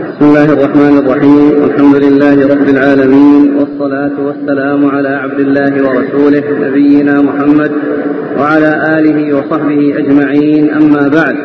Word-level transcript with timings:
بسم 0.00 0.24
الله 0.24 0.52
الرحمن 0.52 0.98
الرحيم. 0.98 1.64
الحمد 1.64 1.96
لله 1.96 2.46
رب 2.54 2.68
العالمين 2.68 3.54
والصلاة 3.56 4.20
والسلام 4.26 4.86
على 4.86 5.08
عبد 5.08 5.40
الله 5.40 5.72
ورسوله 5.86 6.44
نبينا 6.60 7.22
محمد 7.22 7.72
وعلى 8.38 8.98
آله 8.98 9.36
وصحبه 9.36 9.98
أجمعين. 9.98 10.70
أما 10.70 11.08
بعد 11.08 11.36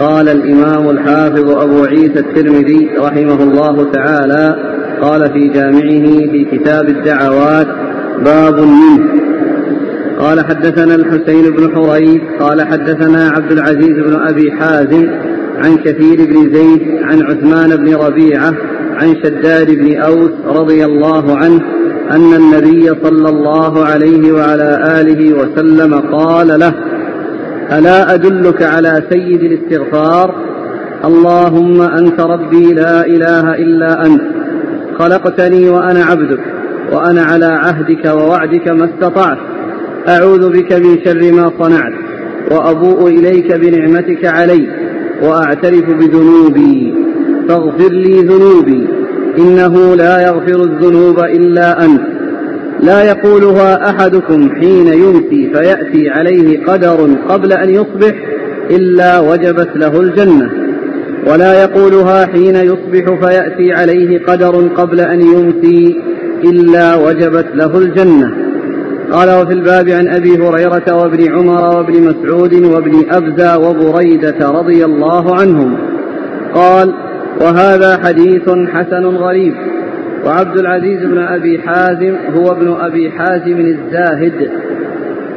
قال 0.00 0.28
الإمام 0.28 0.90
الحافظ 0.90 1.50
أبو 1.50 1.84
عيسى 1.84 2.18
الترمذي 2.18 2.90
رحمه 2.98 3.42
الله 3.42 3.90
تعالى 3.92 4.56
قال 5.00 5.32
في 5.32 5.48
جامعه 5.48 6.06
في 6.32 6.46
كتاب 6.52 6.88
الدعوات 6.88 7.66
باب 8.24 8.60
منه. 8.60 9.04
قال 10.18 10.44
حدثنا 10.44 10.94
الحسين 10.94 11.44
بن 11.56 11.74
حريث 11.74 12.22
قال 12.40 12.62
حدثنا 12.62 13.28
عبد 13.28 13.52
العزيز 13.52 13.96
بن 14.06 14.14
أبي 14.28 14.52
حازم 14.52 15.06
عن 15.56 15.76
كثير 15.76 16.16
بن 16.16 16.54
زيد 16.54 16.82
عن 17.02 17.22
عثمان 17.22 17.76
بن 17.76 17.94
ربيعة 17.94 18.52
عن 18.94 19.14
شداد 19.24 19.70
بن 19.70 19.96
أوس 19.96 20.30
رضي 20.46 20.84
الله 20.84 21.36
عنه 21.36 21.60
أن 22.10 22.34
النبي 22.34 22.88
صلى 23.02 23.28
الله 23.28 23.84
عليه 23.84 24.32
وعلى 24.32 25.00
آله 25.00 25.34
وسلم 25.34 25.94
قال 25.94 26.60
له 26.60 26.74
ألا 27.72 28.14
أدلك 28.14 28.62
على 28.62 29.02
سيد 29.10 29.42
الاستغفار؟ 29.42 30.34
اللهم 31.04 31.80
أنت 31.80 32.20
ربي 32.20 32.74
لا 32.74 33.06
إله 33.06 33.54
إلا 33.54 34.06
أنت 34.06 34.22
خلقتني 34.98 35.68
وأنا 35.68 36.04
عبدك 36.04 36.40
وأنا 36.92 37.22
على 37.22 37.46
عهدك 37.46 38.04
ووعدك 38.04 38.68
ما 38.68 38.84
استطعت 38.84 39.38
أعوذ 40.08 40.50
بك 40.50 40.72
من 40.72 41.04
شر 41.04 41.32
ما 41.32 41.52
صنعت 41.58 41.92
وأبوء 42.50 43.08
إليك 43.08 43.52
بنعمتك 43.52 44.24
علي 44.24 44.83
وأعترف 45.22 45.90
بذنوبي. 45.90 46.94
فاغفر 47.48 47.92
لي 47.92 48.20
ذنوبي. 48.20 48.88
إنه 49.38 49.94
لا 49.94 50.22
يغفر 50.22 50.62
الذنوب 50.62 51.18
إلا 51.18 51.84
أنت. 51.84 52.00
لا 52.80 53.02
يقولها 53.02 53.90
أحدكم 53.90 54.50
حين 54.50 54.86
يمسي 54.86 55.50
فيأتي 55.54 56.10
عليه 56.10 56.64
قدر 56.64 57.10
قبل 57.28 57.52
أن 57.52 57.70
يصبح 57.70 58.14
إلا 58.70 59.20
وجبت 59.20 59.68
له 59.76 60.00
الجنة. 60.00 60.50
ولا 61.26 61.62
يقولها 61.62 62.26
حين 62.26 62.56
يصبح 62.56 63.26
فيأتي 63.26 63.72
عليه 63.72 64.18
قدر 64.18 64.68
قبل 64.68 65.00
أن 65.00 65.20
يمسي 65.20 66.00
إلا 66.44 66.94
وجبت 66.94 67.46
له 67.54 67.78
الجنة. 67.78 68.53
قال 69.12 69.42
وفي 69.42 69.52
الباب 69.52 69.88
عن 69.88 70.08
أبي 70.08 70.38
هريرة 70.38 70.96
وابن 70.96 71.32
عمر 71.32 71.76
وابن 71.76 72.02
مسعود 72.02 72.54
وابن 72.54 72.92
أبزى 73.10 73.54
وبريدة 73.56 74.50
رضي 74.50 74.84
الله 74.84 75.36
عنهم. 75.40 75.76
قال 76.54 76.94
وهذا 77.40 77.98
حديث 78.04 78.48
حسن 78.48 79.04
غريب. 79.04 79.54
وعبد 80.26 80.58
العزيز 80.58 81.00
بن 81.00 81.18
أبي 81.18 81.58
حازم 81.58 82.16
هو 82.36 82.52
ابن 82.52 82.76
أبي 82.80 83.10
حازم 83.10 83.60
الزاهد. 83.60 84.50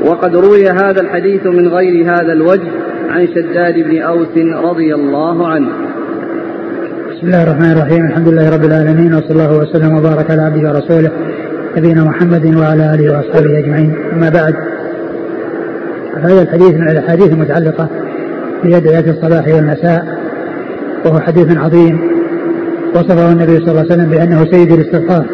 وقد 0.06 0.36
روي 0.36 0.70
هذا 0.70 1.02
الحديث 1.02 1.46
من 1.46 1.68
غير 1.68 2.12
هذا 2.12 2.34
الوجه 2.34 2.72
عن 3.10 3.28
شداد 3.28 3.74
بن 3.74 4.02
أوس 4.02 4.38
رضي 4.64 4.96
الله 4.96 5.48
عنه. 5.48 5.70
بسم 7.12 7.28
الله 7.28 7.44
الرحمن 7.44 7.72
الرحيم. 7.72 8.06
الحمد 8.06 8.28
لله 8.28 8.56
رب 8.56 8.64
العالمين 8.64 9.14
وصلى 9.14 9.32
الله 9.32 9.58
وسلم 9.58 9.98
وبارك 9.98 10.32
على 10.32 10.42
عبده 10.42 10.70
ورسوله 10.70 11.12
نبينا 11.78 12.04
محمد 12.04 12.56
وعلى 12.56 12.94
آله 12.94 13.18
وأصحابه 13.18 13.60
أجمعين. 13.60 13.96
أما 14.14 14.30
بعد 14.30 14.56
هذا 16.24 16.42
الحديث 16.42 16.74
من 16.74 16.90
الأحاديث 16.90 17.28
المتعلقة 17.34 17.90
بأدعية 18.64 19.12
الصباح 19.12 19.48
والمساء 19.48 20.18
وهو 21.06 21.20
حديث 21.20 21.58
عظيم 21.58 22.00
وصفه 22.96 23.32
النبي 23.32 23.60
صلى 23.60 23.72
الله 23.72 23.80
عليه 23.80 23.92
وسلم 23.92 24.10
بأنه 24.10 24.46
سيد 24.52 24.72
الاستغفار 24.72 25.26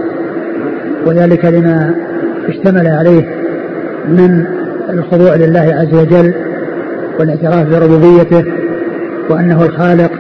وذلك 1.05 1.45
لما 1.45 1.95
اشتمل 2.47 2.87
عليه 2.87 3.23
من 4.07 4.45
الخضوع 4.89 5.35
لله 5.35 5.59
عز 5.59 5.93
وجل 5.93 6.33
والاعتراف 7.19 7.67
بربوبيته 7.67 8.43
وأنه 9.29 9.65
الخالق 9.65 10.11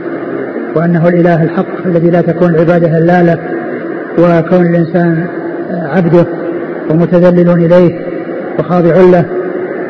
وأنه 0.75 1.07
الإله 1.07 1.43
الحق 1.43 1.85
الذي 1.85 2.09
لا 2.09 2.21
تكون 2.21 2.49
العبادة 2.49 2.97
إلا 2.97 3.23
له 3.23 3.37
وكون 4.19 4.65
الإنسان 4.65 5.27
عبده 5.73 6.25
ومتذلل 6.89 7.49
إليه 7.49 7.99
وخاضع 8.59 8.95
له 8.95 9.25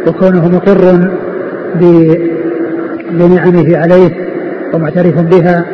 وكونه 0.08 0.48
مقر 0.50 1.10
بنعمه 3.12 3.78
عليه 3.78 4.12
ومعترف 4.74 5.20
بها 5.20 5.66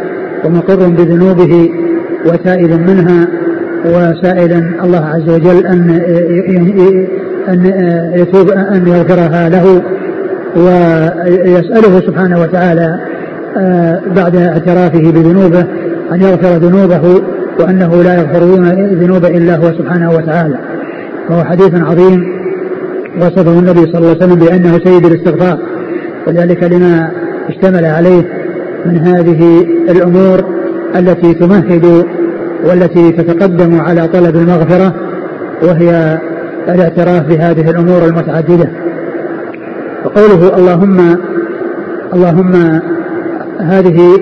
ومقر 0.45 0.89
بذنوبه 0.89 1.69
وتائب 2.25 2.71
منها 2.71 3.27
وسائلا 3.85 4.83
الله 4.83 5.05
عز 5.05 5.29
وجل 5.29 5.65
أن 5.65 5.89
أن 7.49 7.65
يتوب 8.15 8.51
أن 8.51 8.87
يغفرها 8.87 9.49
له 9.49 9.81
ويسأله 10.55 11.99
سبحانه 11.99 12.41
وتعالى 12.41 12.99
بعد 14.15 14.35
اعترافه 14.35 15.11
بذنوبه 15.11 15.65
أن 16.11 16.21
يغفر 16.21 16.57
ذنوبه 16.57 17.21
وأنه 17.59 18.03
لا 18.03 18.15
يغفر 18.15 18.43
الذنوب 18.91 19.25
إلا 19.25 19.55
هو 19.55 19.63
سبحانه 19.63 20.09
وتعالى. 20.11 20.59
وهو 21.29 21.43
حديث 21.43 21.75
عظيم. 21.75 22.39
وصفه 23.17 23.59
النبي 23.59 23.79
صلى 23.79 23.97
الله 23.97 24.09
عليه 24.09 24.17
وسلم 24.17 24.35
بأنه 24.35 24.79
سيد 24.83 25.05
الاستغفار. 25.05 25.59
وذلك 26.27 26.63
لما 26.63 27.11
اشتمل 27.49 27.85
عليه 27.85 28.23
من 28.85 28.97
هذه 28.97 29.65
الأمور 29.89 30.43
التي 30.95 31.33
تمهد 31.33 32.05
والتي 32.65 33.11
تتقدم 33.11 33.81
على 33.81 34.07
طلب 34.07 34.35
المغفرة 34.35 34.93
وهي 35.63 36.19
الاعتراف 36.69 37.27
بهذه 37.27 37.69
الأمور 37.69 38.05
المتعددة. 38.05 38.69
وقوله 40.05 40.57
اللهم 40.57 41.17
اللهم 42.13 42.81
هذه 43.59 44.17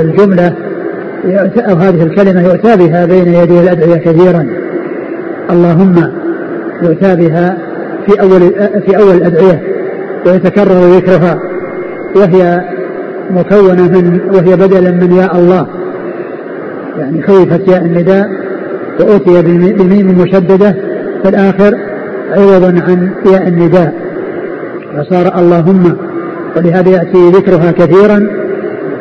الجملة 0.00 0.54
أو 1.70 1.76
هذه 1.76 2.02
الكلمة 2.02 2.42
يؤتى 2.42 2.76
بها 2.76 3.06
بين 3.06 3.34
يدي 3.34 3.60
الأدعية 3.60 3.96
كثيرا. 3.96 4.46
اللهم 5.50 5.94
يؤتى 6.82 7.16
بها 7.16 7.58
في 8.06 8.20
أول 8.20 8.40
في 8.86 8.98
أول 8.98 9.14
الأدعية 9.14 9.62
ويتكرر 10.26 10.96
ذكرها 10.96 11.38
وهي 12.16 12.60
مكونة 13.30 13.88
من 13.88 14.20
وهي 14.34 14.56
بدلا 14.56 14.90
من 14.90 15.12
يا 15.12 15.38
الله. 15.38 15.66
يعني 16.98 17.22
خيفت 17.22 17.68
ياء 17.68 17.84
النداء 17.84 18.28
وأتي 19.00 19.42
بميم 19.72 20.18
مشددة 20.18 20.74
في 21.22 21.28
الآخر 21.28 21.78
عوضا 22.30 22.68
عن 22.68 23.10
ياء 23.32 23.48
النداء. 23.48 23.94
فصار 24.96 25.38
اللهم 25.38 25.96
ولهذا 26.56 26.90
يأتي 26.90 27.30
ذكرها 27.30 27.70
كثيرا. 27.70 28.39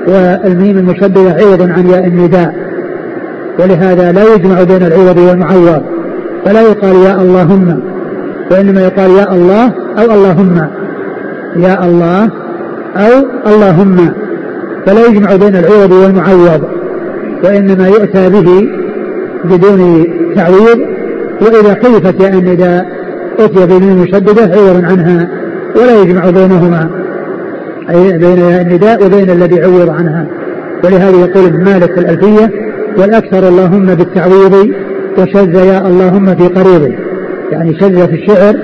والميم 0.09 0.77
المشددة 0.77 1.31
عوضا 1.31 1.73
عن 1.73 1.87
ياء 1.87 2.07
النداء. 2.07 2.55
ولهذا 3.59 4.11
لا 4.11 4.33
يجمع 4.35 4.63
بين 4.63 4.83
العوض 4.83 5.17
والمعوض. 5.17 5.81
فلا 6.45 6.61
يقال 6.61 6.95
يا 6.95 7.21
اللهم. 7.21 7.79
وإنما 8.51 8.81
يقال 8.81 9.11
يا 9.11 9.33
الله 9.33 9.65
أو 9.97 10.13
اللهم. 10.13 10.67
يا 11.55 11.85
الله 11.85 12.29
أو 12.95 13.25
اللهم. 13.47 14.13
فلا 14.85 15.05
يجمع 15.05 15.35
بين 15.35 15.55
العوض 15.55 15.91
والمعوض. 15.91 16.61
وإنما 17.43 17.87
يؤتى 17.87 18.29
به 18.29 18.69
بدون 19.43 20.05
تعويض. 20.35 20.79
وإذا 21.41 21.75
حذفت 21.75 22.21
ياء 22.21 22.33
النداء 22.33 22.85
أتي 23.39 23.65
بميم 23.65 24.01
مشددة 24.01 24.41
عوضا 24.41 24.87
عنها 24.87 25.29
ولا 25.75 26.01
يجمع 26.01 26.29
بينهما. 26.29 26.89
أي 27.89 28.17
بين 28.17 28.39
النداء 28.39 29.05
وبين 29.05 29.29
الذي 29.29 29.63
عوض 29.63 29.89
عنها. 29.89 30.25
ولهذا 30.83 31.17
يقول 31.17 31.45
ابن 31.45 31.63
مالك 31.63 31.93
في 31.93 31.99
الألفية 31.99 32.51
والأكثر 32.97 33.47
اللهم 33.47 33.85
بالتعويض 33.85 34.73
وشذ 35.17 35.55
يا 35.55 35.87
اللهم 35.87 36.25
في 36.25 36.47
قريب 36.47 36.95
يعني 37.51 37.79
شذ 37.79 38.07
في 38.07 38.13
الشعر 38.13 38.55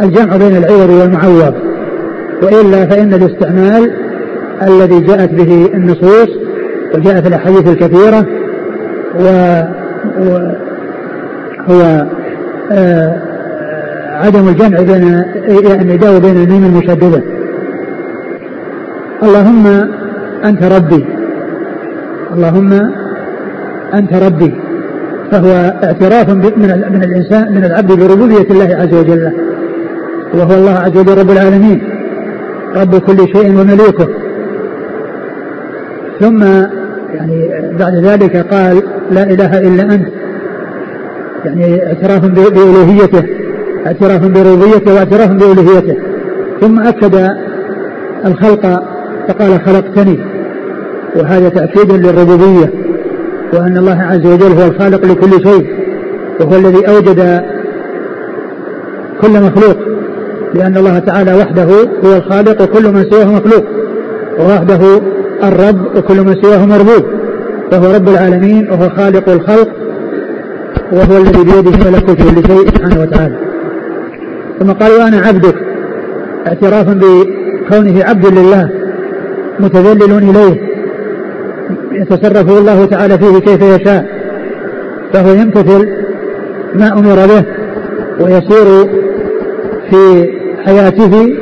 الجمع 0.00 0.36
بين 0.36 0.56
العوض 0.56 0.90
والمعوض. 0.90 1.54
وإلا 2.42 2.86
فإن 2.86 3.14
الاستعمال 3.14 3.90
الذي 4.62 5.00
جاءت 5.00 5.30
به 5.30 5.70
النصوص 5.74 6.28
وجاءت 6.94 7.26
الأحاديث 7.26 7.68
الكثيرة 7.68 8.26
و, 9.20 9.24
و 10.20 10.38
هو 11.68 12.06
آه 12.72 13.22
عدم 14.12 14.48
الجمع 14.48 14.80
بين 14.80 15.24
النداء 15.80 16.16
وبين 16.16 16.36
الميم 16.36 16.64
المشددة. 16.64 17.22
اللهم 19.22 19.66
أنت 20.44 20.62
ربي. 20.62 21.04
اللهم 22.34 22.72
أنت 23.94 24.12
ربي. 24.14 24.54
فهو 25.30 25.50
اعتراف 25.84 26.30
من 26.30 26.42
من 26.92 27.02
الإنسان 27.04 27.54
من 27.54 27.64
العبد 27.64 27.92
بربوبية 27.92 28.50
الله 28.50 28.76
عز 28.80 28.94
وجل. 28.94 29.32
وهو 30.34 30.54
الله 30.54 30.78
عز 30.78 30.96
وجل 30.98 31.18
رب 31.18 31.30
العالمين. 31.30 31.82
رب 32.76 32.96
كل 32.98 33.16
شيء 33.16 33.60
ومليكه 33.60 34.08
ثم 36.20 36.42
يعني 37.14 37.50
بعد 37.78 37.94
ذلك 37.94 38.36
قال 38.36 38.82
لا 39.10 39.22
إله 39.22 39.60
إلا 39.60 39.82
أنت. 39.82 40.08
يعني 41.44 41.86
اعتراف 41.86 42.26
بألوهيته. 42.26 43.24
اعتراف 43.86 44.20
بربوبيته 44.20 44.94
واعتراف 44.94 45.30
بألوهيته. 45.30 45.96
ثم 46.60 46.80
أكد 46.80 47.28
الخلق 48.26 48.91
فقال 49.28 49.60
خلقتني. 49.66 50.18
وهذا 51.16 51.48
تأكيد 51.48 51.92
للربوبية 51.92 52.72
وأن 53.52 53.76
الله 53.76 53.98
عز 54.02 54.26
وجل 54.26 54.60
هو 54.60 54.66
الخالق 54.66 55.06
لكل 55.06 55.30
شيء 55.30 55.66
وهو 56.40 56.56
الذي 56.56 56.88
أوجد 56.88 57.42
كل 59.22 59.30
مخلوق 59.30 59.76
لأن 60.54 60.76
الله 60.76 60.98
تعالى 60.98 61.34
وحده 61.34 61.68
هو 62.04 62.16
الخالق 62.16 62.62
وكل 62.62 62.92
من 62.92 63.04
سواه 63.10 63.24
مخلوق 63.24 63.64
ووحده 64.40 65.00
الرب 65.44 65.96
وكل 65.96 66.20
من 66.20 66.42
سواه 66.42 66.66
مربوب 66.66 67.04
فهو 67.70 67.94
رب 67.94 68.08
العالمين 68.08 68.70
وهو 68.70 68.88
خالق 68.90 69.28
الخلق 69.28 69.68
وهو 70.92 71.16
الذي 71.16 71.44
بيده 71.44 71.90
ملكوت 71.90 72.16
كل 72.16 72.46
شيء 72.46 72.68
سبحانه 72.68 73.00
وتعالى. 73.00 73.36
ثم 74.60 74.72
قال 74.72 74.92
وأنا 74.92 75.16
عبدك 75.26 75.54
اعترافا 76.46 76.92
بكونه 76.92 78.04
عبد 78.04 78.26
لله. 78.26 78.81
متذلل 79.60 80.12
إليه. 80.18 80.72
يتصرف 81.92 82.58
الله 82.58 82.84
تعالى 82.84 83.18
فيه 83.18 83.38
كيف 83.38 83.62
يشاء. 83.62 84.06
فهو 85.12 85.32
يمتثل 85.32 85.88
ما 86.74 86.92
أمر 86.92 87.26
به 87.26 87.44
ويسير 88.20 88.88
في 89.90 90.28
حياته 90.64 91.36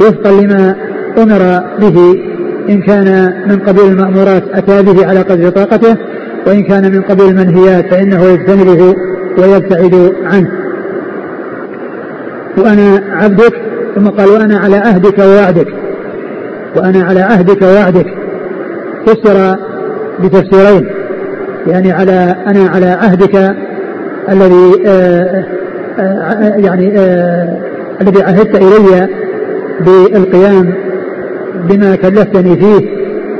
وفقا 0.00 0.30
لما 0.30 0.76
أمر 1.18 1.62
به. 1.80 2.22
إن 2.68 2.82
كان 2.82 3.32
من 3.48 3.58
قبيل 3.58 3.86
المأمورات 3.86 4.42
أتى 4.52 4.82
به 4.82 5.06
على 5.06 5.20
قدر 5.20 5.50
طاقته 5.50 5.96
وإن 6.46 6.62
كان 6.62 6.92
من 6.92 7.02
قبيل 7.02 7.28
المنهيات 7.28 7.90
فإنه 7.90 8.24
يجتنبه 8.24 8.94
ويبتعد 9.38 10.12
عنه. 10.24 10.50
وأنا 12.58 13.02
عبدك 13.10 13.52
ثم 13.94 14.08
قال 14.08 14.28
وأنا 14.28 14.58
على 14.58 14.76
عهدك 14.76 15.18
ووعدك. 15.18 15.85
وأنا 16.76 17.04
على 17.04 17.20
عهدك 17.20 17.62
ووعدك. 17.62 18.06
فسر 19.06 19.56
بتفسيرين. 20.20 20.86
يعني 21.66 21.92
على 21.92 22.36
أنا 22.46 22.68
على 22.68 22.86
عهدك 22.86 23.54
الذي 24.30 24.82
آآ 24.86 25.44
آآ 25.98 26.56
يعني 26.56 26.98
آآ 26.98 27.58
الذي 28.00 28.22
عهدت 28.22 28.56
إلي 28.56 29.08
بالقيام 29.80 30.74
بما 31.68 31.96
كلفتني 31.96 32.56
فيه 32.56 32.88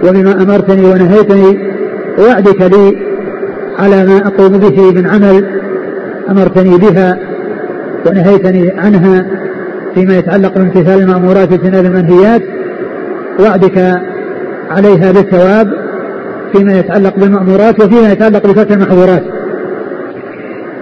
وبما 0.09 0.43
أمرتني 0.43 0.87
ونهيتني. 0.87 1.59
وعدك 2.19 2.63
لي 2.63 2.97
على 3.79 4.07
ما 4.07 4.27
أقوم 4.27 4.59
به 4.59 4.93
من 4.93 5.07
عمل 5.07 5.45
أمرتني 6.31 6.79
بها 6.79 7.19
ونهيتني 8.07 8.73
عنها 8.79 9.27
فيما 9.95 10.19
يتعلق 10.19 10.55
بامتثال 10.59 11.01
المأمورات 11.03 11.53
واجتناب 11.53 11.85
المنهيات. 11.85 12.43
وعدك 13.41 14.01
عليها 14.71 15.13
بالثواب 15.13 15.69
فيما 16.53 16.79
يتعلق 16.79 17.17
بالمأمورات 17.17 17.85
وفيما 17.85 18.13
يتعلق 18.13 18.47
بترك 18.47 18.73
المحظورات. 18.73 19.23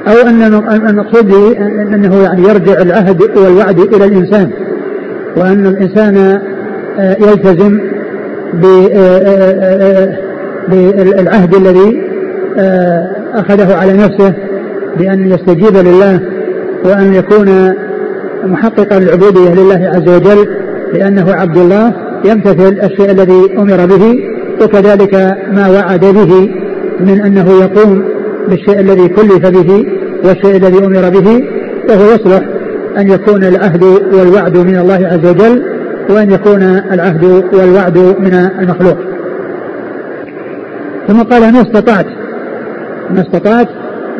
أو 0.08 0.28
أن 0.28 0.42
المقصود 0.88 1.34
أنه 1.94 2.22
يعني 2.22 2.42
يرجع 2.42 2.82
العهد 2.82 3.22
والوعد 3.36 3.80
إلى 3.80 4.04
الإنسان 4.04 4.50
وأن 5.36 5.66
الإنسان 5.66 6.40
آه، 6.98 7.16
يلتزم 7.20 7.80
آه، 8.64 8.88
آه، 8.94 10.16
بالعهد 10.68 11.54
الذي 11.54 12.02
أخذه 13.34 13.76
على 13.76 13.92
نفسه 13.92 14.34
بأن 14.98 15.30
يستجيب 15.30 15.76
لله 15.76 16.20
وأن 16.84 17.14
يكون 17.14 17.74
محققا 18.44 18.98
للعبودية 18.98 19.54
لله 19.54 19.90
عز 19.94 20.08
وجل 20.08 20.48
لأنه 20.92 21.32
عبد 21.32 21.56
الله 21.56 21.92
يمتثل 22.24 22.78
الشيء 22.82 23.10
الذي 23.10 23.58
أمر 23.58 23.86
به 23.86 24.18
وكذلك 24.62 25.14
ما 25.52 25.68
وعد 25.68 26.00
به 26.00 26.50
من 27.00 27.20
أنه 27.20 27.50
يقوم 27.60 28.04
بالشيء 28.48 28.80
الذي 28.80 29.08
كلف 29.08 29.46
به 29.46 29.86
والشيء 30.24 30.56
الذي 30.56 30.78
أمر 30.78 31.08
به 31.08 31.44
وهو 31.88 32.14
يصلح 32.14 32.40
أن 32.98 33.10
يكون 33.10 33.44
العهد 33.44 33.84
والوعد 34.12 34.58
من 34.58 34.78
الله 34.78 35.08
عز 35.12 35.26
وجل 35.26 35.62
وأن 36.10 36.30
يكون 36.30 36.62
العهد 36.92 37.24
والوعد 37.54 37.98
من 37.98 38.50
المخلوق. 38.60 38.96
ثم 41.08 41.22
قال 41.22 41.52
ما 41.52 41.60
استطعت؟ 41.60 42.06
ما 43.10 43.20
استطعت 43.20 43.68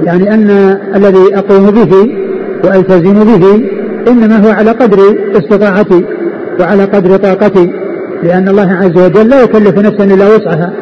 يعني 0.04 0.34
أن 0.34 0.50
الذي 0.94 1.36
أقوم 1.36 1.70
به 1.70 2.16
وألتزم 2.64 3.24
به 3.24 3.68
إنما 4.08 4.46
هو 4.46 4.50
على 4.50 4.70
قدر 4.70 4.98
استطاعتي 5.36 6.04
وعلى 6.60 6.84
قدر 6.84 7.16
طاقتي. 7.16 7.83
لأن 8.22 8.49
الله 8.49 8.72
عز 8.72 8.99
وجل 8.99 9.28
لا 9.28 9.43
يكلف 9.43 9.78
نفسا 9.78 10.05
إلا 10.05 10.37
وسعها. 10.37 10.72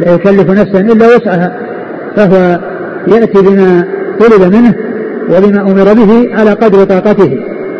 لا 0.00 0.14
يكلف 0.14 0.50
نفسا 0.50 0.80
إلا 0.80 1.06
وسعها. 1.16 1.56
فهو 2.16 2.60
يأتي 3.08 3.42
بما 3.42 3.84
طلب 4.20 4.54
منه 4.54 4.74
وبما 5.30 5.60
أمر 5.60 5.92
به 5.94 6.34
على 6.34 6.50
قدر 6.50 6.84
طاقته. 6.84 7.38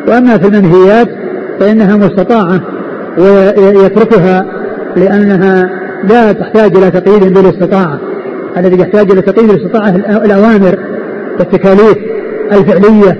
وأما 0.08 0.38
في 0.38 0.48
المنهيات 0.48 1.08
فإنها 1.60 1.96
مستطاعة 1.96 2.60
ويتركها 3.18 4.46
لأنها 4.96 5.70
لا 6.08 6.32
تحتاج 6.32 6.76
إلى 6.76 6.90
تقييد 6.90 7.34
بالاستطاعة. 7.34 7.98
الذي 8.56 8.80
يحتاج 8.80 9.10
إلى 9.10 9.22
تقييد 9.22 9.50
الاستطاعة 9.50 9.90
الأوامر 10.24 10.78
والتكاليف 11.38 11.98
الفعلية 12.52 13.18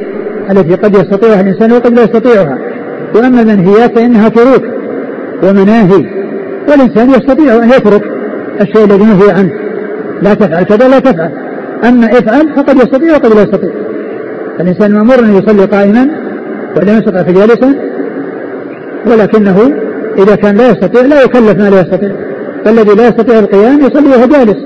التي 0.51 0.75
قد 0.75 0.95
يستطيعها 0.95 1.41
الإنسان 1.41 1.73
وقد 1.73 1.95
لا 1.95 2.03
يستطيعها. 2.03 2.59
وأما 3.15 3.41
المنهيات 3.41 3.99
فإنها 3.99 4.29
تروك 4.29 4.63
ومناهي 5.43 6.07
والإنسان 6.69 7.11
يستطيع 7.11 7.55
أن 7.55 7.69
يترك 7.69 8.03
الشيء 8.61 8.85
الذي 8.85 9.05
نهي 9.05 9.31
عنه. 9.31 9.53
لا 10.23 10.35
تفعل 10.35 10.63
كذا 10.63 10.89
لا 10.89 10.99
تفعل. 10.99 11.31
أما 11.85 12.07
افعل 12.07 12.55
فقد 12.57 12.77
يستطيع 12.77 13.13
وقد 13.13 13.35
لا 13.35 13.43
يستطيع. 13.43 13.71
الإنسان 14.61 14.93
مأمور 14.93 15.19
أن 15.19 15.37
يصلي 15.37 15.65
قائما 15.65 16.09
ولا 16.77 16.99
يستطيع 16.99 17.23
فجالسا 17.23 17.75
ولكنه 19.07 19.73
إذا 20.19 20.35
كان 20.35 20.57
لا 20.57 20.71
يستطيع 20.71 21.03
لا 21.03 21.23
يكلف 21.23 21.59
ما 21.59 21.71
لا 21.71 21.81
يستطيع. 21.81 22.13
فالذي 22.65 22.95
لا 22.95 23.09
يستطيع 23.09 23.39
القيام 23.39 23.81
يصلي 23.81 24.09
وهو 24.09 24.27
جالس 24.27 24.57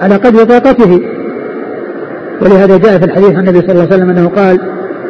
على 0.00 0.16
قدر 0.16 0.44
طاقته. 0.44 1.00
ولهذا 2.42 2.76
جاء 2.76 2.98
في 2.98 3.04
الحديث 3.04 3.30
عن 3.30 3.48
النبي 3.48 3.60
صلى 3.60 3.72
الله 3.72 3.82
عليه 3.82 3.94
وسلم 3.94 4.10
أنه 4.10 4.28
قال 4.28 4.60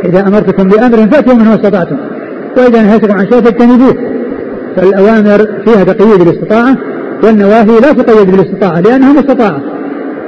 إذا 0.05 0.29
أمرتكم 0.29 0.69
بأمر 0.69 0.97
فأتوا 0.97 1.35
منه 1.35 1.55
استطعتم 1.55 1.97
وإذا 2.57 2.83
نهيتكم 2.83 3.19
عن 3.19 3.27
شيء 3.27 3.41
فاجتنبوه. 3.41 3.95
فالأوامر 4.79 5.49
فيها 5.65 5.85
تقييد 5.85 6.21
الاستطاعة 6.21 6.77
والنواهي 7.23 7.81
لا 7.81 7.93
تقيد 7.93 8.31
بالاستطاعة 8.31 8.81
لأنها 8.81 9.13
مستطاعة 9.13 9.61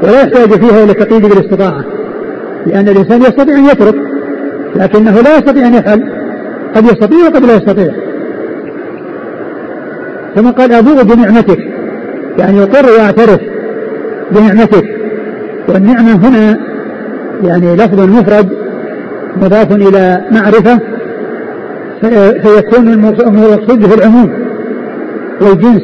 ولا 0.02 0.22
يحتاج 0.22 0.48
فيها 0.48 0.84
إلى 0.84 0.94
تقييد 0.94 1.26
بالاستطاعة 1.26 1.84
لأن 2.66 2.88
الإنسان 2.88 3.22
يستطيع 3.22 3.58
أن 3.58 3.64
يترك 3.64 3.94
لكنه 4.76 5.20
لا 5.20 5.38
يستطيع 5.38 5.66
أن 5.66 5.74
يفعل 5.74 6.12
قد 6.76 6.84
يستطيع 6.84 7.18
وقد 7.18 7.44
لا 7.44 7.56
يستطيع. 7.56 7.92
ثم 10.36 10.50
قال 10.50 10.72
أبوء 10.72 11.02
بنعمتك 11.02 11.58
يعني 12.38 12.58
يقر 12.58 12.86
ويعترف 12.86 13.40
بنعمتك 14.30 14.84
والنعمة 15.68 16.28
هنا 16.28 16.58
يعني 17.44 17.76
لفظ 17.76 18.00
مفرد 18.00 18.48
مضاف 19.36 19.72
إلى 19.72 20.24
معرفة 20.30 20.80
فيكون 22.42 22.88
المقصود 22.88 23.80
به 23.80 23.94
العموم 23.94 24.30
والجنس 25.40 25.82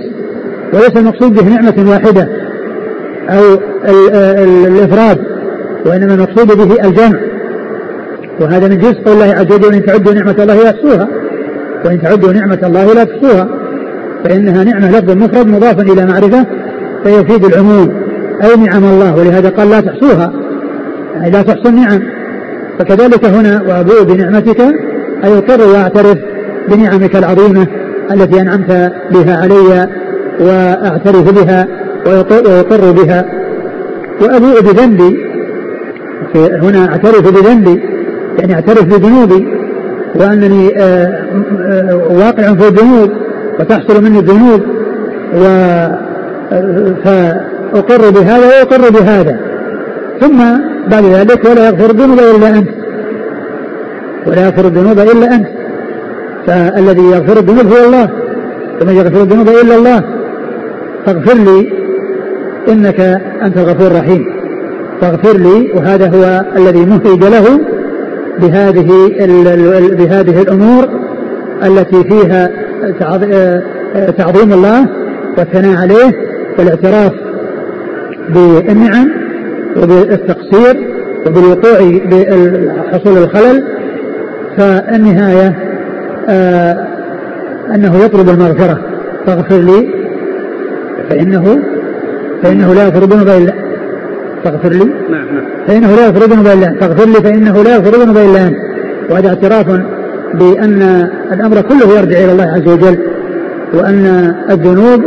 وليس 0.75 0.97
المقصود 0.97 1.35
به 1.35 1.49
نعمة 1.49 1.91
واحدة 1.91 2.29
أو 3.29 3.43
الإفراد 4.67 5.19
وإنما 5.87 6.15
المقصود 6.15 6.47
به 6.47 6.85
الجمع. 6.85 7.21
وهذا 8.41 8.69
من 8.69 8.79
جنس 8.79 8.95
قول 8.95 9.13
الله 9.13 9.35
عز 9.35 9.53
وجل 9.53 9.75
إن 9.75 9.87
تعدوا 9.87 10.13
نعمة 10.15 10.37
الله 10.39 10.55
لا 10.55 10.71
تحصوها 10.71 11.09
وإن 11.85 12.03
تعدوا 12.03 12.33
نعمة 12.33 12.59
الله 12.63 12.95
لا 12.95 13.05
تحصوها 13.05 13.49
فإنها 14.25 14.65
نعمة 14.65 14.91
لفظ 14.91 15.11
مفرد 15.11 15.47
مضافا 15.47 15.83
إلى 15.83 16.07
معرفة 16.07 16.47
فيفيد 17.05 17.45
العموم 17.45 17.95
أي 18.45 18.57
نعم 18.57 18.85
الله 18.85 19.17
ولهذا 19.17 19.49
قال 19.49 19.71
لا 19.71 19.81
تحصوها 19.81 20.33
يعني 21.15 21.31
لا 21.31 21.43
تحصوا 21.43 21.71
النعم 21.71 22.03
فكذلك 22.79 23.25
هنا 23.25 23.63
وأبوء 23.69 24.03
بنعمتك 24.03 24.61
أي 25.25 25.39
أقر 25.39 25.69
وأعترف 25.69 26.19
بنعمك 26.69 27.17
العظيمة 27.17 27.67
التي 28.13 28.41
أنعمت 28.41 28.93
بها 29.11 29.37
علي 29.37 29.89
وأعترف 30.41 31.43
بها 31.43 31.67
ويقر 32.07 32.93
بها. 32.93 33.25
وأبوء 34.23 34.61
بذنبي. 34.61 35.27
هنا 36.35 36.89
أعترف 36.89 37.31
بذنبي 37.31 37.81
يعني 38.39 38.55
أعترف 38.55 38.85
بذنوبي. 38.85 39.49
وأنني 40.15 40.79
آه، 40.79 41.25
آه، 41.67 41.97
واقع 42.11 42.55
في 42.55 42.69
الذنوب 42.69 43.11
وتحصل 43.61 44.05
مني 44.05 44.19
الذنوب. 44.19 44.61
و 45.35 45.45
فأقر 47.05 48.11
بهذا 48.11 48.47
وأقر 48.47 48.91
بهذا. 48.91 49.41
ثم 50.21 50.39
بعد 50.91 51.05
ذلك 51.05 51.45
ولا 51.45 51.67
يغفر 51.69 51.91
الذنوب 51.91 52.19
إلا 52.19 52.49
أنت. 52.49 52.86
ولا 54.27 54.47
يغفر 54.47 54.67
الذنوب 54.67 54.99
إلا 54.99 55.35
أنت. 55.35 55.47
فالذي 56.47 57.03
يغفر 57.03 57.39
الذنوب 57.39 57.73
هو 57.73 57.87
الله. 57.87 58.11
ومن 58.83 58.95
يغفر 58.95 59.23
الذنوب 59.23 59.49
إلا 59.49 59.77
الله 59.77 60.03
فاغفر 61.07 61.35
لي 61.35 61.73
إنك 62.69 63.01
أنت 63.43 63.57
الغفور 63.57 63.87
الرحيم. 63.87 64.27
فاغفر 65.01 65.37
لي 65.37 65.71
وهذا 65.75 66.07
هو 66.09 66.45
الذي 66.57 66.87
مهيد 66.87 67.25
له 67.25 67.61
بهذه 68.39 68.89
بهذه 69.97 70.43
الأمور 70.43 70.89
التي 71.63 72.05
فيها 72.05 72.51
تعظيم 74.19 74.53
الله 74.53 74.89
والثناء 75.39 75.77
عليه 75.77 76.13
والاعتراف 76.59 77.13
بالنعم 78.29 79.09
وبالتقصير 79.77 80.89
وبالوقوع 81.27 82.01
بحصول 82.11 83.19
الخلل 83.19 83.65
فالنهاية 84.57 85.57
آه 86.29 86.87
أنه 87.75 87.97
يطلب 88.05 88.29
المغفرة. 88.29 88.79
فاغفر 89.27 89.57
لي 89.57 89.89
فإنه 91.11 91.59
فإنه 92.43 92.75
لا 92.75 92.85
يغفر 92.85 93.03
الذنوب 93.03 93.29
إلا 93.29 93.53
فاغفر 94.45 94.69
لي 94.69 94.85
نعم 94.85 95.35
نعم. 95.35 95.45
فإنه 95.67 95.97
لا 95.97 96.07
يغفر 96.07 96.25
الذنوب 96.25 96.47
إلا 96.47 96.75
فاغفر 96.81 97.09
لي 97.09 97.15
فإنه 97.15 97.63
لا 97.63 97.75
يغفر 97.75 97.95
الذنوب 97.95 98.17
إلا 98.17 98.47
أنت. 98.47 98.57
وهذا 99.11 99.29
اعتراف 99.29 99.67
بأن 100.35 101.09
الأمر 101.33 101.61
كله 101.61 101.99
يرجع 101.99 102.19
إلى 102.19 102.33
الله 102.33 102.45
عز 102.45 102.69
وجل 102.69 102.99
وأن 103.75 104.35
الذنوب 104.51 105.05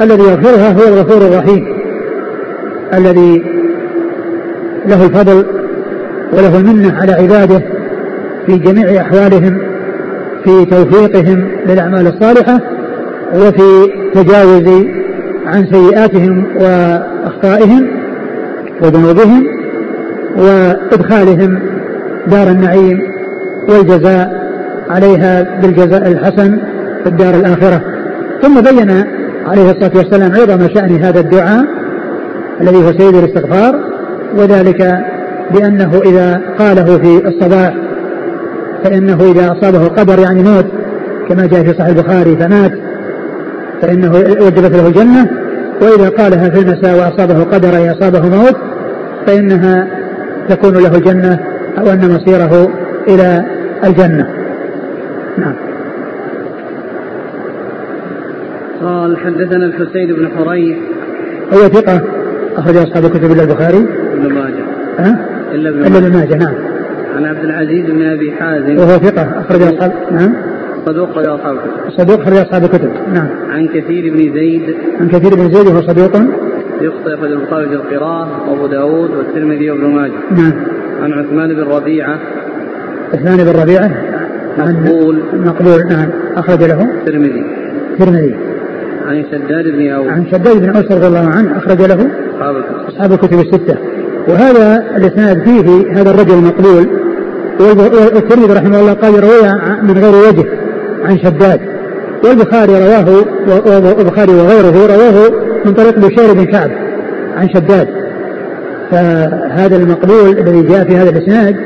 الذي 0.00 0.22
يغفرها 0.22 0.72
هو 0.72 0.94
الغفور 0.94 1.28
الرحيم 1.28 1.66
الذي 2.94 3.44
له 4.86 5.04
الفضل 5.04 5.44
وله 6.32 6.56
المنة 6.56 6.96
على 7.00 7.12
عباده. 7.12 7.62
في 8.46 8.58
جميع 8.58 9.00
أحوالهم 9.00 9.58
في 10.44 10.64
توفيقهم 10.64 11.48
للأعمال 11.66 12.06
الصالحة 12.06 12.60
وفي 13.34 13.92
تجاوز 14.14 14.86
عن 15.46 15.66
سيئاتهم 15.72 16.46
وأخطائهم 16.56 17.88
وذنوبهم 18.82 19.46
وإدخالهم 20.36 21.58
دار 22.26 22.48
النعيم 22.48 23.00
والجزاء 23.68 24.50
عليها 24.90 25.60
بالجزاء 25.62 26.08
الحسن 26.08 26.58
في 27.02 27.06
الدار 27.06 27.34
الآخرة. 27.34 27.82
ثم 28.42 28.60
بين 28.60 29.04
عليه 29.46 29.70
الصلاة 29.70 29.90
والسلام 29.96 30.32
عظم 30.32 30.68
شأن 30.74 31.02
هذا 31.02 31.20
الدعاء 31.20 31.64
الذي 32.60 32.76
هو 32.76 32.92
سيد 32.92 33.14
الاستغفار 33.14 33.80
وذلك 34.36 34.98
بأنه 35.50 36.00
إذا 36.04 36.40
قاله 36.58 36.98
في 36.98 37.28
الصباح 37.28 37.74
فإنه 38.84 39.30
إذا 39.30 39.52
أصابه 39.52 39.88
قدر 39.88 40.18
يعني 40.18 40.42
موت 40.42 40.66
كما 41.28 41.46
جاء 41.46 41.62
في 41.62 41.72
صحيح 41.72 41.86
البخاري 41.86 42.36
فمات. 42.36 42.72
فإنه 43.82 44.12
وجبت 44.16 44.76
له 44.76 44.86
الجنة. 44.86 45.28
وإذا 45.82 46.08
قالها 46.08 46.50
في 46.50 46.58
المساء 46.58 46.98
وأصابه 46.98 47.44
قدر 47.44 47.76
أي 47.76 47.90
أصابه 47.90 48.28
موت 48.28 48.56
فإنها 49.26 49.86
تكون 50.48 50.74
له 50.74 50.96
الجنة 50.96 51.38
أو 51.78 51.92
أن 51.92 52.14
مصيره 52.14 52.70
إلى 53.08 53.44
الجنة. 53.84 54.26
نعم. 55.38 55.54
قال 58.82 59.16
حدثنا 59.18 59.66
الحسين 59.66 60.06
بن 60.06 60.28
حريث. 60.36 60.76
هو 61.52 61.58
ثقة 61.58 62.00
أخرج 62.56 62.76
أصحاب 62.76 63.04
الكتب 63.04 63.32
إلا 63.32 63.42
البخاري. 63.42 63.86
ابن 64.12 64.32
ماجه. 64.32 64.64
ها؟ 64.98 65.26
إلا 65.52 65.70
ابن 65.70 66.12
ماجه 66.12 66.36
نعم. 66.36 66.69
عن 67.16 67.24
عبد 67.24 67.44
العزيز 67.44 67.90
بن 67.90 68.02
أبي 68.02 68.32
حازم. 68.32 68.78
وهو 68.78 68.88
ثقة 68.88 69.40
أخرج 69.40 69.62
أصحاب 69.62 69.92
نعم. 70.12 70.34
صدوق 70.86 71.14
خرج 71.14 71.26
أصحاب 71.26 71.54
الكتب. 71.54 71.90
صدوق 71.98 72.24
خرج 72.24 72.36
أصحاب 72.36 72.64
الكتب 72.64 72.90
نعم. 73.14 73.28
عن 73.50 73.68
كثير 73.68 74.12
بن 74.12 74.34
زيد. 74.34 74.74
عن 75.00 75.08
كثير 75.08 75.34
بن 75.34 75.54
زيد 75.54 75.66
وهو 75.66 75.80
صدوق. 75.80 76.16
يخطئ 76.80 77.14
أخرج 77.14 77.32
البخاري 77.32 77.68
في 77.68 77.74
القراءة 77.74 78.50
وأبو 78.50 78.66
داود 78.66 79.10
والترمذي 79.10 79.70
وابن 79.70 79.86
ماجه. 79.86 80.12
نعم. 80.30 80.52
عن 81.02 81.12
عثمان 81.12 81.54
بن 81.54 81.62
ربيعة. 81.62 82.18
عثمان 83.14 83.36
بن 83.36 83.60
ربيعة. 83.60 83.90
مقبول. 84.58 85.22
مقبول 85.32 85.86
نعم. 85.90 86.08
أخرج 86.36 86.64
له. 86.64 86.82
الترمذي 86.82 87.44
الترمذي 87.92 88.34
عن 89.06 89.24
شداد 89.30 89.64
بن 89.64 89.90
أوس. 89.90 90.08
عن 90.08 90.26
شداد 90.26 90.60
بن 90.60 90.76
أوس 90.76 90.92
رضي 90.92 91.06
الله 91.06 91.28
عنه 91.28 91.58
أخرج 91.58 91.82
له. 91.82 92.10
أصحاب 92.88 93.12
الكتب 93.12 93.38
الستة. 93.40 93.76
وهذا 94.30 94.84
الإسناد 94.96 95.42
فيه 95.44 95.92
هذا 95.92 96.10
الرجل 96.10 96.34
المقبول 96.34 96.88
والترمذي 97.60 98.52
رحمه 98.52 98.80
الله 98.80 98.92
قال 98.92 99.24
روي 99.24 99.52
من 99.82 99.98
غير 99.98 100.28
وجه 100.28 100.44
عن 101.04 101.18
شداد 101.18 101.60
والبخاري 102.24 102.72
رواه 102.72 103.24
والبخاري 103.96 104.32
وغيره 104.32 104.86
رواه 104.86 105.30
من 105.64 105.72
طريق 105.72 105.98
بشير 105.98 106.32
بن 106.32 106.44
كعب 106.44 106.70
عن 107.36 107.48
شداد. 107.48 107.88
فهذا 108.90 109.76
المقبول 109.76 110.38
الذي 110.38 110.62
جاء 110.62 110.84
في 110.84 110.96
هذا 110.96 111.10
الإسناد 111.10 111.56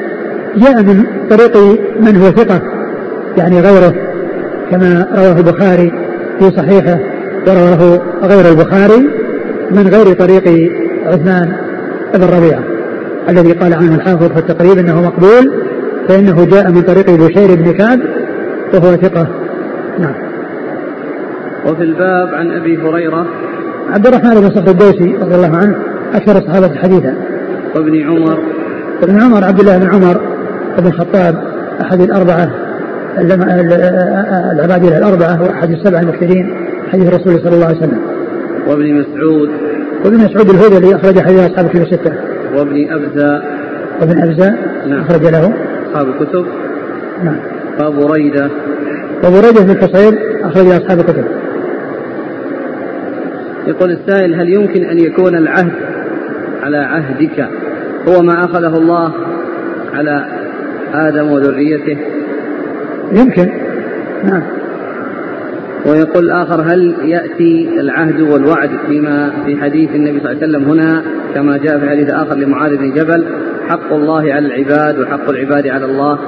جاء 0.56 0.83
من 0.83 1.04
طريق 1.30 1.56
من 2.00 2.16
هو 2.16 2.30
ثقة 2.30 2.62
يعني 3.38 3.61
غيره 3.61 3.94
كما 4.71 5.06
رواه 5.16 5.38
البخاري 5.38 5.92
في 6.38 6.56
صحيحه 6.56 6.99
ورواه 7.47 8.00
غير 8.23 8.50
البخاري 8.50 9.11
من 9.71 9.88
غير 9.88 10.12
طريق 10.12 10.73
عثمان 11.06 11.52
بن 12.16 12.25
ربيعة 12.25 12.62
الذي 13.28 13.52
قال 13.52 13.75
عنه 13.75 13.94
الحافظ 13.94 14.33
في 14.33 14.38
التقريب 14.38 14.78
إنه 14.78 15.02
مقبول 15.02 15.52
فإنه 16.09 16.44
جاء 16.44 16.71
من 16.71 16.83
طريق 16.83 17.11
بشير 17.11 17.54
بن 17.54 17.73
كعب 17.73 18.00
وهو 18.75 18.97
ثقة. 18.97 19.26
نعم. 19.99 20.14
وفي 21.66 21.83
الباب 21.83 22.35
عن 22.35 22.50
أبي 22.50 22.78
هريرة 22.78 23.26
عبد 23.90 24.06
الرحمن 24.06 24.35
بن 24.35 24.50
صخر 24.50 24.71
الدوسي 24.71 25.16
رضي 25.16 25.35
الله 25.35 25.56
عنه 25.56 25.76
أكثر 26.14 26.38
الصحابة 26.38 26.75
حديثا 26.75 27.14
وابن 27.75 28.02
عمر 28.02 28.38
وابن 29.02 29.21
عمر 29.21 29.44
عبد 29.44 29.61
الله 29.61 29.78
بن 29.78 29.87
عمر 29.87 30.21
بن 30.78 30.87
الخطاب 30.87 31.35
أحد 31.80 32.00
الأربعة 32.00 32.50
العبادلة 34.52 34.99
الأربعة 34.99 35.42
وأحد 35.42 35.71
السبعة 35.71 36.00
المكثرين 36.00 36.54
حديث 36.92 37.09
الرسول 37.09 37.40
صلى 37.40 37.54
الله 37.54 37.66
عليه 37.66 37.78
وسلم. 37.78 38.00
وابن 38.66 38.94
مسعود 38.94 39.50
وابن 40.04 40.16
مسعود 40.16 40.50
الهذلي 40.50 40.96
أخرج 40.96 41.20
حديث 41.20 41.50
أصحاب 41.50 41.66
الكتب 41.66 41.82
الستة. 41.82 42.12
وابن 42.56 42.92
أبزة. 42.92 43.42
وابن 44.00 44.23
أبزة 44.23 44.54
نعم. 44.87 45.00
أخرج 45.00 45.23
له. 45.23 45.54
أصحاب 45.90 46.08
الكتب. 46.08 46.46
نعم. 47.25 47.37
وأبو 47.80 48.12
ريدة. 48.12 48.50
وأبو 49.25 49.37
ريدة 49.37 49.62
بن 49.62 49.70
الحصير 49.70 50.18
أخرج 50.44 50.66
أصحاب 50.66 50.99
الكتب. 50.99 51.25
يقول 53.66 53.90
السائل 53.90 54.34
هل 54.34 54.49
يمكن 54.49 54.84
أن 54.84 54.99
يكون 54.99 55.37
العهد 55.37 55.73
على 56.62 56.76
عهدك 56.76 57.49
هو 58.08 58.23
ما 58.23 58.44
أخذه 58.44 58.76
الله 58.78 59.12
على 59.94 60.26
آدم 60.94 61.32
وذريته؟ 61.32 61.99
يمكن. 63.12 63.50
نعم. 64.25 64.42
ويقول 65.86 66.24
الآخر 66.24 66.62
هل 66.62 66.94
يأتي 67.04 67.80
العهد 67.80 68.20
والوعد 68.20 68.70
فيما 68.88 69.32
في 69.44 69.56
حديث 69.56 69.90
النبي 69.90 70.20
صلى 70.20 70.32
الله 70.32 70.42
عليه 70.42 70.46
وسلم 70.46 70.70
هنا 70.70 71.02
كما 71.34 71.56
جاء 71.56 71.78
في 71.78 71.90
حديث 71.90 72.10
آخر 72.10 72.34
لمعاذ 72.34 72.76
بن 72.76 72.90
جبل؟ 72.90 73.26
حق 73.68 73.92
الله 73.92 74.32
على 74.32 74.46
العباد 74.46 74.98
وحق 74.98 75.28
العباد 75.30 75.66
على 75.66 75.84
الله. 75.84 76.18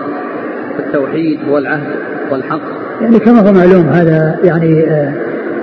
التوحيد 0.78 1.38
هو 1.48 1.58
العهد 1.58 1.88
والحق. 2.30 2.60
يعني 3.00 3.18
كما 3.18 3.40
هو 3.40 3.52
معلوم 3.52 3.88
هذا 3.88 4.36
يعني 4.44 4.90
آآ 4.90 5.12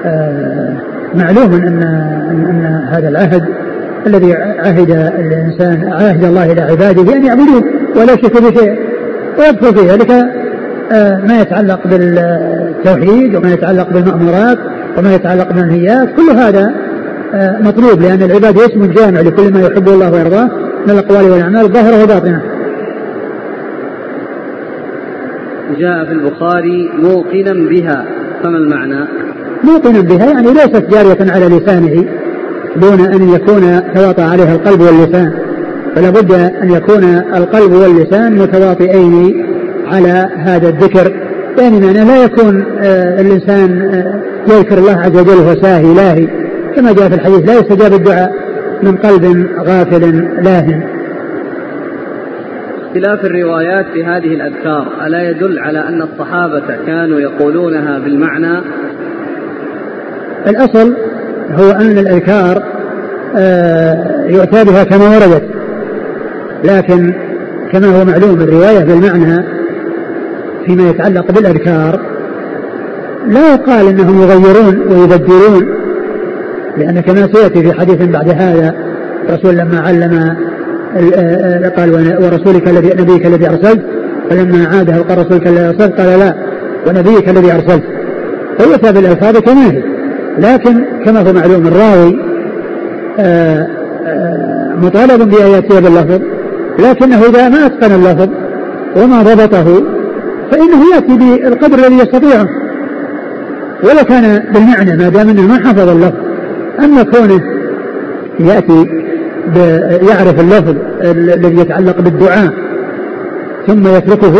آآ 0.05 0.77
معلوم 1.15 1.53
أن, 1.53 1.83
أن, 2.31 2.45
أن 2.45 2.87
هذا 2.89 3.09
العهد 3.09 3.43
الذي 4.07 4.33
عهد 4.33 4.91
الإنسان 5.19 5.93
عهد 5.93 6.23
الله 6.23 6.51
إلى 6.51 6.61
عباده 6.61 7.15
أن 7.15 7.25
يعبدوه 7.25 7.63
ولا 7.95 8.13
يشركوا 8.13 8.49
بشيء 8.49 8.79
ويدخل 9.39 9.75
في 9.75 9.87
ذلك 9.87 10.11
آه، 10.11 10.42
ما 11.27 11.41
يتعلق 11.41 11.87
بالتوحيد 11.87 13.35
وما 13.35 13.53
يتعلق 13.53 13.89
بالمأمورات 13.89 14.57
وما 14.97 15.15
يتعلق 15.15 15.53
بالمنهيات 15.53 16.09
كل 16.15 16.37
هذا 16.37 16.73
آه، 17.33 17.61
مطلوب 17.61 18.01
لأن 18.01 18.23
العبادة 18.23 18.65
اسم 18.65 18.85
جامع 18.91 19.21
لكل 19.21 19.53
ما 19.53 19.61
يحبه 19.61 19.93
الله 19.93 20.11
ويرضاه 20.11 20.49
من 20.87 20.89
الأقوال 20.89 21.31
والأعمال 21.31 21.67
ظاهرة 21.67 22.03
وباطنة. 22.03 22.41
جاء 25.79 26.05
في 26.05 26.11
البخاري 26.11 26.89
موقنا 26.99 27.53
بها. 27.69 28.05
فما 28.43 28.57
المعنى؟ 28.57 29.07
موقنا 29.63 30.01
بها 30.01 30.25
يعني 30.25 30.47
ليست 30.47 30.83
جارية 30.91 31.31
على 31.31 31.45
لسانه 31.45 32.05
دون 32.75 32.99
أن 32.99 33.29
يكون 33.29 33.93
تواطى 33.95 34.21
عليها 34.21 34.55
القلب 34.55 34.81
واللسان. 34.81 35.33
فلا 35.95 36.09
بد 36.09 36.31
أن 36.31 36.71
يكون 36.71 37.03
القلب 37.35 37.71
واللسان 37.71 38.37
متواطئين 38.37 39.45
على 39.93 40.29
هذا 40.37 40.69
الذكر. 40.69 41.13
يعني 41.57 41.79
معنى 41.79 42.05
لا 42.05 42.23
يكون 42.23 42.65
آه 42.81 43.21
الإنسان 43.21 43.81
آه 43.81 44.21
يذكر 44.53 44.77
الله 44.77 44.99
عز 44.99 45.17
وجل 45.17 45.37
وهو 45.41 45.55
ساهي 45.61 45.93
لاهي. 45.93 46.27
كما 46.75 46.93
جاء 46.93 47.09
في 47.09 47.15
الحديث 47.15 47.49
لا 47.49 47.53
يستجاب 47.53 47.93
الدعاء 47.93 48.31
من 48.83 48.95
قلب 48.95 49.47
غافل 49.59 50.27
لاهٍ. 50.41 50.83
اختلاف 52.87 53.25
الروايات 53.25 53.85
في 53.93 54.05
هذه 54.05 54.33
الأذكار 54.33 54.87
ألا 55.05 55.29
يدل 55.29 55.59
على 55.59 55.79
أن 55.79 56.01
الصحابة 56.01 56.63
كانوا 56.85 57.19
يقولونها 57.19 57.99
بالمعنى؟ 57.99 58.61
الأصل 60.47 60.95
هو 61.51 61.71
أن 61.71 61.97
الأذكار 61.97 62.63
آه، 63.37 64.25
يؤتى 64.27 64.63
بها 64.63 64.83
كما 64.83 65.09
وردت. 65.09 65.43
لكن 66.63 67.13
كما 67.71 67.87
هو 67.87 68.05
معلوم 68.05 68.41
الرواية 68.41 68.79
بالمعنى 68.79 69.62
فيما 70.65 70.89
يتعلق 70.89 71.31
بالأذكار 71.31 71.99
لا 73.27 73.53
يقال 73.53 73.87
أنهم 73.87 74.21
يغيرون 74.21 74.79
ويبدلون 74.89 75.83
لأن 76.77 76.99
كما 76.99 77.29
سيأتي 77.33 77.63
في 77.63 77.73
حديث 77.73 78.01
بعد 78.01 78.29
هذا 78.29 78.73
الرسول 79.29 79.55
لما 79.55 79.79
علم 79.79 80.35
قال 81.77 82.17
ورسولك 82.23 82.67
الذي 82.67 83.01
نبيك 83.01 83.25
الذي 83.25 83.49
أرسلت 83.49 83.81
فلما 84.29 84.67
عاده 84.67 85.01
قال 85.01 85.17
رسولك 85.17 85.47
الذي 85.47 85.69
أرسلت 85.69 86.01
قال 86.01 86.19
لا 86.19 86.35
ونبيك 86.87 87.29
الذي 87.29 87.51
أرسلت. 87.51 87.83
فيؤتى 88.57 88.91
بالألفاظ 88.91 89.37
كما 89.37 89.71
هي 89.71 89.83
لكن 90.39 90.83
كما 91.05 91.19
هو 91.19 91.33
معلوم 91.33 91.67
الراوي 91.67 92.19
آه، 93.19 93.67
آه، 94.05 94.75
مطالب 94.81 95.29
بأن 95.29 95.47
يأتي 95.47 95.81
باللفظ 95.81 96.21
لكنه 96.79 97.25
إذا 97.29 97.49
ما 97.49 97.65
أتقن 97.65 97.91
اللفظ 97.91 98.29
وما 98.97 99.21
ضبطه 99.21 99.83
فإنه 100.53 100.95
يأتي 100.95 101.17
بالقدر 101.17 101.79
الذي 101.79 101.95
يستطيعه 101.95 102.47
ولو 103.83 104.05
كان 104.09 104.53
بالمعنى 104.53 104.97
ما 104.97 105.09
دام 105.09 105.29
أنه 105.29 105.47
ما 105.47 105.53
حفظ 105.53 105.89
اللفظ. 105.89 106.19
أما 106.83 107.03
كونه 107.03 107.41
يأتي 108.39 108.85
يعرف 110.09 110.39
اللفظ 110.39 110.75
الذي 111.01 111.57
يتعلق 111.57 111.99
بالدعاء 112.01 112.53
ثم 113.67 113.87
يتركه 113.87 114.33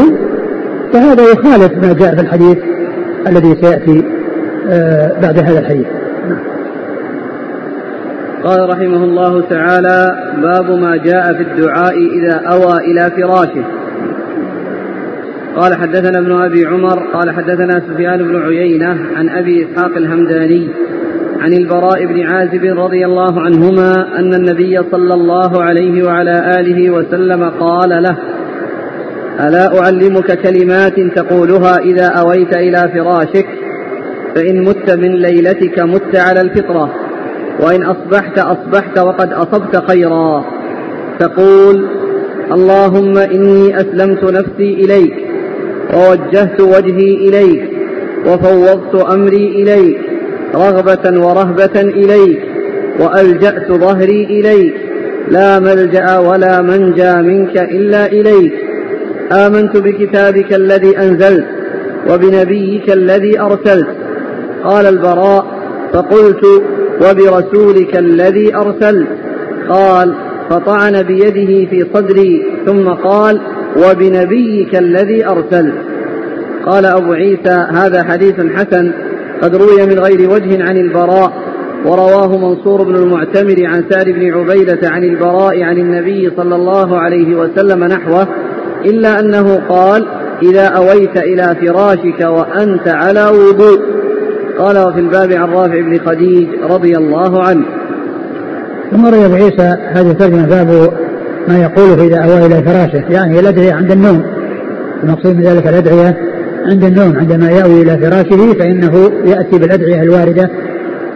فهذا 0.94 1.24
يخالف 1.24 1.72
ما 1.82 1.94
جاء 1.94 2.16
في 2.16 2.22
الحديث 2.22 2.58
الذي 3.28 3.56
سيأتي 3.62 4.04
آه، 4.70 5.12
بعد 5.22 5.40
هذا 5.40 5.60
الحديث. 5.60 5.88
قال 8.44 8.70
رحمه 8.70 9.04
الله 9.04 9.42
تعالى 9.42 10.16
باب 10.42 10.72
ما 10.72 10.98
جاء 10.98 11.34
في 11.34 11.44
الدعاء 11.44 11.94
إذا 11.98 12.42
أوى 12.48 12.78
إلى 12.78 13.12
فراشه. 13.12 13.83
قال 15.56 15.76
حدثنا 15.76 16.20
ابن 16.20 16.32
أبي 16.32 16.66
عمر 16.66 17.00
قال 17.14 17.32
حدثنا 17.32 17.82
سفيان 17.90 18.18
بن 18.18 18.42
عيينة 18.42 18.98
عن 19.16 19.30
أبي 19.30 19.66
إسحاق 19.66 19.98
الهمداني 19.98 20.70
عن 21.40 21.54
البراء 21.54 22.06
بن 22.06 22.22
عازب 22.22 22.64
رضي 22.66 23.06
الله 23.06 23.42
عنهما 23.42 24.20
أن 24.20 24.34
النبي 24.34 24.80
صلى 24.92 25.14
الله 25.14 25.64
عليه 25.64 26.04
وعلى 26.04 26.60
آله 26.60 26.92
وسلم 26.92 27.50
قال 27.50 28.04
له 28.04 28.18
ألا 29.48 29.80
أعلمك 29.80 30.42
كلمات 30.42 31.00
تقولها 31.16 31.78
إذا 31.78 32.06
أويت 32.06 32.54
إلى 32.54 32.90
فراشك؟ 32.94 33.48
فإن 34.36 34.64
مت 34.64 34.92
من 34.92 35.12
ليلتك 35.12 35.80
مت 35.80 36.16
على 36.16 36.42
الفطرة 36.42 36.94
وإن 37.60 37.84
أصبحت 37.84 38.40
أصبحت 38.40 39.00
وقد 39.00 39.34
أصبت 39.34 39.92
خيرا. 39.92 40.46
تقول 41.20 41.88
اللهم 42.52 43.18
إني 43.18 43.78
أسلمت 43.78 44.24
نفسي 44.24 44.74
إليك 44.74 45.23
ووجهت 45.94 46.62
وجهي 46.62 47.14
إليك 47.28 47.70
وفوضت 48.26 49.12
أمري 49.12 49.48
إليك 49.48 49.98
رغبة 50.56 51.26
ورهبة 51.28 51.82
إليك 51.82 52.40
وألجأت 53.00 53.72
ظهري 53.72 54.24
إليك 54.26 54.74
لا 55.28 55.60
ملجأ 55.60 56.18
ولا 56.18 56.62
منجى 56.62 57.14
منك 57.14 57.58
إلا 57.58 58.06
إليك 58.06 58.54
آمنت 59.32 59.78
بكتابك 59.78 60.54
الذي 60.54 60.98
أنزلت 60.98 61.46
وبنبيك 62.10 62.94
الذي 62.94 63.40
أرسلت 63.40 63.88
قال 64.64 64.86
البراء 64.86 65.46
فقلت 65.94 66.46
وبرسولك 67.02 67.98
الذي 67.98 68.56
أرسلت 68.56 69.08
قال 69.70 70.16
فطعن 70.50 71.04
بيده 71.04 71.70
في 71.70 71.86
صدري 71.94 72.46
ثم 72.66 72.90
قال 72.90 73.42
وبنبيك 73.78 74.76
الذي 74.76 75.26
أرسلت 75.26 75.76
قال 76.66 76.86
أبو 76.86 77.14
عيسى 77.14 77.68
هذا 77.74 78.04
حديث 78.04 78.36
حسن 78.56 78.92
قد 79.42 79.56
روي 79.56 79.86
من 79.86 80.00
غير 80.00 80.30
وجه 80.30 80.64
عن 80.64 80.78
البراء 80.78 81.34
ورواه 81.86 82.38
منصور 82.38 82.84
بن 82.84 82.96
المعتمر 82.96 83.66
عن 83.66 83.84
سار 83.90 84.12
بن 84.12 84.34
عبيدة 84.34 84.90
عن 84.90 85.04
البراء 85.04 85.64
عن 85.64 85.78
النبي 85.78 86.32
صلى 86.38 86.56
الله 86.56 86.98
عليه 86.98 87.36
وسلم 87.36 87.84
نحوه 87.84 88.28
إلا 88.86 89.20
أنه 89.20 89.56
قال 89.70 90.06
إذا 90.44 90.66
أويت 90.66 91.18
إلى 91.18 91.56
فراشك 91.62 92.22
وأنت 92.22 92.88
على 92.88 93.26
وضوء 93.26 93.82
قال 94.58 94.78
وفي 94.78 95.00
الباب 95.00 95.32
عن 95.32 95.50
رافع 95.50 95.82
بن 95.82 96.00
خديج 96.06 96.48
رضي 96.70 96.98
الله 96.98 97.44
عنه. 97.44 97.66
ثم 98.92 99.06
روي 99.06 99.26
أبو 99.26 99.36
عيسى 99.36 99.78
هذه 99.92 100.12
الترجمة 100.12 100.46
باب 100.46 100.94
ما 101.48 101.58
يقوله 101.58 102.08
إذا 102.08 102.18
أوى 102.18 102.46
إلى 102.46 102.64
فراشه 102.64 103.04
يعني 103.10 103.40
الأدعية 103.40 103.74
عند 103.74 103.92
النوم. 103.92 104.24
المقصود 105.04 105.36
من 105.36 105.44
ذلك 105.44 105.68
الأدعية 105.68 106.18
عند 106.66 106.84
النوم 106.84 107.18
عندما 107.18 107.52
يأوي 107.52 107.82
إلى 107.82 107.98
فراشه 107.98 108.54
فإنه 108.54 109.12
يأتي 109.26 109.60
بالأدعية 109.60 110.02
الواردة 110.02 110.50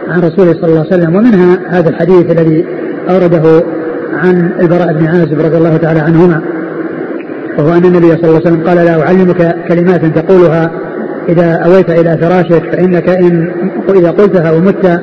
عن 0.08 0.20
رسوله 0.20 0.52
صلى 0.52 0.64
الله 0.64 0.86
عليه 0.90 0.96
وسلم. 0.96 1.16
ومنها 1.16 1.58
هذا 1.68 1.88
الحديث 1.88 2.30
الذي 2.30 2.66
أورده 3.10 3.62
عن 4.12 4.52
البراء 4.60 4.92
بن 4.92 5.06
عازب 5.06 5.40
رضي 5.40 5.56
الله 5.56 5.76
تعالى 5.76 6.00
عنهما 6.00 6.40
وهو 7.58 7.72
أن 7.72 7.84
النبي 7.84 8.06
صلى 8.06 8.24
الله 8.24 8.40
عليه 8.46 8.46
وسلم 8.46 8.66
قال 8.66 8.76
لا 8.76 9.02
أعلمك 9.02 9.56
كلمات 9.68 10.04
تقولها 10.04 10.70
إذا 11.28 11.52
أويت 11.52 11.90
إلى 11.90 12.18
فراشك 12.18 12.72
فإنك 12.72 13.08
إن 13.08 13.50
إذا 13.96 14.10
قلتها 14.10 14.52
ومت 14.52 15.00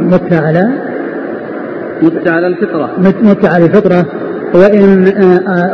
مت 0.00 0.32
على 0.32 0.68
مت 2.02 2.28
على 2.28 2.46
الفطرة. 2.46 2.90
مت 2.98 3.44
على 3.44 3.64
الفطرة. 3.64 4.06
وإن 4.54 5.12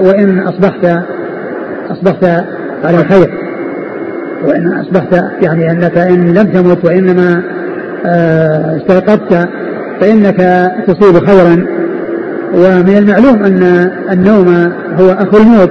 وإن 0.01 0.39
أصبحت 0.39 1.03
أصبحت 1.91 2.25
على 2.85 2.99
الخير. 3.01 3.31
وإن 4.45 4.73
أصبحت 4.73 5.25
يعني 5.43 5.71
أنك 5.71 5.99
إن 5.99 6.35
لم 6.35 6.47
تمت 6.47 6.85
وإنما 6.85 7.43
آه، 8.07 8.77
استيقظت 8.77 9.49
فإنك 10.01 10.71
تصيب 10.87 11.27
خيرا. 11.27 11.67
ومن 12.55 12.97
المعلوم 12.97 13.43
أن 13.45 13.91
النوم 14.11 14.73
هو 15.01 15.11
أخو 15.11 15.37
الموت. 15.37 15.71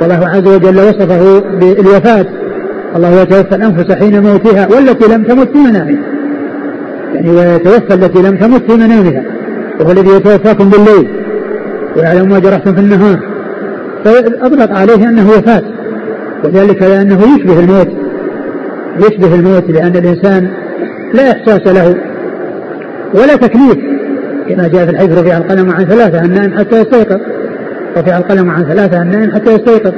والله 0.00 0.28
عز 0.28 0.48
وجل 0.48 0.80
وصفه 0.80 1.40
بالوفاة. 1.60 2.26
الله 2.96 3.22
يتوفى 3.22 3.56
الأنفس 3.56 3.92
حين 3.92 4.22
موتها 4.22 4.66
والتي 4.66 5.14
لم 5.14 5.22
تمت 5.22 5.48
في 5.48 5.58
منامها. 5.58 6.02
يعني 7.14 7.30
ويتوفى 7.30 7.94
التي 7.94 8.22
لم 8.22 8.36
تمت 8.36 8.70
في 8.70 8.76
منامها. 8.76 9.33
وهو 9.80 9.90
الذي 9.90 10.08
يتوفاكم 10.08 10.68
بالليل. 10.68 11.08
ويعلم 11.96 12.28
ما 12.28 12.38
جرحتم 12.38 12.74
في 12.74 12.80
النهار. 12.80 13.18
فأطلق 14.04 14.72
عليه 14.72 15.08
أنه 15.08 15.28
وفاة. 15.28 15.62
وذلك 16.44 16.82
لأنه 16.82 17.18
يشبه 17.36 17.60
الموت. 17.60 17.88
يشبه 18.98 19.34
الموت 19.34 19.70
لأن 19.70 19.96
الإنسان 19.96 20.48
لا 21.14 21.30
إحساس 21.30 21.66
له 21.66 21.96
ولا 23.14 23.36
تكليف. 23.36 23.76
كما 24.48 24.68
جاء 24.68 24.84
في 24.84 24.90
الحديث 24.90 25.18
رفع 25.18 25.36
القلم 25.36 25.70
عن 25.70 25.84
ثلاثة 25.84 26.24
النائم 26.24 26.58
حتى 26.58 26.80
يستيقظ. 26.80 27.20
رفع 27.96 28.18
القلم 28.18 28.50
عن 28.50 28.64
ثلاثة 28.64 29.02
النائم 29.02 29.30
حتى 29.34 29.54
يستيقظ. 29.54 29.92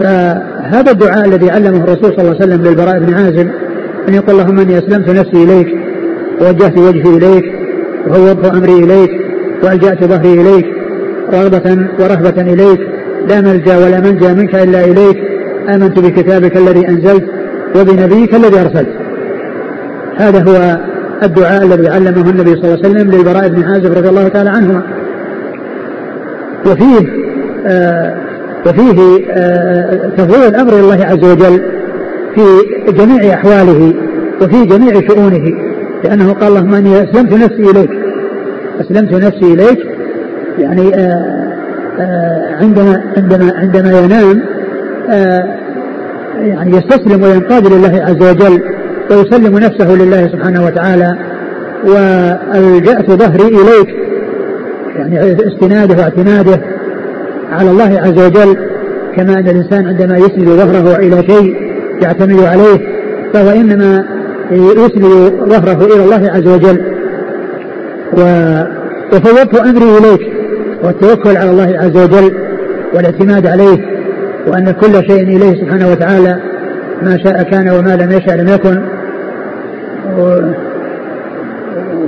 فهذا 0.00 0.90
الدعاء 0.90 1.26
الذي 1.26 1.50
علمه 1.50 1.84
الرسول 1.84 2.12
صلى 2.12 2.20
الله 2.20 2.36
عليه 2.40 2.44
وسلم 2.44 2.62
للبراء 2.66 2.98
بن 2.98 3.14
عازب 3.14 3.50
أن 4.08 4.14
يقول 4.14 4.40
اللهم 4.40 4.58
إني 4.58 4.78
أسلمت 4.78 5.10
نفسي 5.10 5.44
إليك 5.44 5.68
ووجهت 6.40 6.78
وجهي 6.78 7.16
إليك 7.16 7.44
وفوضت 8.06 8.54
أمري 8.54 8.78
إليك 8.84 9.10
وألجأت 9.62 10.04
ظهري 10.04 10.40
إليك 10.40 10.66
رغبة 11.32 11.86
ورهبة 11.98 12.42
إليك. 12.52 12.80
لا 13.28 13.40
ملجأ 13.40 13.76
ولا 13.76 14.00
منجأ 14.00 14.34
منك 14.34 14.54
إلا 14.54 14.84
إليك. 14.84 15.16
آمنت 15.68 15.98
بكتابك 15.98 16.56
الذي 16.56 16.88
أنزلت 16.88 17.24
وبنبيك 17.76 18.34
الذي 18.34 18.60
أرسلت. 18.60 18.88
هذا 20.16 20.42
هو 20.42 20.78
الدعاء 21.22 21.62
الذي 21.64 21.88
علمه 21.88 22.30
النبي 22.30 22.56
صلى 22.56 22.64
الله 22.64 22.78
عليه 22.84 22.88
وسلم 22.88 23.10
للبراء 23.10 23.48
بن 23.48 23.62
عازب 23.62 23.92
رضي 23.92 24.08
الله 24.08 24.28
تعالى 24.28 24.50
عنهما. 24.50 24.82
وفيه 26.66 27.08
آه 27.66 28.14
وفيه 28.66 29.26
آه 29.30 30.10
تفويض 30.16 30.54
الأمر 30.54 30.72
إلى 30.72 30.80
الله 30.80 31.04
عز 31.04 31.24
وجل 31.24 31.62
في 32.34 32.42
جميع 32.92 33.34
أحواله 33.34 33.94
وفي 34.42 34.64
جميع 34.64 34.92
شؤونه. 35.08 35.73
لأنه 36.04 36.32
قال 36.32 36.48
اللهم 36.48 36.74
إني 36.74 37.02
أسلمت 37.02 37.32
نفسي 37.32 37.70
إليك. 37.70 37.90
أسلمت 38.80 39.12
نفسي 39.12 39.54
إليك. 39.54 39.78
يعني 40.58 40.94
آه 40.94 41.44
آه 42.00 42.56
عندما 42.60 43.02
عندما 43.16 43.52
عندما 43.56 43.98
ينام 43.98 44.42
آه، 45.10 45.44
يعني 46.40 46.70
يستسلم 46.76 47.22
وينقاد 47.22 47.66
لله 47.66 48.04
عز 48.04 48.30
وجل 48.30 48.62
ويسلم 49.10 49.58
نفسه 49.58 49.94
لله 49.94 50.28
سبحانه 50.28 50.64
وتعالى 50.64 51.16
والجأت 51.84 53.10
ظهري 53.10 53.48
إليك. 53.48 53.96
يعني 54.96 55.32
استناده 55.32 55.96
واعتماده 55.96 56.60
على 57.52 57.70
الله 57.70 58.00
عز 58.00 58.26
وجل 58.26 58.56
كما 59.16 59.38
أن 59.38 59.48
الإنسان 59.48 59.86
عندما 59.86 60.16
يسند 60.16 60.48
ظهره 60.48 60.96
إلى 60.96 61.22
شيء 61.26 61.56
يعتمد 62.02 62.40
عليه 62.44 62.78
فهو 63.32 63.50
إنما 63.50 64.04
يسند 64.50 65.04
ظهره 65.48 65.86
إلى 65.86 66.04
الله 66.04 66.30
عز 66.30 66.48
وجل. 66.48 66.94
وفوضت 68.12 69.54
أمري 69.54 69.98
إليك 69.98 70.32
والتوكل 70.84 71.36
على 71.36 71.50
الله 71.50 71.78
عز 71.78 71.96
وجل 71.96 72.34
والاعتماد 72.94 73.46
عليه 73.46 73.78
وأن 74.46 74.70
كل 74.70 74.92
شيء 74.92 75.22
إليه 75.22 75.60
سبحانه 75.60 75.90
وتعالى 75.90 76.40
ما 77.02 77.18
شاء 77.24 77.42
كان 77.42 77.68
وما 77.68 77.96
لم 77.96 78.12
يشاء 78.12 78.36
لم 78.36 78.48
يكن. 78.48 78.82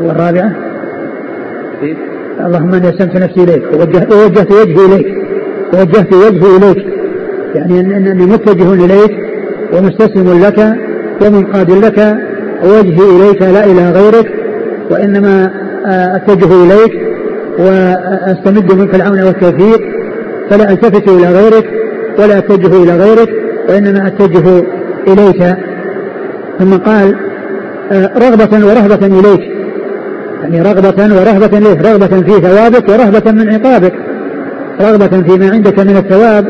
والرابعة؟ 0.03 0.53
اللهم 2.47 2.75
إني 2.75 2.89
أسلمت 2.89 3.17
نفسي 3.17 3.45
إليك 3.45 3.63
ووجهت, 3.73 4.13
ووجهت 4.13 4.53
وجهي 4.53 4.87
إليك 4.87 5.15
ووجهت 5.75 6.13
وجهي 6.13 6.57
إليك. 6.57 6.87
يعني 7.55 7.81
انني 7.81 8.27
متجه 8.27 8.73
إليك 8.73 9.17
ومستسلم 9.73 10.41
لك 10.47 10.77
ومنقاد 11.23 11.71
لك 11.71 12.17
ووجهي 12.65 13.17
إليك 13.17 13.43
لا 13.43 13.65
إلى 13.65 13.91
غيرك 13.91 14.33
وإنما 14.91 15.51
أتجه 15.87 16.65
إليك 16.65 16.93
وأستمد 17.59 18.73
منك 18.73 18.95
العون 18.95 19.23
والتوفيق 19.23 19.81
فلا 20.51 20.71
ألتفت 20.71 21.09
إلى 21.09 21.27
غيرك 21.27 21.65
ولا 22.19 22.39
أتجه 22.39 22.83
إلى 22.83 22.97
غيرك 22.97 23.29
وإنما 23.69 24.07
أتجه 24.07 24.63
إليك. 25.09 25.57
ثم 26.59 26.77
قال 26.77 27.17
رغبة 27.93 28.67
ورهبة 28.67 29.07
إليك. 29.07 29.41
يعني 30.43 30.63
رغبة 30.63 31.17
ورهبة 31.17 31.59
إليك 31.59 31.87
رغبة 31.87 32.23
في 32.23 32.41
ثوابك 32.41 32.89
ورهبة 32.89 33.33
من 33.33 33.49
عقابك. 33.49 33.93
رغبة 34.81 35.23
فيما 35.23 35.51
عندك 35.51 35.79
من 35.79 35.97
الثواب 35.97 36.47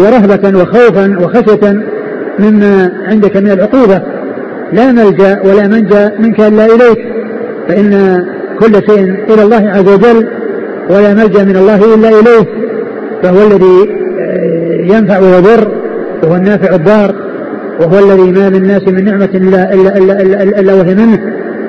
ورهبة 0.00 0.60
وخوفا 0.60 1.18
وخشية 1.20 1.82
مما 2.40 2.92
عندك 3.04 3.36
من 3.36 3.50
العقوبة. 3.50 4.02
لا 4.72 4.92
ملجأ 4.92 5.40
ولا 5.44 5.66
منجأ 5.66 6.12
منك 6.18 6.40
إلا 6.40 6.64
إليك. 6.64 7.10
فإن 7.68 8.20
كل 8.60 8.74
شيء 8.74 9.14
إلى 9.34 9.42
الله 9.42 9.70
عز 9.70 9.88
وجل 9.88 10.28
ولا 10.90 11.14
ملجأ 11.14 11.44
من 11.44 11.56
الله 11.56 11.94
إلا 11.94 12.08
إليه 12.08 12.46
فهو 13.22 13.46
الذي 13.46 14.00
آه، 14.20 14.96
ينفع 14.96 15.18
ويضر 15.18 15.68
وهو 16.22 16.36
النافع 16.36 16.74
الضار 16.74 17.14
وهو 17.80 17.98
الذي 17.98 18.32
ما 18.32 18.48
من 18.48 18.56
الناس 18.56 18.82
من 18.88 19.04
نعمة 19.04 19.28
إلا, 19.34 19.74
إلا, 19.74 19.96
إلا, 19.98 20.22
إلا, 20.22 20.60
إلا 20.60 20.74
وهي 20.74 20.94
منه. 20.94 21.18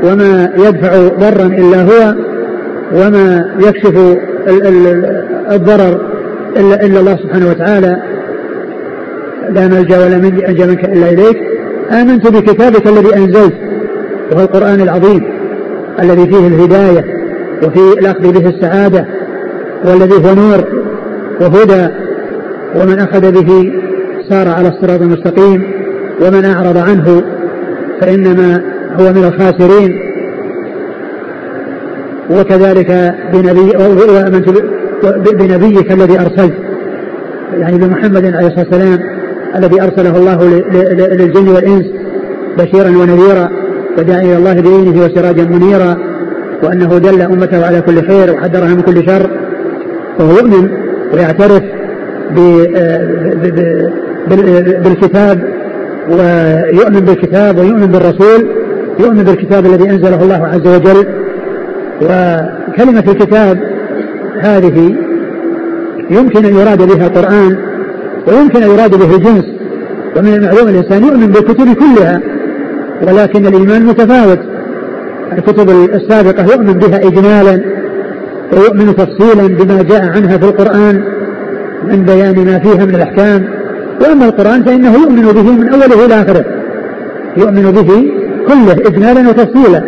وما 0.04 0.50
يدفع 0.58 1.08
ضرا 1.08 1.46
إلا 1.46 1.82
هو 1.82 2.16
وما 2.94 3.46
يكشف 3.60 4.18
الضرر 5.52 6.02
إلا, 6.58 6.86
إلا 6.86 7.00
الله 7.00 7.16
سبحانه 7.16 7.50
وتعالى. 7.50 8.02
لا 9.54 9.68
ملجأ 9.68 10.06
ولا 10.06 10.18
منجا 10.18 10.66
منك 10.66 10.86
إلا 10.86 11.10
إليك. 11.10 11.38
آمنت 11.92 12.28
بكتابك 12.28 12.88
الذي 12.88 13.16
أنزلت 13.16 13.54
وهو 14.32 14.42
القرآن 14.44 14.82
العظيم 14.82 15.24
الذي 16.02 16.26
فيه 16.32 16.48
الهداية 16.48 17.06
وفي 17.64 18.00
الأخذ 18.00 18.32
به 18.32 18.50
السعادة 18.50 19.06
والذي 19.86 20.16
هو 20.16 20.36
نور 20.36 20.64
وهدى 21.42 21.88
ومن 22.76 23.00
أخذ 23.00 23.32
به 23.32 23.74
سار 24.30 24.50
على 24.50 24.68
الصراط 24.68 25.02
المستقيم 25.02 25.64
ومن 26.22 26.46
أعرض 26.46 26.78
عنه 26.78 27.24
فإنما 28.02 28.62
هو 29.00 29.14
من 29.14 29.24
الخاسرين. 29.24 30.00
وكذلك 32.30 33.16
بنبي 33.34 33.78
وآمنت 34.10 34.50
بنبيك 35.34 35.92
الذي 35.92 36.20
أرسلت 36.20 36.54
يعني 37.54 37.78
بمحمد 37.78 38.26
عليه 38.26 38.48
الصلاة 38.48 38.66
والسلام. 38.72 39.21
الذي 39.58 39.82
أرسله 39.82 40.18
الله 40.18 40.46
للجن 41.16 41.50
والإنس 41.50 41.86
بشيرا 42.58 42.90
ونذيرا 42.90 43.50
وداعيا 43.98 44.24
إلى 44.24 44.38
الله 44.38 44.54
بإذنه 44.54 45.06
وسراجا 45.06 45.44
منيرا 45.44 45.98
وأنه 46.64 46.98
دل 46.98 47.22
أمته 47.22 47.66
على 47.66 47.82
كل 47.82 48.08
خير 48.08 48.34
وحذرها 48.34 48.74
من 48.74 48.82
كل 48.82 49.06
شر. 49.06 49.30
وهو 50.20 50.38
يؤمن 50.38 50.70
ويعترف 51.14 51.64
بالكتاب 54.84 55.44
ويؤمن 56.10 57.00
بالكتاب 57.00 57.58
ويؤمن 57.58 57.88
بالرسول 57.88 58.48
يؤمن 59.00 59.24
بالكتاب 59.24 59.66
الذي 59.66 59.90
أنزله 59.90 60.24
الله 60.24 60.48
عز 60.48 60.68
وجل. 60.68 61.06
وكلمة 62.02 63.04
الكتاب 63.08 63.60
هذه 64.40 64.96
يمكن 66.10 66.46
أن 66.46 66.56
يراد 66.56 66.96
بها 66.96 67.08
القرآن 67.08 67.58
ويمكن 68.28 68.64
أن 68.64 68.70
يراد 68.70 68.96
به 68.96 69.16
الجنس 69.16 69.46
ومن 70.18 70.34
المعلوم 70.34 70.68
الإنسان 70.70 71.04
يؤمن 71.04 71.28
بالكتب 71.28 71.74
كلها 71.74 72.22
ولكن 73.08 73.46
الإيمان 73.48 73.86
متفاوت. 73.86 74.40
الكتب 75.38 75.70
السابقة 75.70 76.44
يؤمن 76.44 76.74
بها 76.74 76.98
إجمالا 77.08 77.62
ويؤمن 78.54 78.96
تفصيلا 78.96 79.48
بما 79.48 79.82
جاء 79.82 80.02
عنها 80.02 80.38
في 80.38 80.46
القرآن 80.46 81.04
من 81.88 82.04
بيان 82.04 82.46
ما 82.46 82.60
فيها 82.60 82.86
من 82.86 82.96
الأحكام. 82.96 83.46
وأما 84.02 84.26
القرآن 84.26 84.64
فإنه 84.64 84.94
يؤمن 84.94 85.22
به 85.22 85.52
من 85.52 85.70
أوله 85.74 86.06
إلى 86.06 86.22
آخره 86.22 86.46
يؤمن 87.38 87.72
به 87.72 88.12
كله 88.48 88.88
إجمالا 88.88 89.30
وتفصيلا. 89.30 89.84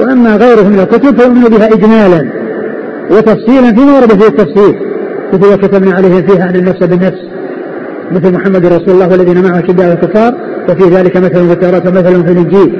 وأما 0.00 0.36
غيره 0.36 0.68
من 0.68 0.80
الكتب 0.80 1.20
فيؤمن 1.20 1.44
بها 1.44 1.68
إجمالا 1.74 2.28
وتفصيلا 3.10 3.72
فيما 3.74 3.98
ورد 3.98 4.12
فيه 4.12 4.26
التفصيل 4.28 4.74
مثل 5.32 5.56
كتبنا 5.56 5.94
عليهم 5.94 6.22
فيها 6.22 6.50
أن 6.50 6.56
النفس 6.56 6.84
بالنفس. 6.84 7.37
مثل 8.12 8.32
محمد 8.32 8.66
رسول 8.66 8.90
الله 8.90 9.08
والذين 9.08 9.42
معه 9.42 9.66
شداء 9.66 9.92
الكفار 9.92 10.34
وفي 10.68 10.84
ذلك 10.94 11.16
مثل 11.16 11.46
في 11.46 11.52
التوراة 11.52 11.82
ومثل 11.86 12.24
في 12.24 12.32
الإنجيل. 12.32 12.78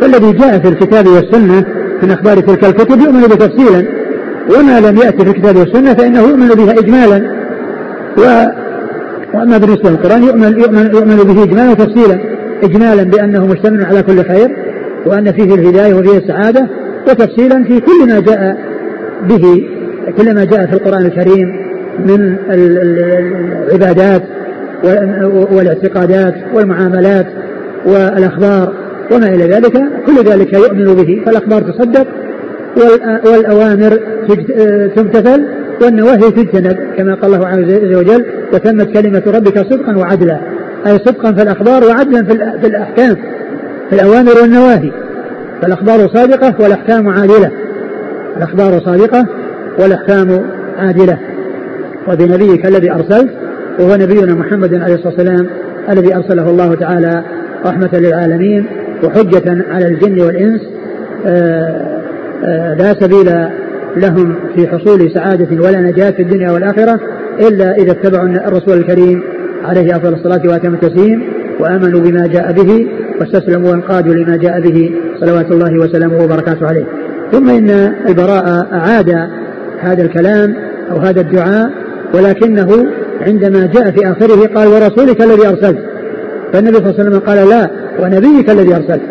فالذي 0.00 0.32
جاء 0.32 0.58
في 0.58 0.68
الكتاب 0.68 1.06
والسنة 1.06 1.64
من 2.02 2.10
أخبار 2.10 2.40
تلك 2.40 2.64
الكتب 2.64 3.00
يؤمن 3.00 3.22
بتفصيلا 3.22 3.86
وما 4.58 4.80
لم 4.80 4.96
يأتي 4.96 5.24
في 5.24 5.30
الكتاب 5.30 5.56
والسنة 5.56 5.94
فإنه 5.94 6.20
يؤمن 6.20 6.48
بها 6.48 6.72
إجمالا. 6.72 7.30
و 8.18 8.22
وأما 9.34 9.58
بالنسبة 9.58 9.90
للقران 9.90 10.22
يؤمن 10.22 10.58
يؤمن 10.58 10.90
يؤمن 10.94 11.16
به 11.16 11.42
اجمالا 11.42 11.70
وتفصيلا. 11.70 12.20
اجمالا 12.62 13.02
بأنه 13.02 13.46
مشتمل 13.46 13.84
على 13.84 14.02
كل 14.02 14.24
خير 14.24 14.48
وأن 15.06 15.32
فيه 15.32 15.54
الهداية 15.54 15.94
وفيه 15.94 16.18
السعادة 16.18 16.68
وتفصيلا 17.08 17.64
في 17.64 17.80
كل 17.80 18.08
ما 18.08 18.20
جاء 18.20 18.56
به 19.28 19.68
كل 20.18 20.34
ما 20.34 20.44
جاء 20.44 20.66
في 20.66 20.72
القرآن 20.72 21.06
الكريم 21.06 21.48
من 22.06 22.36
العبادات 22.50 24.22
والاعتقادات 25.52 26.34
والمعاملات 26.54 27.26
والأخبار 27.86 28.72
وما 29.12 29.28
إلى 29.28 29.44
ذلك 29.44 29.72
كل 30.06 30.24
ذلك 30.24 30.52
يؤمن 30.52 30.84
به 30.84 31.22
فالأخبار 31.26 31.62
تصدق 31.62 32.06
والأوامر 33.26 33.98
تمتثل 34.96 35.44
والنواهي 35.82 36.30
تجتنب 36.30 36.76
كما 36.96 37.14
قال 37.14 37.34
الله 37.34 37.46
عز 37.46 37.94
وجل 37.94 38.24
وتمت 38.52 38.98
كلمة 38.98 39.22
ربك 39.26 39.58
صدقا 39.58 39.96
وعدلا 39.96 40.40
أي 40.86 40.98
صدقا 40.98 41.32
في 41.32 41.42
الأخبار 41.42 41.84
وعدلا 41.84 42.24
في 42.60 42.66
الأحكام 42.66 43.16
في 43.90 43.92
الأوامر 43.92 44.32
والنواهي. 44.42 44.90
فالأخبار 45.62 46.08
صادقة 46.08 46.54
والأحكام 46.62 47.08
عادلة. 47.08 47.50
الأخبار 48.36 48.80
صادقة 48.80 49.26
والأحكام 49.78 50.44
عادلة. 50.78 51.18
وبنبيك 52.08 52.66
الذي 52.66 52.92
أرسلت 52.92 53.30
وهو 53.78 53.94
نبينا 53.94 54.34
محمد 54.34 54.74
عليه 54.74 54.94
الصلاة 54.94 55.14
والسلام 55.14 55.46
الذي 55.90 56.16
أرسله 56.16 56.50
الله 56.50 56.74
تعالى 56.74 57.24
رحمة 57.66 57.90
للعالمين 57.92 58.66
وحجة 59.04 59.64
على 59.70 59.86
الجن 59.86 60.20
والإنس 60.20 60.60
آآ 61.26 62.00
آآ 62.44 62.74
لا 62.74 62.94
سبيل 63.00 63.48
لهم 63.96 64.34
في 64.54 64.68
حصول 64.68 65.10
سعادة 65.10 65.62
ولا 65.62 65.80
نجاة 65.80 66.10
في 66.10 66.22
الدنيا 66.22 66.50
والآخرة 66.50 67.00
إلا 67.40 67.76
إذا 67.76 67.92
اتبعوا 67.92 68.28
الرسول 68.28 68.78
الكريم 68.78 69.22
عليه 69.64 69.96
أفضل 69.96 70.14
الصلاة 70.14 70.42
وأتم 70.48 70.74
التسليم 70.74 71.22
وآمنوا 71.60 72.00
بما 72.00 72.26
جاء 72.26 72.52
به 72.52 72.86
واستسلموا 73.20 73.70
وانقادوا 73.70 74.14
لما 74.14 74.36
جاء 74.36 74.60
به 74.60 74.90
صلوات 75.20 75.52
الله 75.52 75.78
وسلامه 75.78 76.24
وبركاته 76.24 76.66
عليه. 76.66 76.84
ثم 77.32 77.48
إن 77.48 77.70
البراء 78.08 78.66
أعاد 78.72 79.28
هذا 79.80 80.02
الكلام 80.02 80.54
أو 80.90 80.96
هذا 80.96 81.20
الدعاء 81.20 81.70
ولكنه 82.14 82.86
عندما 83.26 83.66
جاء 83.66 83.90
في 83.90 84.10
آخره 84.10 84.46
قال 84.54 84.68
ورسولك 84.68 85.22
الذي 85.22 85.48
أرسلت؟ 85.48 85.78
فالنبي 86.52 86.76
صلى 86.76 86.90
الله 86.90 86.94
عليه 86.98 87.08
وسلم 87.08 87.18
قال 87.18 87.48
لا 87.48 87.70
ونبيك 88.02 88.50
الذي 88.50 88.76
أرسلت. 88.76 89.02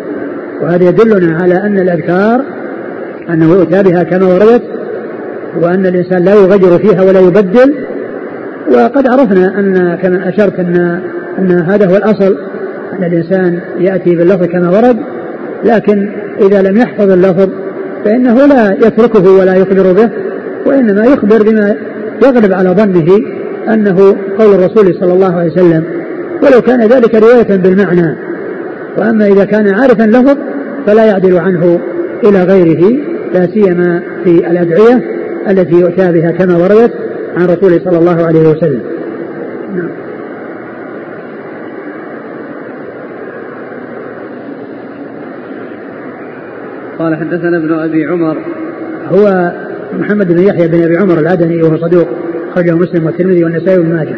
وهذا 0.62 0.84
يدلنا 0.88 1.38
على 1.42 1.54
أن 1.54 1.78
الأذكار 1.78 2.44
أنه 3.30 3.52
يؤتى 3.52 3.82
بها 3.82 4.02
كما 4.02 4.26
وردت 4.26 4.62
وأن 5.62 5.86
الإنسان 5.86 6.24
لا 6.24 6.34
يغير 6.34 6.78
فيها 6.78 7.02
ولا 7.02 7.20
يبدل. 7.20 7.74
وقد 8.72 9.08
عرفنا 9.08 9.58
أن 9.58 9.98
كما 10.02 10.28
أشرت 10.28 10.58
أن 10.58 11.00
أن 11.38 11.52
هذا 11.52 11.86
هو 11.86 11.96
الأصل 11.96 12.36
أن 12.92 13.04
الإنسان 13.04 13.60
يأتي 13.78 14.16
باللفظ 14.16 14.44
كما 14.44 14.70
ورد. 14.70 14.96
لكن 15.64 16.08
إذا 16.40 16.62
لم 16.62 16.76
يحفظ 16.76 17.10
اللفظ 17.10 17.48
فإنه 18.04 18.46
لا 18.46 18.76
يتركه 18.86 19.30
ولا 19.30 19.54
يخبر 19.54 19.92
به 19.92 20.10
وإنما 20.66 21.04
يخبر 21.04 21.42
بما 21.42 21.74
يغلب 22.22 22.52
على 22.52 22.68
ظنه. 22.68 23.43
أنه 23.68 24.16
قول 24.38 24.54
الرسول 24.54 24.94
صلى 25.00 25.12
الله 25.12 25.36
عليه 25.36 25.52
وسلم 25.52 25.84
ولو 26.42 26.60
كان 26.60 26.80
ذلك 26.80 27.14
رواية 27.14 27.56
بالمعنى 27.56 28.16
وأما 28.98 29.26
إذا 29.26 29.44
كان 29.44 29.74
عارفا 29.74 30.02
لفظ 30.02 30.36
فلا 30.86 31.04
يعدل 31.04 31.38
عنه 31.38 31.80
إلى 32.24 32.42
غيره 32.42 32.98
لا 33.34 33.46
سيما 33.46 34.02
في 34.24 34.30
الأدعية 34.30 35.02
التي 35.50 35.80
يؤتى 35.80 36.12
بها 36.12 36.30
كما 36.30 36.56
وردت 36.56 36.92
عن 37.36 37.46
رسول 37.46 37.80
صلى 37.84 37.98
الله 37.98 38.26
عليه 38.26 38.48
وسلم. 38.48 38.82
نعم. 39.74 39.88
قال 46.98 47.16
حدثنا 47.16 47.56
ابن 47.56 47.72
أبي 47.72 48.06
عمر. 48.06 48.36
هو 49.08 49.52
محمد 49.98 50.32
بن 50.32 50.42
يحيى 50.42 50.68
بن 50.68 50.82
أبي 50.82 50.96
عمر 50.96 51.18
العدني 51.18 51.62
وهو 51.62 51.76
صدوق. 51.76 52.23
خرجه 52.54 52.74
مسلم 52.74 53.06
والترمذي 53.06 53.44
والنسائي 53.44 53.78
وابن 53.78 53.94
ماجه. 53.94 54.16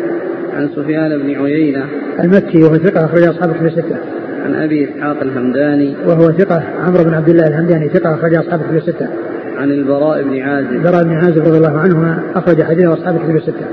عن 0.56 0.68
سفيان 0.76 1.18
بن 1.18 1.44
عيينة 1.44 1.84
المكي 2.24 2.62
وهو 2.62 2.76
ثقة 2.76 3.04
أخرج 3.04 3.22
أصحاب 3.22 3.50
الكتب 3.50 3.66
الستة. 3.66 3.96
عن 4.44 4.54
أبي 4.54 4.84
إسحاق 4.84 5.22
الهمداني 5.22 5.96
وهو 6.06 6.32
ثقة 6.32 6.62
عمرو 6.86 7.04
بن 7.04 7.14
عبد 7.14 7.28
الله 7.28 7.46
الهمداني 7.46 7.88
ثقة 7.88 8.14
أخرج 8.14 8.34
أصحاب 8.34 8.60
الكتب 8.60 8.76
الستة. 8.76 9.08
عن 9.56 9.70
البراء 9.70 10.22
بن 10.22 10.38
عازب 10.38 10.70
البراء 10.70 11.04
بن 11.04 11.12
عازب 11.12 11.38
رضي 11.46 11.56
الله 11.56 11.78
عنهما 11.78 12.22
أخرج 12.34 12.62
حديثه 12.62 12.92
أصحاب 12.92 13.16
الكتب 13.16 13.36
الستة. 13.36 13.66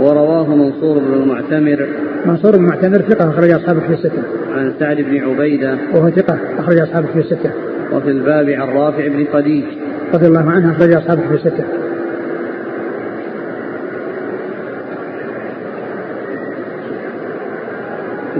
ورواه 0.00 0.56
منصور 0.56 0.98
بن 0.98 1.12
المعتمر 1.12 1.86
منصور 2.26 2.56
بن 2.56 2.64
المعتمر 2.64 2.98
ثقة 2.98 3.30
أخرج 3.30 3.50
أصحاب 3.50 3.76
الكتب 3.76 3.92
الستة. 3.92 4.22
عن 4.54 4.72
سعد 4.80 4.96
بن 4.96 5.16
عبيدة 5.16 5.78
وهو 5.94 6.10
ثقة 6.10 6.38
أخرج 6.58 6.78
أصحاب 6.78 7.04
الكتب 7.04 7.18
الستة. 7.18 7.50
وفي 7.92 8.10
الباب 8.10 8.50
عن 8.50 8.68
رافع 8.68 9.08
بن 9.08 9.26
خديج 9.32 9.64
رضي 10.14 10.26
الله 10.26 10.50
عنه 10.50 10.72
أخرج 10.72 10.92
أصحاب 10.92 11.18
الكتب 11.18 11.34
الستة. 11.34 11.64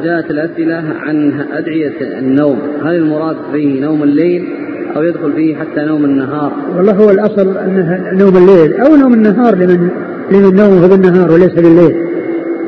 جاءت 0.04 0.30
الأسئلة 0.30 0.84
عن 1.00 1.40
أدعية 1.52 2.18
النوم. 2.18 2.58
هل 2.84 2.94
المراد 2.94 3.36
به 3.52 3.78
نوم 3.82 4.02
الليل 4.02 4.48
أو 4.96 5.02
يدخل 5.02 5.32
فيه 5.32 5.56
حتى 5.56 5.80
نوم 5.80 6.04
النهار؟ 6.04 6.52
والله 6.76 6.92
هو 6.92 7.10
الأصل 7.10 7.58
أنه 7.58 8.12
نوم 8.12 8.36
الليل. 8.36 8.80
أو 8.80 8.96
نوم 8.96 9.14
النهار 9.14 9.54
لمن 9.54 9.88
لمن 10.30 10.56
نومه 10.56 10.86
بالنهار 10.86 11.32
وليس 11.32 11.52
بالليل 11.52 11.96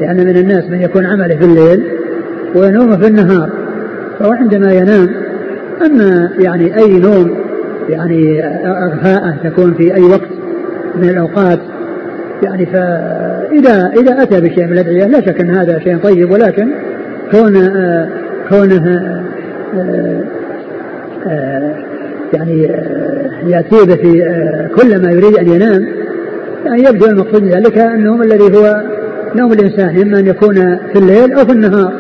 لأن 0.00 0.16
من 0.16 0.36
الناس 0.36 0.64
من 0.70 0.80
يكون 0.80 1.06
عمله 1.06 1.36
في 1.36 1.44
الليل 1.44 1.84
ونومه 2.54 2.96
في 2.96 3.06
النهار. 3.06 3.50
فهو 4.18 4.32
عندما 4.32 4.72
ينام 4.72 5.08
أما 5.86 6.30
يعني 6.38 6.76
أي 6.78 7.00
نوم 7.00 7.36
يعني 7.88 8.44
أغفاءة 8.66 9.36
تكون 9.44 9.74
في 9.74 9.94
أي 9.94 10.02
وقت 10.02 10.28
من 10.96 11.08
الأوقات 11.08 11.58
يعني 12.42 12.66
فإذا 12.66 13.92
إذا 14.00 14.22
أتى 14.22 14.40
بشيء 14.40 14.66
من 14.66 14.72
الأدعية 14.72 15.06
لا 15.06 15.20
شك 15.20 15.40
أن 15.40 15.50
هذا 15.50 15.78
شيء 15.78 15.98
طيب 15.98 16.30
ولكن 16.30 16.68
كون 17.30 17.70
كونه 18.48 18.84
يعني 22.32 22.62
يأتي 23.46 23.86
به 23.86 23.94
في 23.94 24.68
كل 24.76 25.02
ما 25.02 25.10
يريد 25.10 25.36
أن 25.36 25.48
ينام 25.48 25.86
يعني 26.64 26.82
يبدو 26.82 27.06
المقصود 27.06 27.42
من 27.42 27.48
ذلك 27.48 27.78
النوم 27.78 28.22
الذي 28.22 28.56
هو 28.56 28.82
نوم 29.34 29.52
الإنسان 29.52 30.00
إما 30.00 30.18
أن 30.18 30.26
يكون 30.26 30.54
في 30.92 30.96
الليل 30.98 31.32
أو 31.32 31.44
في 31.44 31.52
النهار 31.52 31.92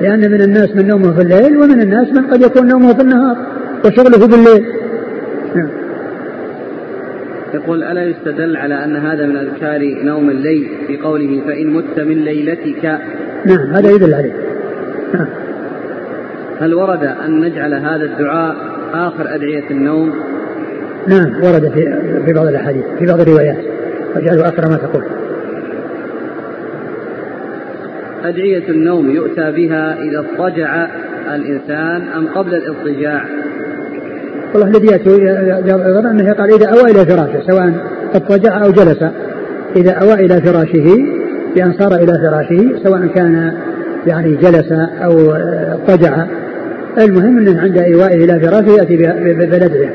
لأن 0.00 0.30
من 0.30 0.42
الناس 0.42 0.76
من 0.76 0.86
نومه 0.86 1.12
في 1.12 1.22
الليل 1.22 1.56
ومن 1.56 1.80
الناس 1.80 2.12
من 2.12 2.26
قد 2.26 2.42
يكون 2.42 2.68
نومه 2.68 2.94
في 2.94 3.02
النهار 3.02 3.36
وشغله 3.84 4.26
بالليل 4.26 4.66
نعم. 5.56 5.68
يقول 7.54 7.82
ألا 7.82 8.04
يستدل 8.04 8.56
على 8.56 8.84
أن 8.84 8.96
هذا 8.96 9.26
من 9.26 9.36
أذكار 9.36 10.04
نوم 10.04 10.30
الليل 10.30 10.68
في 10.86 10.96
قوله 10.96 11.42
فإن 11.46 11.66
مت 11.66 12.00
من 12.00 12.24
ليلتك 12.24 12.98
نعم 13.46 13.74
هذا 13.74 13.90
يدل 13.90 14.14
عليه. 14.14 14.32
هل 16.60 16.74
ورد 16.74 17.04
أن 17.04 17.40
نجعل 17.40 17.74
هذا 17.74 18.04
الدعاء 18.04 18.56
آخر 18.94 19.34
أدعية 19.34 19.70
النوم؟ 19.70 20.12
نعم 21.06 21.34
ورد 21.42 21.72
في 21.74 22.00
في 22.26 22.32
بعض 22.32 22.46
الأحاديث 22.46 22.84
في 22.98 23.06
بعض 23.06 23.20
الروايات. 23.20 23.58
واجعله 24.14 24.48
آخر 24.48 24.68
ما 24.68 24.76
تقول. 24.76 25.04
أدعية 28.24 28.68
النوم 28.68 29.10
يؤتى 29.10 29.52
بها 29.52 29.98
إذا 29.98 30.18
اضطجع 30.18 30.86
الإنسان 31.34 32.02
أم 32.16 32.26
قبل 32.26 32.54
الاضطجاع؟ 32.54 33.24
والله 34.54 34.68
الذي 34.68 34.86
يأتي 34.86 35.30
أنه 36.10 36.32
قال 36.32 36.54
إذا 36.54 36.66
أوى 36.66 36.90
إلى 36.90 37.06
فراشه 37.06 37.40
سواء 37.46 37.72
اضطجع 38.14 38.64
أو 38.64 38.70
جلس. 38.70 39.04
إذا 39.76 39.92
أوى 39.92 40.14
إلى 40.14 40.40
فراشه 40.40 41.04
بأن 41.54 41.72
صار 41.72 41.94
إلى 41.94 42.12
فراشه 42.12 42.82
سواء 42.82 43.06
كان 43.06 43.52
يعني 44.06 44.36
جلس 44.36 44.72
أو 45.04 45.32
اضطجع 45.32 46.26
المهم 46.98 47.38
أنه 47.38 47.60
عند 47.60 47.78
إيوائه 47.78 48.24
إلى 48.24 48.40
فراشه 48.40 48.70
يأتي 48.70 48.96
بالأدعية 48.96 49.94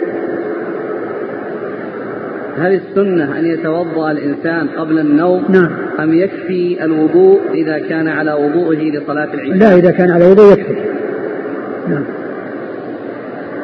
هل 2.58 2.74
السنة 2.74 3.40
أن 3.40 3.46
يتوضأ 3.46 4.12
الإنسان 4.12 4.68
قبل 4.68 5.00
النوم 5.00 5.46
نعم. 5.50 5.70
أم 6.00 6.14
يكفي 6.14 6.84
الوضوء 6.84 7.42
إذا 7.54 7.80
كان 7.80 8.08
على 8.08 8.34
وضوءه 8.34 8.78
لصلاة 8.78 9.34
العشاء؟ 9.34 9.58
لا 9.58 9.76
إذا 9.76 9.92
كان 9.92 10.12
على 10.12 10.26
وضوء 10.26 10.52
يكفي. 10.52 10.76
نعم. 11.88 12.04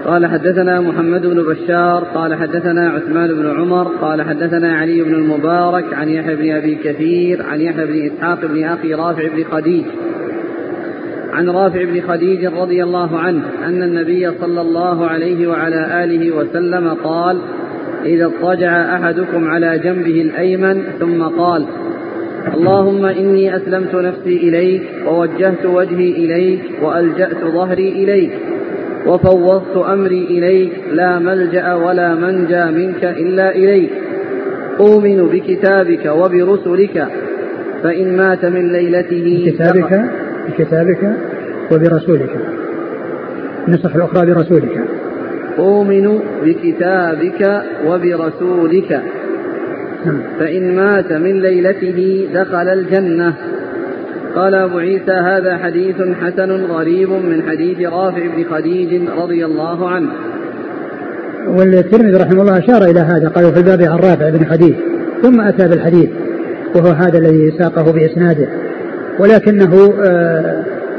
قال 0.05 0.25
حدثنا 0.25 0.81
محمد 0.81 1.21
بن 1.21 1.43
بشار 1.43 2.03
قال 2.03 2.35
حدثنا 2.35 2.89
عثمان 2.89 3.27
بن 3.27 3.49
عمر 3.49 3.83
قال 4.01 4.21
حدثنا 4.21 4.75
علي 4.75 5.01
بن 5.01 5.15
المبارك 5.15 5.93
عن 5.93 6.09
يحيى 6.09 6.35
بن 6.35 6.55
أبي 6.55 6.75
كثير 6.75 7.43
عن 7.43 7.61
يحيى 7.61 7.85
بن 7.85 8.11
إسحاق 8.11 8.45
بن 8.45 8.63
أخي 8.63 8.93
رافع 8.93 9.27
بن 9.27 9.43
خديج. 9.51 9.85
عن 11.33 11.49
رافع 11.49 11.83
بن 11.83 12.01
خديج 12.01 12.45
رضي 12.45 12.83
الله 12.83 13.17
عنه 13.17 13.43
أن 13.65 13.83
النبي 13.83 14.31
صلى 14.41 14.61
الله 14.61 15.07
عليه 15.07 15.47
وعلى 15.47 16.03
آله 16.03 16.31
وسلم 16.31 16.89
قال 17.03 17.37
إذا 18.05 18.25
اضطجع 18.25 18.95
أحدكم 18.95 19.47
على 19.47 19.79
جنبه 19.83 20.21
الأيمن 20.21 20.83
ثم 20.99 21.23
قال 21.23 21.65
اللهم 22.53 23.05
إني 23.05 23.55
أسلمت 23.55 23.95
نفسي 23.95 24.37
إليك 24.37 24.81
ووجهت 25.07 25.65
وجهي 25.65 26.09
إليك 26.11 26.61
وألجأت 26.81 27.43
ظهري 27.43 27.89
إليك 27.89 28.31
وفوضت 29.07 29.77
أمري 29.77 30.23
إليك 30.23 30.71
لا 30.91 31.19
ملجأ 31.19 31.73
ولا 31.73 32.15
منجا 32.15 32.65
منك 32.65 33.03
إلا 33.03 33.55
إليك 33.55 33.89
أؤمن 34.79 35.27
بكتابك 35.27 36.05
وبرسلك 36.05 37.07
فإن 37.83 38.17
مات 38.17 38.45
من 38.45 38.71
ليلته 38.71 39.45
بكتابك؟ 39.45 40.22
بكتابك 40.47 41.17
وبرسولك. 41.71 42.35
النسخ 43.67 43.95
الأخرى 43.95 44.25
برسولك. 44.25 44.81
اؤمن 45.59 46.19
بكتابك 46.43 47.63
وبرسولك. 47.87 49.01
نعم. 50.05 50.19
فإن 50.39 50.75
مات 50.75 51.13
من 51.13 51.41
ليلته 51.41 52.27
دخل 52.33 52.67
الجنة. 52.67 53.33
قال 54.35 54.55
أبو 54.55 54.77
عيسى 54.77 55.11
هذا 55.11 55.57
حديث 55.57 55.95
حسن 56.21 56.51
غريب 56.51 57.09
من 57.09 57.43
حديث 57.49 57.79
رافع 57.79 58.27
بن 58.37 58.43
خديج 58.43 59.09
رضي 59.17 59.45
الله 59.45 59.89
عنه. 59.89 60.09
والترمذي 61.47 62.17
رحمه 62.17 62.41
الله 62.41 62.57
أشار 62.57 62.83
إلى 62.83 62.99
هذا 62.99 63.27
قال 63.27 63.53
في 63.53 63.59
الباب 63.59 63.81
عن 63.81 63.97
رافع 63.97 64.29
بن 64.29 64.45
خديج. 64.45 64.73
ثم 65.21 65.41
أتى 65.41 65.67
بالحديث 65.67 66.09
وهو 66.75 66.87
هذا 66.87 67.17
الذي 67.17 67.51
ساقه 67.59 67.91
بإسناده. 67.91 68.47
ولكنه 69.19 69.93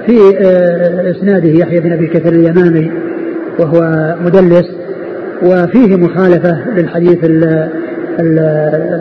في 0.07 0.39
إسناده 1.11 1.49
يحيى 1.49 1.81
بن 1.81 1.93
أبي 1.93 2.07
كثير 2.07 2.33
اليمامي 2.33 2.91
وهو 3.59 4.15
مدلس 4.25 4.67
وفيه 5.43 5.97
مخالفة 5.97 6.71
للحديث 6.77 7.25
ال 7.25 7.45
ال 8.21 8.39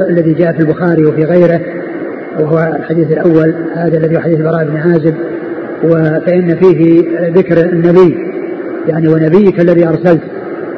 الذي 0.09 0.33
جاء 0.33 0.51
في 0.53 0.59
البخاري 0.59 1.05
وفي 1.05 1.23
غيره 1.23 1.61
وهو 2.39 2.73
الحديث 2.79 3.11
الأول 3.11 3.53
هذا 3.75 3.97
الذي 3.97 4.19
حديث 4.19 4.39
البراء 4.39 4.65
بن 4.65 4.77
عازب 4.77 5.15
فإن 6.25 6.55
فيه 6.55 7.03
ذكر 7.29 7.69
النبي 7.69 8.17
يعني 8.87 9.07
ونبيك 9.07 9.59
الذي 9.59 9.87
أرسلت 9.87 10.21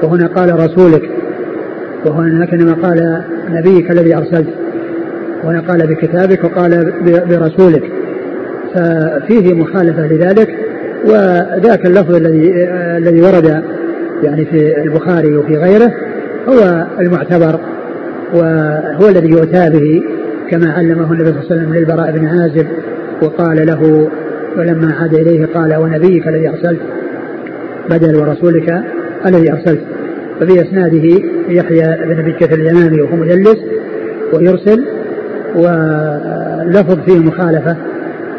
وهنا 0.04 0.28
قال 0.28 0.60
رسولك 0.60 1.02
وهناك 2.06 2.54
انما 2.54 2.74
قال 2.74 3.24
نبيك 3.50 3.92
الذي 3.92 4.16
أرسلت 4.16 4.50
وهنا 5.44 5.60
قال 5.60 5.88
بكتابك 5.88 6.44
وقال 6.44 6.94
برسولك. 7.30 7.84
ففيه 8.76 9.54
مخالفة 9.54 10.08
لذلك 10.08 10.50
وذاك 11.06 11.86
اللفظ 11.86 12.16
الذي 12.16 12.52
الذي 12.98 13.22
ورد 13.22 13.64
يعني 14.24 14.46
في 14.46 14.82
البخاري 14.84 15.38
وفي 15.38 15.58
غيره 15.58 15.92
هو 16.50 16.88
المعتبر 17.00 17.60
وهو 18.34 19.10
الذي 19.10 19.30
يؤتى 19.30 19.70
به 19.70 20.04
كما 20.50 20.72
علمه 20.72 21.14
النبي 21.14 21.32
صلى 21.32 21.40
الله 21.40 21.52
عليه 21.52 21.56
وسلم 21.56 21.74
للبراء 21.74 22.12
بن 22.12 22.28
عازب 22.28 22.68
وقال 23.22 23.68
له 23.68 24.10
ولما 24.58 24.94
عاد 24.94 25.14
إليه 25.14 25.46
قال 25.46 25.76
ونبيك 25.76 26.28
الذي 26.28 26.50
أرسلت؟ 26.50 26.80
بدل 27.90 28.16
ورسولك 28.16 28.84
الذي 29.26 29.52
أرسلت؟ 29.52 29.82
ففي 30.40 30.62
إسناده 30.62 31.22
يحيى 31.50 31.98
بن 32.06 32.20
أبي 32.20 32.34
كثير 32.34 32.60
اليمامي 32.60 33.02
وهو 33.02 33.16
مدلس 33.16 33.58
ويرسل 34.34 34.86
ولفظ 35.56 37.00
فيه 37.06 37.20
مخالفة. 37.20 37.78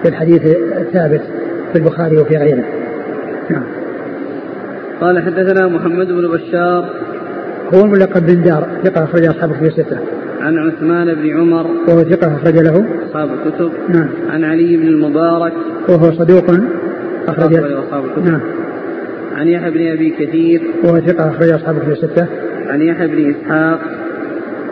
في 0.03 0.09
الحديث 0.09 0.43
الثابت 0.57 1.23
في 1.73 1.79
البخاري 1.79 2.19
وفي 2.19 2.37
غيره. 2.37 2.65
نعم. 3.51 3.65
قال 5.01 5.23
حدثنا 5.23 5.69
محمد 5.69 6.07
بن 6.07 6.29
بشار. 6.29 6.91
هو 7.75 7.85
الملقب 7.85 8.27
بن 8.27 8.43
دار 8.43 8.69
ثقة 8.85 9.05
أخرج 9.05 9.25
أصحاب 9.25 9.53
في 9.53 9.71
ستة 9.71 9.99
عن 10.41 10.59
عثمان 10.59 11.15
بن 11.15 11.37
عمر. 11.37 11.67
وهو 11.89 12.03
ثقة 12.03 12.37
أخرج 12.37 12.59
له. 12.59 12.87
أصحاب 13.09 13.29
الكتب. 13.33 13.71
نعم. 13.89 14.09
عن 14.31 14.45
علي 14.45 14.77
بن 14.77 14.87
المبارك. 14.87 15.53
وهو 15.89 16.13
صدوق 16.13 16.45
أخرج 17.29 17.55
أصحاب 17.55 18.05
الكتب. 18.05 18.27
نعم. 18.27 18.41
عن 19.37 19.49
يحيى 19.49 19.71
بن 19.71 19.93
أبي 19.93 20.11
كثير. 20.11 20.63
وهو 20.85 21.01
ثقة 21.01 21.31
أخرج 21.31 21.49
أصحاب 21.49 21.79
في 21.79 21.95
ستة 21.95 22.27
عن 22.67 22.83
يحيى 22.83 23.07
بن 23.07 23.35
إسحاق. 23.35 23.81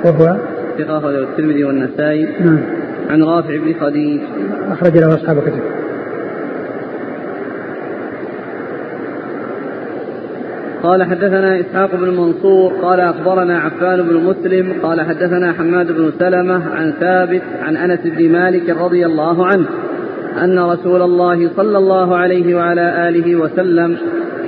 وهو 0.04 0.37
ثقة 0.78 0.98
أخرجه 0.98 1.18
الترمذي 1.18 1.64
والنسائي. 1.64 2.28
نعم. 2.40 2.58
عن 3.10 3.22
رافع 3.22 3.56
بن 3.56 3.74
خديج. 3.80 4.20
أخرج 4.70 4.98
له 4.98 5.14
أصحاب 5.14 5.38
الكتب. 5.38 5.74
قال 10.84 11.02
حدثنا 11.02 11.60
إسحاق 11.60 11.94
بن 11.94 12.10
منصور 12.10 12.72
قال 12.72 13.00
أخبرنا 13.00 13.58
عفان 13.58 14.02
بن 14.02 14.14
مسلم 14.14 14.72
قال 14.82 15.00
حدثنا 15.00 15.52
حماد 15.52 15.92
بن 15.92 16.12
سلمة 16.18 16.74
عن 16.74 16.92
ثابت 17.00 17.42
عن 17.62 17.76
أنس 17.76 18.00
بن 18.04 18.32
مالك 18.32 18.70
رضي 18.70 19.06
الله 19.06 19.46
عنه 19.46 19.66
أن 20.42 20.58
رسول 20.58 21.02
الله 21.02 21.50
صلى 21.56 21.78
الله 21.78 22.16
عليه 22.16 22.54
وعلى 22.54 23.08
آله 23.08 23.36
وسلم 23.36 23.96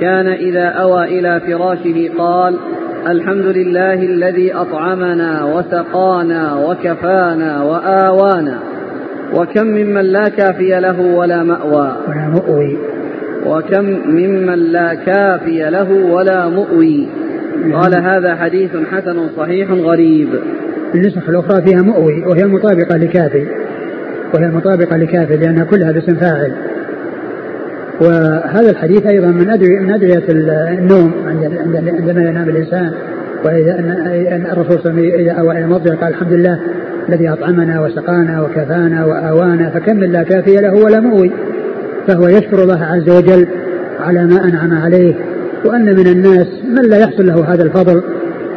كان 0.01 0.27
إذا 0.27 0.65
أوى 0.65 1.19
إلى 1.19 1.39
فراشه 1.39 2.09
قال 2.17 2.55
الحمد 3.11 3.45
لله 3.45 3.93
الذي 3.93 4.53
أطعمنا 4.53 5.45
وسقانا 5.45 6.55
وكفانا 6.55 7.63
وآوانا 7.63 8.59
وكم 9.33 9.67
ممن 9.67 10.01
لا 10.01 10.29
كافي 10.29 10.79
له 10.79 11.01
ولا 11.01 11.43
مأوى 11.43 11.97
ولا 12.07 12.27
مؤوي. 12.27 12.77
وكم 13.45 13.83
ممن 14.05 14.59
لا 14.59 14.93
كافي 14.93 15.69
له 15.69 15.91
ولا 15.91 16.49
مؤوي. 16.49 17.07
قال 17.73 17.95
هذا 17.95 18.35
حديث 18.35 18.71
حسن 18.91 19.29
صحيح 19.37 19.71
غريب. 19.71 20.29
النسخ 20.95 21.29
الأخرى 21.29 21.61
فيها 21.61 21.81
مؤوي 21.81 22.25
وهي 22.25 22.43
المطابقة 22.43 22.97
لكافي 22.97 23.47
وهي 24.33 24.45
المطابقة 24.45 24.97
لكافي 24.97 25.37
لأنها 25.37 25.63
كلها 25.63 25.91
باسم 25.91 26.15
فاعل. 26.15 26.51
وهذا 28.01 28.69
الحديث 28.69 29.05
أيضا 29.05 29.27
من 29.27 29.49
أدعية 29.49 29.79
من 29.79 29.93
أدعية 29.93 30.23
النوم 30.79 31.13
عندما 31.99 32.21
ينام 32.21 32.49
الإنسان. 32.49 32.91
وإذا 33.45 33.79
أن 34.35 34.47
الرسول 34.51 34.79
صلى 34.83 34.91
الله 34.91 35.01
عليه 35.01 35.23
وسلم 35.23 35.39
أوى 35.39 35.57
إلى 35.57 35.67
مضجع 35.67 35.95
قال 35.95 36.09
الحمد 36.09 36.33
لله 36.33 36.59
الذي 37.09 37.29
أطعمنا 37.29 37.81
وسقانا 37.81 38.41
وكفانا 38.41 39.05
وآوانا 39.05 39.69
فكم 39.69 39.99
لا 40.03 40.23
كافي 40.23 40.55
له 40.55 40.73
ولا 40.73 40.99
مؤوي 40.99 41.31
فهو 42.07 42.27
يشكر 42.27 42.63
الله 42.63 42.83
عز 42.83 43.09
وجل 43.09 43.47
على 43.99 44.25
ما 44.25 44.43
أنعم 44.43 44.73
عليه. 44.73 45.15
وأن 45.65 45.85
من 45.95 46.07
الناس 46.07 46.47
من 46.69 46.89
لا 46.89 46.97
يحصل 46.97 47.27
له 47.27 47.53
هذا 47.53 47.63
الفضل 47.63 48.03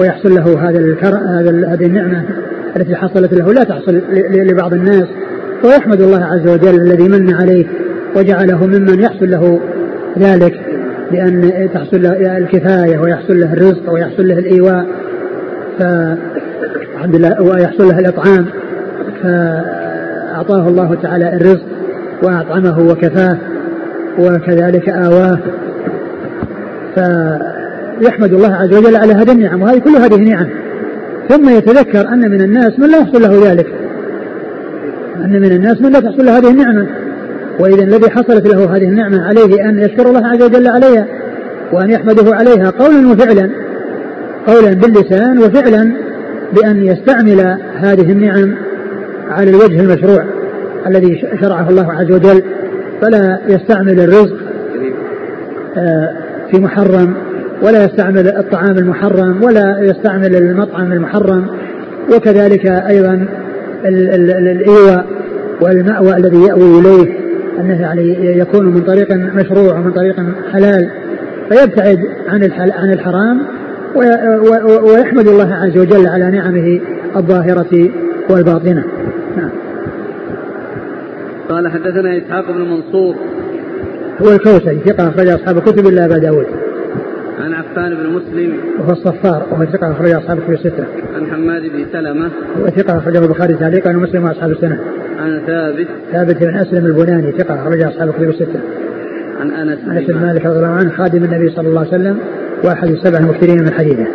ويحصل 0.00 0.35
له 0.35 0.68
هذا 0.68 0.79
الكر... 0.79 1.16
هذا 1.16 1.50
هذه 1.68 1.87
النعمة 1.87 2.24
التي 2.76 2.94
حصلت 2.94 3.35
له 3.35 3.53
لا 3.53 3.64
تحصل 3.64 4.03
لبعض 4.31 4.74
الناس. 4.74 5.07
ويحمد 5.64 6.00
الله 6.00 6.24
عز 6.24 6.48
وجل 6.48 6.81
الذي 6.81 7.09
من 7.09 7.35
عليه. 7.35 7.66
وجعله 8.16 8.66
ممن 8.66 9.01
يحصل 9.01 9.31
له 9.31 9.61
ذلك 10.18 10.61
بأن 11.12 11.68
تحصل 11.75 12.03
له 12.03 12.37
الكفاية 12.37 12.99
ويحصل 12.99 13.40
له 13.40 13.53
الرزق 13.53 13.92
ويحصل 13.92 14.29
له 14.29 14.38
الإيواء 14.38 14.87
لله 17.07 17.42
ويحصل 17.42 17.88
له 17.88 17.99
الإطعام 17.99 18.46
فأعطاه 19.23 20.68
الله 20.68 20.94
تعالى 20.94 21.37
الرزق 21.37 21.66
وأطعمه 22.23 22.79
وكفاه 22.79 23.38
وكذلك 24.18 24.88
آواه. 24.88 25.38
فيحمد 26.94 28.33
الله 28.33 28.55
عز 28.55 28.75
وجل 28.75 28.96
على 28.96 29.12
هذه 29.12 29.33
النعم 29.33 29.62
وهذه 29.62 29.79
كل 29.79 29.90
هذه 29.90 30.16
نعم 30.16 30.46
ثم 31.29 31.49
يتذكر 31.49 32.09
أن 32.09 32.31
من 32.31 32.40
الناس 32.40 32.79
من 32.79 32.90
لا 32.90 32.99
يحصل 32.99 33.23
له 33.23 33.51
ذلك. 33.51 33.66
أن 35.16 35.40
من 35.40 35.53
الناس 35.53 35.81
من 35.81 35.92
لا 35.92 36.01
تحصل 36.01 36.25
له 36.25 36.38
هذه 36.38 36.51
النعمة. 36.51 36.87
وإذا 37.61 37.83
الذي 37.85 38.11
حصلت 38.11 38.49
له 38.49 38.77
هذه 38.77 38.85
النعمة 38.85 39.23
عليه 39.23 39.68
أن 39.68 39.79
يشكر 39.79 40.09
الله 40.09 40.27
عز 40.27 40.42
وجل 40.42 40.68
عليها 40.68 41.07
وأن 41.73 41.90
يحمده 41.90 42.35
عليها 42.35 42.70
قولا 42.70 43.12
وفعلا 43.12 43.51
قولا 44.46 44.75
باللسان 44.75 45.38
وفعلا 45.38 45.92
بأن 46.53 46.85
يستعمل 46.85 47.59
هذه 47.77 48.12
النعم 48.12 48.55
على 49.31 49.51
الوجه 49.51 49.81
المشروع 49.81 50.25
الذي 50.87 51.23
شرعه 51.40 51.68
الله 51.68 51.92
عز 51.92 52.11
وجل 52.12 52.42
فلا 53.03 53.40
يستعمل 53.49 54.01
الرزق 54.01 54.37
آه، 55.77 56.16
في 56.51 56.61
محرم 56.61 57.14
ولا 57.62 57.85
يستعمل 57.85 58.29
الطعام 58.29 58.79
المحرم 58.79 59.44
ولا 59.44 59.81
يستعمل 59.81 60.37
المطعم 60.37 60.92
المحرم 60.92 61.46
وكذلك 62.14 62.66
أيضا 62.66 63.27
الإيواء 63.85 65.07
والمأوى 65.61 66.16
الذي 66.16 66.42
يأوي 66.42 66.81
إليه. 66.81 67.30
أنه 67.58 67.80
يعني 67.80 68.38
يكون 68.38 68.66
من 68.66 68.80
طريق 68.80 69.12
مشروع 69.12 69.78
ومن 69.78 69.92
طريق 69.92 70.16
حلال 70.52 70.90
فيبتعد 71.48 71.98
عن 72.28 72.50
عن 72.72 72.92
الحرام 72.92 73.40
ويحمد 74.82 75.28
الله 75.28 75.54
عز 75.54 75.78
وجل 75.78 76.06
على 76.06 76.30
نعمه 76.30 76.80
الظاهرة 77.16 77.90
والباطنة. 78.30 78.84
نعم. 79.36 79.50
قال 81.48 81.68
حدثنا 81.68 82.18
إسحاق 82.18 82.50
بن 82.50 82.60
منصور. 82.60 83.14
هو 84.22 84.32
الكوسري 84.32 84.78
ثقة 84.86 85.08
أخرج 85.08 85.28
أصحاب 85.28 85.58
الكتب 85.58 85.86
إلا 85.86 86.04
أبا 86.04 86.18
داود. 86.18 86.46
عن 87.40 87.53
عفان 87.53 87.94
بن 87.94 88.07
مسلم. 88.07 88.53
وهو 88.79 88.92
الصفار 88.92 89.46
وهو 89.50 89.64
ثقة 89.64 89.92
أخرج 89.92 90.11
أصحاب 90.11 90.38
الكتب 90.38 90.53
الستة. 90.53 90.85
عن 91.14 91.26
حماد 91.26 91.62
بن 91.62 91.87
سلمة. 91.92 92.31
هو 92.61 92.66
ثقة 92.66 92.98
أخرجه 92.98 93.24
البخاري 93.24 93.55
تعليقا 93.55 93.96
ومسلم 93.96 94.24
وأصحاب 94.24 94.50
السنة. 94.50 94.81
عن 95.18 95.40
ثابت. 95.46 95.87
ثابت 96.12 96.44
بن 96.44 96.57
أسلم 96.57 96.87
البناني 96.87 97.33
ثقة 97.33 97.62
أخرج 97.62 97.83
أصحاب 97.83 98.09
الكتب 98.09 98.29
الستة. 98.29 98.61
عن 99.40 99.50
أنس 99.50 99.79
أنس 99.88 100.11
بن 100.11 100.20
مالك. 100.20 100.46
رضي 100.46 100.57
الله 100.57 100.68
عنه 100.68 100.90
خادم 100.90 101.24
النبي 101.24 101.50
صلى 101.50 101.68
الله 101.68 101.81
عليه 101.81 101.88
وسلم 101.88 102.18
وأحد 102.64 102.88
السبع 102.88 103.18
المكثرين 103.18 103.62
من 103.62 103.72
حديثه. 103.72 104.07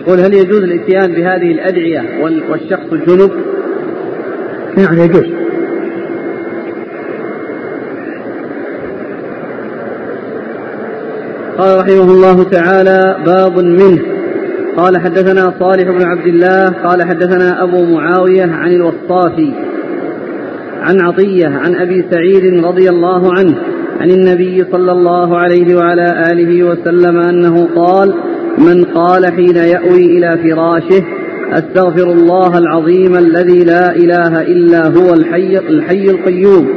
يقول 0.00 0.20
هل 0.20 0.34
يجوز 0.34 0.62
الاتيان 0.62 1.12
بهذه 1.12 1.52
الأدعية 1.52 2.04
والشخص 2.50 2.94
جنب؟ 3.08 3.30
نعم 4.76 4.98
يجوز 4.98 5.24
قال 11.58 11.78
رحمه 11.78 12.12
الله 12.12 12.44
تعالى 12.44 13.16
باب 13.26 13.58
منه 13.58 14.02
قال 14.76 14.98
حدثنا 14.98 15.54
صالح 15.60 15.90
بن 15.90 16.02
عبد 16.02 16.26
الله 16.26 16.68
قال 16.68 17.02
حدثنا 17.02 17.62
أبو 17.62 17.84
معاوية 17.84 18.52
عن 18.52 18.72
الوصافي 18.72 19.52
عن 20.80 21.00
عطية 21.00 21.46
عن 21.46 21.74
أبي 21.74 22.04
سعيد 22.10 22.64
رضي 22.64 22.88
الله 22.90 23.32
عنه 23.32 23.54
عن 24.00 24.10
النبي 24.10 24.64
صلى 24.72 24.92
الله 24.92 25.38
عليه 25.38 25.76
وعلى 25.76 26.24
آله 26.32 26.64
وسلم 26.64 27.16
أنه 27.16 27.68
قال 27.76 28.14
من 28.60 28.84
قال 28.84 29.26
حين 29.26 29.56
يأوي 29.56 30.04
إلى 30.18 30.38
فراشه 30.38 31.04
أستغفر 31.52 32.12
الله 32.12 32.58
العظيم 32.58 33.16
الذي 33.16 33.64
لا 33.64 33.96
إله 33.96 34.42
إلا 34.42 34.86
هو 34.86 35.14
الحي, 35.14 35.58
الحي 35.58 36.04
القيوم. 36.04 36.68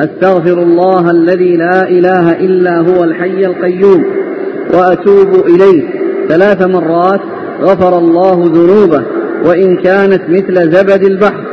أستغفر 0.00 0.62
الله 0.62 1.10
الذي 1.10 1.56
لا 1.56 1.88
إله 1.88 2.32
إلا 2.32 2.78
هو 2.78 3.04
الحي 3.04 3.46
القيوم. 3.46 4.04
وأتوب 4.74 5.46
إليه. 5.46 5.82
ثلاث 6.28 6.62
مرات 6.62 7.20
غفر 7.62 7.98
الله 7.98 8.50
ذنوبه. 8.54 9.02
وإن 9.44 9.76
كانت 9.76 10.22
مثل 10.28 10.72
زبد 10.72 11.04
البحر 11.04 11.44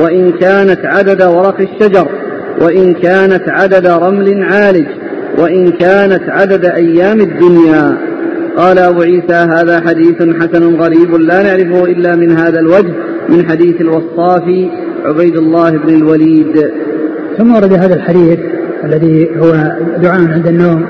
وإن 0.00 0.32
كانت 0.32 0.80
عدد 0.84 1.22
ورق 1.22 1.60
الشجر 1.60 2.08
وإن 2.60 2.94
كانت 2.94 3.42
عدد 3.48 3.86
رمل 3.86 4.42
عالج 4.42 4.86
وإن 5.38 5.70
كانت 5.70 6.22
عدد 6.28 6.64
أيام 6.64 7.20
الدنيا. 7.20 8.11
قال 8.56 8.78
أبو 8.78 9.02
عيسى 9.02 9.34
هذا 9.34 9.80
حديث 9.80 10.16
حسن 10.22 10.74
غريب 10.76 11.14
لا 11.14 11.42
نعرفه 11.42 11.84
إلا 11.84 12.16
من 12.16 12.30
هذا 12.32 12.60
الوجه 12.60 12.92
من 13.28 13.48
حديث 13.48 13.80
الوصافي 13.80 14.70
عبيد 15.04 15.36
الله 15.36 15.70
بن 15.70 15.94
الوليد. 15.94 16.70
ثم 17.38 17.54
ورد 17.54 17.72
هذا 17.72 17.94
الحديث 17.94 18.38
الذي 18.84 19.30
هو 19.40 19.52
دعاء 20.02 20.20
عند 20.20 20.46
النوم 20.46 20.86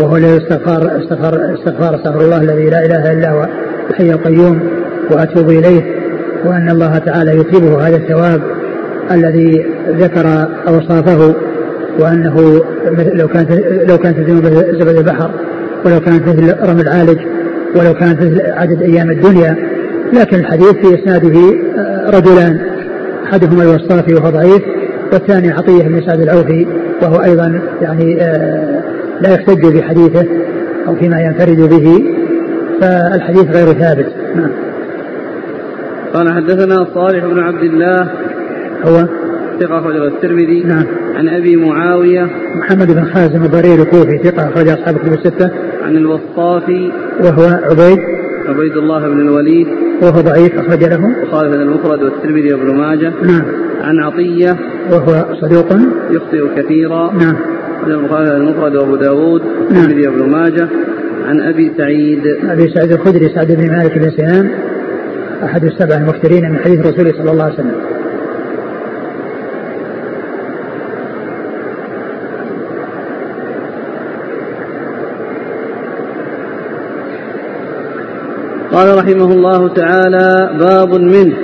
وهو 0.00 0.16
الاستغفار 0.16 1.02
استغفار 1.02 1.54
استغفار 1.54 1.94
أستغفر 1.94 2.20
الله 2.20 2.40
الذي 2.42 2.70
لا 2.70 2.84
إله 2.86 3.12
إلا 3.12 3.30
هو 3.30 3.48
الحي 3.90 4.10
القيوم 4.10 4.60
وأتوب 5.10 5.50
إليه 5.50 5.82
وأن 6.44 6.70
الله 6.70 6.98
تعالى 6.98 7.30
يثيبه 7.30 7.88
هذا 7.88 7.96
الثواب 7.96 8.42
الذي 9.10 9.66
ذكر 9.88 10.48
أوصافه 10.68 11.34
وأنه 11.98 12.62
لو 13.14 13.28
كانت 13.28 13.50
لو 13.88 13.98
كانت 13.98 14.30
زبد 14.80 14.96
البحر. 14.96 15.30
ولو 15.84 16.00
كانت 16.00 16.28
مثل 16.28 16.56
رمي 16.68 16.82
العالج 16.82 17.18
ولو 17.76 17.94
كانت 17.94 18.22
مثل 18.22 18.40
عدد 18.40 18.82
أيام 18.82 19.10
الدنيا 19.10 19.56
لكن 20.12 20.36
الحديث 20.36 20.72
في 20.72 20.94
إسناده 20.94 21.40
آه، 21.78 22.10
رجلان 22.10 22.60
أحدهما 23.24 23.62
الوصافي 23.62 24.14
وهو 24.14 24.30
ضعيف 24.30 24.62
والثاني 25.12 25.50
عطية 25.50 25.82
بن 25.82 26.06
سعد 26.06 26.20
العوفي 26.20 26.66
وهو 27.02 27.22
أيضا 27.22 27.60
يعني 27.82 28.22
آه، 28.22 28.82
لا 29.20 29.34
يحتج 29.34 29.76
بحديثه 29.76 30.26
أو 30.88 30.94
فيما 30.94 31.20
ينفرد 31.20 31.68
به 31.68 32.04
فالحديث 32.80 33.44
غير 33.50 33.66
ثابت. 33.66 34.06
نعم. 34.36 34.50
قال 36.14 36.32
حدثنا 36.34 36.86
صالح 36.94 37.24
بن 37.24 37.38
عبد 37.38 37.62
الله 37.62 38.10
هو؟ 38.84 39.06
ثقة 39.60 39.78
أخرجه 39.78 40.06
الترمذي. 40.06 40.62
نعم. 40.62 40.84
عن 41.14 41.28
أبي 41.28 41.56
معاوية 41.56 42.30
محمد 42.54 42.86
بن 42.94 43.04
خازم 43.04 43.44
الضرير 43.44 43.82
الكوفي 43.82 44.18
ثقة 44.24 44.48
أخرج 44.48 44.68
أصحاب 44.68 44.96
الكتب 44.96 45.12
الستة. 45.12 45.50
عن 45.92 45.98
الوصافي 45.98 46.92
وهو 47.20 47.42
عبيد. 47.42 47.98
عبيد 48.48 48.76
الله 48.76 49.08
بن 49.08 49.20
الوليد. 49.20 49.66
وهو 50.02 50.20
ضعيف 50.20 50.58
أخرج 50.58 50.84
له. 50.84 51.14
وخالد 51.22 51.54
المفرد 51.54 52.02
والترمذي 52.02 52.54
وابن 52.54 52.74
ماجه. 52.74 53.12
نعم. 53.22 53.42
عن 53.80 53.98
عطية. 53.98 54.56
وهو 54.90 55.34
صدوق. 55.40 55.66
يخطئ 56.10 56.62
كثيرا. 56.62 57.12
نعم. 57.12 57.36
خالد 58.08 58.28
المفرد 58.28 58.76
وابو 58.76 58.96
داود. 58.96 59.42
والترمذي 59.42 60.08
وابن 60.08 60.30
ماجه. 60.30 60.68
عن 61.26 61.40
أبي 61.40 61.72
سعيد. 61.76 62.26
أبي 62.44 62.68
سعيد 62.68 62.92
الخدري 62.92 63.28
سعد 63.28 63.52
بن 63.52 63.70
مالك 63.70 63.98
بن 63.98 64.10
سنان 64.10 64.50
أحد 65.44 65.64
السبع 65.64 65.96
المكثرين 65.96 66.50
من 66.50 66.58
حديث 66.58 66.80
رسول 66.80 67.14
صلى 67.14 67.30
الله 67.30 67.44
عليه 67.44 67.54
وسلم. 67.54 67.91
قال 78.72 78.98
رحمه 78.98 79.32
الله 79.32 79.68
تعالى 79.68 80.50
باب 80.58 80.94
منه. 80.94 81.34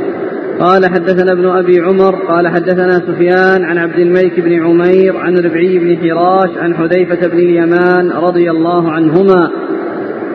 قال 0.61 0.87
حدثنا 0.87 1.33
ابن 1.33 1.47
أبي 1.47 1.81
عمر 1.81 2.15
قال 2.29 2.49
حدثنا 2.49 2.93
سفيان 2.93 3.65
عن 3.65 3.79
عبد 3.79 3.99
الملك 3.99 4.41
بن 4.41 4.65
عمير 4.65 5.17
عن 5.17 5.39
ربعي 5.39 5.79
بن 5.79 5.97
حراش 5.97 6.51
عن 6.59 6.75
حذيفة 6.75 7.29
بن 7.29 7.39
اليمان 7.39 8.11
رضي 8.11 8.51
الله 8.51 8.93
عنهما 8.93 9.51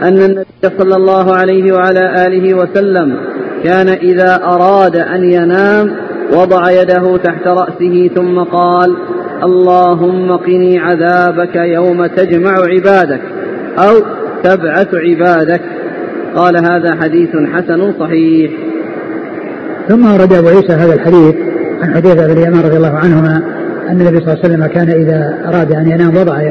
أن 0.04 0.18
النبي 0.18 0.78
صلى 0.78 0.96
الله 0.96 1.34
عليه 1.34 1.74
وعلى 1.74 2.28
آله 2.28 2.54
وسلم 2.54 3.18
كان 3.64 3.90
إذا 3.90 4.44
أراد 4.44 4.96
أن 4.96 5.24
ينام 5.24 5.96
وضع 6.34 6.72
يده 6.72 7.18
تحت 7.18 7.48
رأسه 7.48 8.10
ثم 8.16 8.40
قال 8.40 8.96
اللهم 9.44 10.38
قني 10.38 10.80
عذابك 10.80 11.56
يوم 11.56 12.06
تجمع 12.06 12.52
عبادك 12.52 13.22
أو 13.78 14.02
تبعث 14.44 14.90
عبادك 14.94 15.62
قال 16.36 16.58
هذا 16.58 16.96
حديث 17.02 17.30
حسن 17.54 17.94
صحيح. 18.00 18.52
ثم 19.90 20.14
ورد 20.14 20.34
أبو 20.34 20.48
عيسى 20.48 20.74
هذا 20.74 20.94
الحديث 20.94 21.36
عن 21.82 21.94
حذيفة 21.94 22.28
بن 22.28 22.32
اليمان 22.32 22.62
رضي 22.62 22.78
الله 22.78 22.98
عنهما 22.98 23.42
أن 23.90 24.02
النبي 24.02 24.18
صلى 24.18 24.34
الله 24.34 24.44
عليه 24.44 24.54
وسلم 24.54 24.66
كان 24.66 24.90
إذا 24.90 25.38
أراد 25.48 25.72
أن 25.72 25.92
ينام 25.92 26.18
وضع 26.18 26.42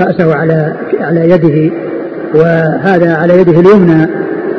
رأسه 0.00 0.34
على 0.34 0.74
على 1.00 1.30
يده 1.30 1.74
وهذا 2.34 3.14
على 3.14 3.40
يده 3.40 3.60
اليمنى 3.60 4.08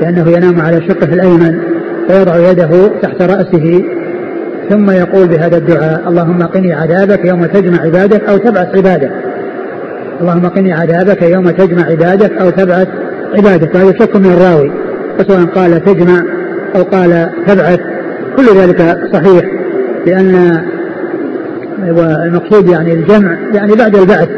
لأنه 0.01 0.29
ينام 0.29 0.61
على 0.61 0.81
شقه 0.87 1.13
الأيمن 1.13 1.59
فيضع 2.07 2.51
يده 2.51 2.87
تحت 3.01 3.21
رأسه 3.21 3.83
ثم 4.69 4.91
يقول 4.91 5.27
بهذا 5.27 5.57
الدعاء 5.57 6.09
اللهم 6.09 6.43
قني 6.43 6.73
عذابك 6.73 7.25
يوم 7.25 7.45
تجمع 7.45 7.81
عبادك 7.81 8.23
أو 8.29 8.37
تبعث 8.37 8.75
عبادك. 8.75 9.11
اللهم 10.21 10.47
قني 10.47 10.73
عذابك 10.73 11.21
يوم 11.21 11.49
تجمع 11.49 11.85
عبادك 11.85 12.31
أو 12.31 12.49
تبعث 12.49 12.87
عبادك 13.37 13.75
وهذا 13.75 13.93
شك 13.99 14.15
من 14.15 14.25
الراوي. 14.25 14.71
وسواء 15.19 15.45
قال 15.45 15.83
تجمع 15.83 16.21
أو 16.75 16.83
قال 16.83 17.29
تبعث 17.47 17.79
كل 18.37 18.45
ذلك 18.57 18.97
صحيح 19.13 19.45
لأن 20.05 20.61
والمقصود 21.87 22.69
يعني 22.69 22.93
الجمع 22.93 23.37
يعني 23.53 23.75
بعد 23.75 23.95
البعث 23.95 24.29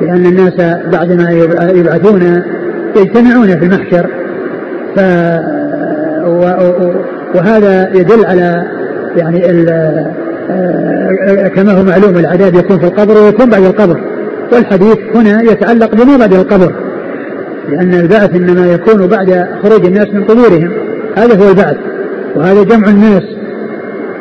لأن 0.00 0.26
الناس 0.26 0.76
بعدما 0.92 1.30
يبعثون 1.74 2.42
يجتمعون 2.96 3.46
في 3.46 3.64
المحشر. 3.64 4.06
ف 4.96 5.00
وهذا 7.34 7.90
يدل 7.94 8.26
على 8.26 8.62
يعني 9.16 9.40
كما 11.48 11.72
هو 11.72 11.84
معلوم 11.84 12.16
العذاب 12.16 12.54
يكون 12.54 12.78
في 12.78 12.84
القبر 12.84 13.22
ويكون 13.22 13.50
بعد 13.50 13.62
القبر. 13.62 14.00
والحديث 14.52 14.98
هنا 15.14 15.42
يتعلق 15.42 15.94
بما 15.94 16.16
بعد 16.16 16.34
القبر. 16.34 16.74
لأن 17.68 17.94
البعث 17.94 18.34
إنما 18.34 18.72
يكون 18.72 19.06
بعد 19.06 19.46
خروج 19.62 19.86
الناس 19.86 20.06
من 20.14 20.24
قبورهم. 20.24 20.72
هذا 21.16 21.44
هو 21.44 21.48
البعث 21.48 21.76
وهذا 22.36 22.62
جمع 22.62 22.88
الناس 22.88 23.22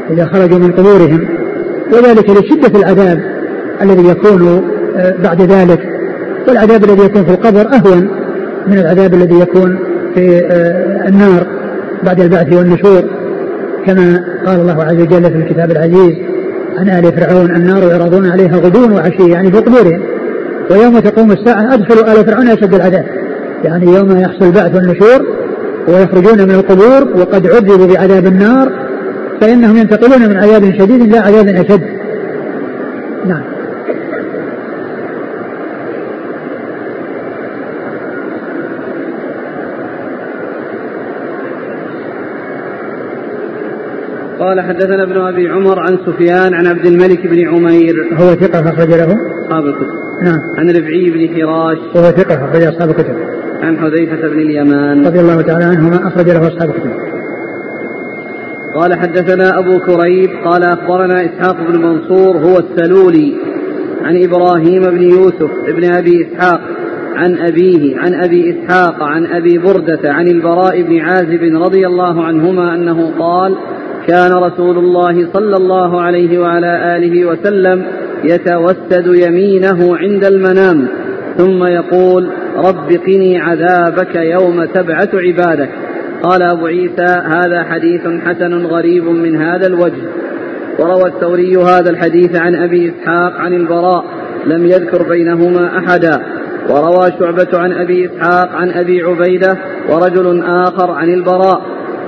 إذا 0.09 0.25
خرجوا 0.25 0.57
من 0.57 0.71
قبورهم. 0.71 1.27
وذلك 1.93 2.29
لشدة 2.29 2.79
العذاب 2.79 3.21
الذي 3.81 4.07
يكون 4.09 4.63
آه، 4.97 5.15
بعد 5.23 5.41
ذلك. 5.41 5.79
والعذاب 6.47 6.83
الذي 6.83 7.05
يكون 7.05 7.23
في 7.23 7.31
القبر 7.31 7.73
أهون 7.73 8.09
من 8.67 8.77
العذاب 8.77 9.13
الذي 9.13 9.39
يكون 9.39 9.79
في 10.15 10.39
آه، 10.51 11.07
النار 11.07 11.47
بعد 12.03 12.21
البعث 12.21 12.53
والنشور. 12.53 13.03
كما 13.85 14.23
قال 14.45 14.59
الله 14.59 14.83
عز 14.83 15.01
وجل 15.01 15.23
في 15.23 15.37
الكتاب 15.37 15.71
العزيز 15.71 16.13
عن 16.77 16.89
آل 16.89 17.13
فرعون 17.13 17.55
النار 17.55 17.83
يعرضون 17.83 18.31
عليها 18.31 18.57
غدوا 18.57 18.87
وعشي 18.87 19.29
يعني 19.29 19.51
في 19.51 19.57
قبورهم. 19.57 20.01
ويوم 20.71 20.99
تقوم 20.99 21.31
الساعة 21.31 21.73
أدخلوا 21.73 22.11
آل 22.13 22.25
فرعون 22.25 22.47
أشد 22.47 22.73
العذاب. 22.73 23.05
يعني 23.63 23.85
يوم 23.85 24.19
يحصل 24.19 24.45
البعث 24.45 24.75
والنشور 24.75 25.25
ويخرجون 25.87 26.47
من 26.47 26.55
القبور 26.55 27.19
وقد 27.21 27.47
عذبوا 27.47 27.87
بعذاب 27.87 28.25
النار 28.25 28.89
فإنهم 29.41 29.77
ينتقلون 29.77 30.29
من 30.29 30.37
عذاب 30.37 30.61
شديد 30.61 31.01
إلى 31.01 31.17
عذاب 31.17 31.47
أشد. 31.47 31.81
نعم. 33.25 33.43
قال 44.39 44.61
حدثنا 44.61 45.03
ابن 45.03 45.17
أبي 45.21 45.49
عمر 45.49 45.79
عن 45.79 45.97
سفيان 46.05 46.53
عن 46.53 46.67
عبد 46.67 46.85
الملك 46.85 47.27
بن 47.27 47.47
عمير. 47.47 47.95
هو 48.13 48.35
ثقة 48.35 48.69
أخرج 48.69 48.89
له؟ 48.89 49.17
أصحاب 49.45 49.65
الكتب. 49.65 49.87
نعم. 50.23 50.39
عن 50.57 50.69
ربعي 50.69 51.09
بن 51.09 51.35
حراش 51.35 51.77
وهو 51.95 52.11
ثقة 52.11 52.45
أخرج 52.45 52.63
أصحاب 52.63 52.89
الكتب. 52.89 53.15
عن 53.61 53.77
حذيفة 53.77 54.27
بن 54.27 54.39
اليمان. 54.39 55.05
رضي 55.05 55.19
الله 55.19 55.41
تعالى 55.41 55.65
عنهما 55.65 56.07
أخرج 56.07 56.29
له 56.29 56.47
أصحاب 56.47 56.69
الكتب 56.69 56.91
قال 58.75 58.93
حدثنا 58.99 59.59
أبو 59.59 59.79
كريب 59.79 60.29
قال 60.45 60.63
أخبرنا 60.63 61.25
إسحاق 61.25 61.57
بن 61.69 61.81
منصور 61.81 62.37
هو 62.37 62.57
السلولي 62.59 63.33
عن 64.03 64.23
إبراهيم 64.23 64.81
بن 64.81 65.01
يوسف 65.01 65.51
بن 65.67 65.93
أبي 65.93 66.27
إسحاق 66.27 66.61
عن 67.15 67.37
أبيه 67.37 67.97
عن 67.97 68.13
أبي 68.13 68.49
إسحاق 68.51 69.03
عن 69.03 69.25
أبي 69.25 69.57
بردة 69.57 69.99
عن 70.13 70.27
البراء 70.27 70.81
بن 70.81 70.99
عازب 70.99 71.43
رضي 71.43 71.87
الله 71.87 72.23
عنهما 72.23 72.75
أنه 72.75 73.13
قال 73.19 73.55
كان 74.07 74.31
رسول 74.31 74.77
الله 74.77 75.27
صلى 75.33 75.55
الله 75.57 76.01
عليه 76.01 76.39
وعلى 76.39 76.97
آله 76.97 77.25
وسلم 77.25 77.83
يتوسد 78.23 79.07
يمينه 79.27 79.97
عند 79.97 80.25
المنام. 80.25 80.87
ثم 81.39 81.63
يقول 81.63 82.29
رب 82.57 82.91
قني 83.07 83.39
عذابك 83.39 84.15
يوم 84.15 84.65
تبعث 84.65 85.15
عبادك. 85.15 85.69
قال 86.23 86.43
أبو 86.43 86.65
عيسى 86.65 87.21
هذا 87.25 87.63
حديث 87.63 88.01
حسن 88.25 88.65
غريب 88.65 89.03
من 89.03 89.41
هذا 89.41 89.67
الوجه. 89.67 90.03
وروى 90.79 91.07
الثوري 91.09 91.57
هذا 91.57 91.89
الحديث 91.89 92.35
عن 92.35 92.55
أبي 92.55 92.89
إسحاق 92.89 93.33
عن 93.33 93.53
البراء 93.53 94.05
لم 94.45 94.65
يذكر 94.65 95.09
بينهما 95.09 95.77
أحدا. 95.77 96.21
وروى 96.69 97.11
شعبة 97.19 97.59
عن 97.59 97.73
أبي 97.73 98.05
إسحاق 98.05 98.49
عن 98.51 98.69
أبي 98.69 99.01
عبيدة 99.01 99.57
ورجل 99.89 100.43
آخر 100.45 100.91
عن 100.91 101.13
البراء. 101.13 101.61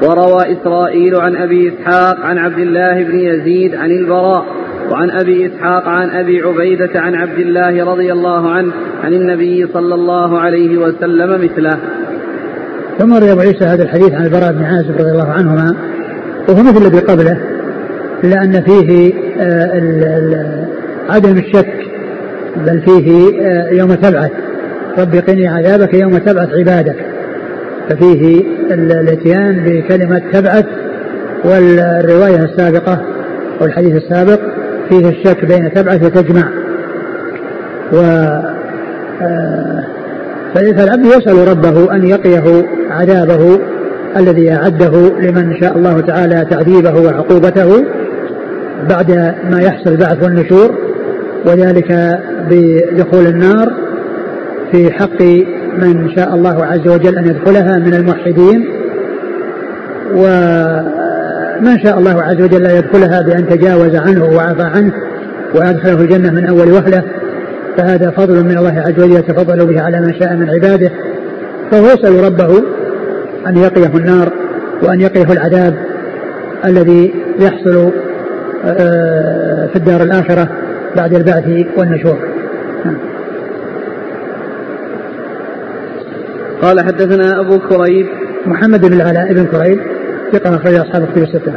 وروى 0.04 0.42
إسرائيل 0.54 1.16
عن 1.16 1.36
أبي 1.36 1.74
إسحاق 1.74 2.20
عن 2.20 2.38
عبد 2.38 2.60
الله 2.60 3.04
بن 3.04 3.20
يزيد 3.20 3.76
عن 3.76 3.92
البراء. 3.92 4.46
وعن 4.92 5.12
أبي 5.12 5.48
إسحاق 5.48 5.88
عن 5.88 6.10
أبي 6.10 6.42
عبيدة 6.42 7.00
عن 7.00 7.16
عبد 7.16 7.40
الله 7.40 7.86
رضي 7.86 8.12
الله 8.12 8.52
عنه 8.52 8.72
عن 9.04 9.14
النبي 9.14 9.68
صلى 9.74 9.96
الله 9.96 10.40
عليه 10.40 10.78
وسلم 10.78 11.44
مثله. 11.44 11.78
ثم 13.00 13.14
روي 13.14 13.32
أبو 13.32 13.42
عيسى 13.42 13.66
هذا 13.66 13.84
الحديث 13.84 14.12
عن 14.14 14.26
البراء 14.26 14.52
بن 14.52 14.64
عازب 14.64 14.92
رضي 15.00 15.12
الله 15.12 15.32
عنهما 15.32 15.76
وهو 16.50 16.64
مثل 16.64 16.86
الذي 16.86 17.00
قبله 17.00 17.38
إلا 18.24 18.44
أن 18.44 18.62
فيه 18.62 19.14
آه، 19.40 20.68
عدم 21.10 21.38
الشك 21.38 21.74
بل 22.58 22.82
فيه 22.82 23.30
آه، 23.42 23.70
يوم 23.70 23.94
تبعث 23.94 24.32
رب 24.98 25.16
قني 25.16 25.48
عذابك 25.48 25.94
يوم 25.94 26.18
تبعث 26.18 26.50
عبادك 26.54 26.96
ففيه 27.90 28.44
الاتيان 28.72 29.64
بكلمة 29.66 30.22
تبعث 30.34 30.66
والرواية 31.46 32.44
السابقة 32.44 33.02
والحديث 33.62 33.96
السابق 33.96 34.40
فيه 34.92 35.10
الشك 35.10 35.46
بين 35.46 35.74
تبعث 35.74 36.04
وتجمع 36.04 36.50
و 37.94 37.98
آه، 39.22 39.84
فالعبد 40.56 41.06
يسأل 41.06 41.48
ربه 41.48 41.96
أن 41.96 42.08
يقيه 42.08 42.66
عذابه 42.90 43.60
الذي 44.18 44.52
أعده 44.52 44.92
لمن 45.20 45.56
شاء 45.62 45.78
الله 45.78 46.00
تعالى 46.00 46.46
تعذيبه 46.50 47.02
وعقوبته 47.02 47.86
بعد 48.90 49.12
ما 49.52 49.62
يحصل 49.62 49.90
البعث 49.90 50.24
والنشور 50.24 50.76
وذلك 51.46 52.20
بدخول 52.50 53.28
النار 53.28 53.74
في 54.72 54.92
حق 54.92 55.22
من 55.78 56.10
شاء 56.16 56.36
الله 56.36 56.66
عز 56.66 56.88
وجل 56.88 57.18
أن 57.18 57.26
يدخلها 57.28 57.80
من 57.80 57.94
الموحدين. 57.94 58.66
ومن 61.62 61.80
شاء 61.80 62.00
الله 62.00 62.22
عز 62.22 62.42
وجل 62.42 62.64
لا 62.64 62.78
يدخلها 62.78 63.22
بأن 63.22 63.50
تجاوز 63.50 63.96
عنه 63.96 64.26
وعفى 64.26 64.64
عنه 64.64 64.94
وأدخله 65.56 66.02
الجنة 66.02 66.32
من 66.32 66.46
أول 66.46 66.72
وهلة. 66.72 67.04
فهذا 67.78 68.12
فضل 68.12 68.44
من 68.44 68.58
الله 68.58 68.84
عز 68.88 69.00
وجل 69.00 69.12
يتفضل 69.12 69.66
به 69.66 69.82
على 69.82 70.02
من 70.02 70.14
شاء 70.20 70.36
من 70.36 70.50
عباده. 70.50 70.92
فهو 71.72 71.86
يسأل 71.86 72.24
ربه 72.24 72.64
أن 73.48 73.58
يقيه 73.58 73.98
النار 73.98 74.32
وأن 74.84 75.02
يقيه 75.02 75.32
العذاب 75.32 75.76
الذي 76.66 77.14
يحصل 77.40 77.92
آه، 78.66 79.68
في 79.68 79.76
الدار 79.76 80.04
الآخرة 80.04 80.50
بعد 80.96 81.14
البعث 81.14 81.44
والنشور. 81.78 82.18
نعم. 82.86 82.98
قال 86.62 86.80
حدثنا 86.80 87.40
أبو 87.40 87.60
كريب. 87.60 88.06
محمد 88.46 88.86
بن 88.86 88.94
العلاء 88.94 89.34
بن 89.34 89.46
كريب. 89.46 89.80
ثقة 90.32 90.56
أخرج 90.56 90.74
أصحاب 90.74 91.08
كتب 91.12 91.24
الستة. 91.24 91.54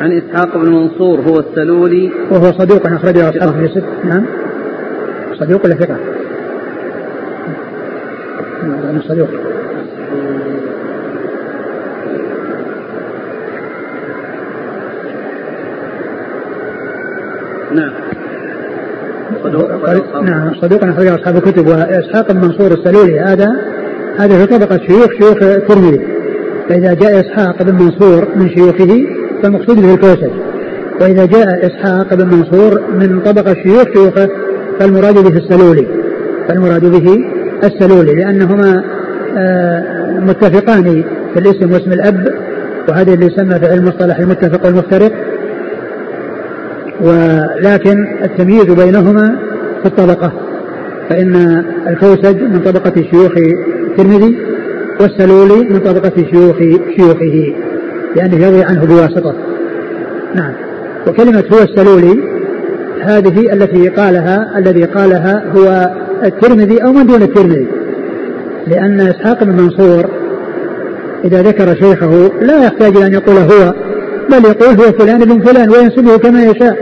عن 0.00 0.12
إسحاق 0.12 0.58
بن 0.58 0.72
منصور 0.72 1.20
هو 1.20 1.40
السلولي 1.40 2.12
وهو 2.30 2.52
صدوق 2.52 2.86
أخرجه 2.86 3.28
أصحاب 3.28 3.50
كتب 3.52 3.64
الستة. 3.64 4.04
نعم. 4.04 4.26
صدوق 5.40 5.64
ولا 5.64 5.74
ثقة؟ 5.74 5.96
نعم 8.62 9.00
صدوق. 9.08 9.28
نعم 17.74 17.92
صدوق 19.44 19.70
نعم 20.22 20.54
صدوق 20.54 20.84
أخرجه 20.84 21.14
أصحاب 21.14 21.36
الكتب 21.36 21.66
وإسحاق 21.68 22.32
بن 22.32 22.40
منصور 22.40 22.72
السلولي 22.72 23.20
هذا 23.20 23.48
هذا 24.18 24.46
في 24.46 24.58
طبقة 24.58 24.78
شيوخ 24.86 25.10
شيوخ 25.18 25.42
الترمذي 25.42 26.15
فإذا 26.68 26.94
جاء 26.94 27.20
إسحاق 27.20 27.62
بن 27.62 27.74
منصور 27.74 28.28
من 28.36 28.48
شيوخه 28.48 29.06
فالمقصود 29.42 29.76
به 29.76 29.94
الكوسج 29.94 30.30
وإذا 31.00 31.26
جاء 31.26 31.66
إسحاق 31.66 32.14
بن 32.14 32.26
منصور 32.26 32.80
من 32.94 33.20
طبقة 33.20 33.54
شيوخ 33.54 33.84
شيوخه 33.94 34.28
فالمراد 34.80 35.14
به 35.14 35.38
السلولي. 35.38 35.86
فالمراد 36.48 36.84
به 36.84 37.24
السلولي 37.64 38.14
لأنهما 38.14 38.84
آه، 39.38 40.20
متفقان 40.20 41.04
في 41.34 41.40
الاسم 41.40 41.72
واسم 41.72 41.92
الأب 41.92 42.28
وهذا 42.88 43.14
اللي 43.14 43.26
يسمى 43.26 43.58
في 43.58 43.66
علم 43.66 43.82
المصطلح 43.82 44.18
المتفق 44.18 44.66
والمفترق. 44.66 45.12
ولكن 47.00 48.06
التمييز 48.24 48.64
بينهما 48.64 49.36
في 49.82 49.86
الطبقة. 49.86 50.32
فإن 51.08 51.64
الكوسج 51.88 52.42
من 52.42 52.60
طبقة 52.60 53.02
شيوخ 53.10 53.32
الترمذي 53.90 54.45
والسلولي 55.00 55.68
من 55.68 55.78
طبقة 55.78 56.12
شيوخ 56.30 56.56
شيوخه 56.96 57.54
لأنه 58.16 58.46
يروي 58.46 58.62
عنه 58.62 58.86
بواسطة. 58.86 59.34
نعم. 60.34 60.52
وكلمة 61.06 61.44
هو 61.52 61.58
السلولي 61.58 62.18
هذه 63.00 63.52
التي 63.52 63.88
قالها 63.88 64.58
الذي 64.58 64.84
قالها 64.84 65.44
هو 65.56 65.90
الترمذي 66.24 66.84
أو 66.84 66.92
من 66.92 67.06
دون 67.06 67.22
الترمذي. 67.22 67.66
لأن 68.66 69.00
إسحاق 69.00 69.44
بن 69.44 69.52
منصور 69.52 70.06
إذا 71.24 71.42
ذكر 71.42 71.74
شيخه 71.74 72.30
لا 72.40 72.64
يحتاج 72.64 72.96
أن 72.96 73.12
يقول 73.12 73.36
هو 73.36 73.74
بل 74.30 74.44
يقول 74.44 74.68
هو 74.68 74.92
فلان 74.92 75.18
بن 75.18 75.40
فلان 75.40 75.70
وينسبه 75.70 76.16
كما 76.16 76.42
يشاء. 76.42 76.76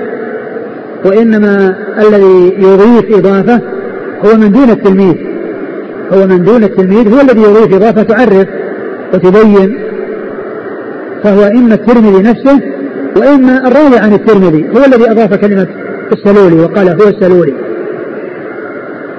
وإنما 1.04 1.76
الذي 1.98 2.54
يضيف 2.58 3.18
إضافة 3.18 3.60
هو 4.24 4.36
من 4.36 4.52
دون 4.52 4.70
التلميذ. 4.70 5.34
هو 6.14 6.26
من 6.26 6.44
دون 6.44 6.64
التلميذ 6.64 7.14
هو 7.14 7.20
الذي 7.20 7.40
يضيف 7.40 7.74
إضافة 7.74 8.02
تعرف 8.02 8.46
وتبين. 9.14 9.78
فهو 11.24 11.44
إما 11.44 11.74
الترمذي 11.74 12.22
نفسه 12.22 12.60
وإما 13.16 13.68
الراوي 13.68 13.98
عن 13.98 14.12
الترمذي 14.12 14.68
هو 14.76 14.84
الذي 14.84 15.10
أضاف 15.10 15.34
كلمة 15.34 15.66
السلولي 16.12 16.62
وقال 16.62 16.88
هو 16.88 17.08
السلولي. 17.08 17.54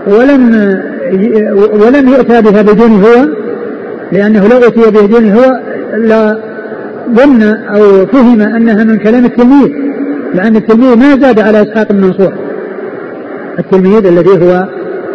ولم 0.07 0.41
ولم 1.73 2.09
يؤتى 2.09 2.41
بها 2.41 2.61
بدون 2.61 2.91
هو 3.03 3.27
لأنه 4.11 4.47
لو 4.47 4.57
أتي 4.57 4.91
بها 4.91 5.07
بدون 5.07 5.31
هو 5.31 5.59
لا 5.97 6.39
ظن 7.13 7.43
أو 7.43 8.05
فهم 8.05 8.41
أنها 8.41 8.83
من 8.83 8.97
كلام 8.97 9.25
التلميذ 9.25 9.69
لأن 10.33 10.55
التلميذ 10.55 10.95
ما 10.95 11.19
زاد 11.21 11.39
على 11.39 11.61
إسحاق 11.61 11.91
بن 11.91 12.01
منصور 12.01 12.33
التلميذ 13.59 14.05
الذي 14.05 14.29
هو 14.29 14.67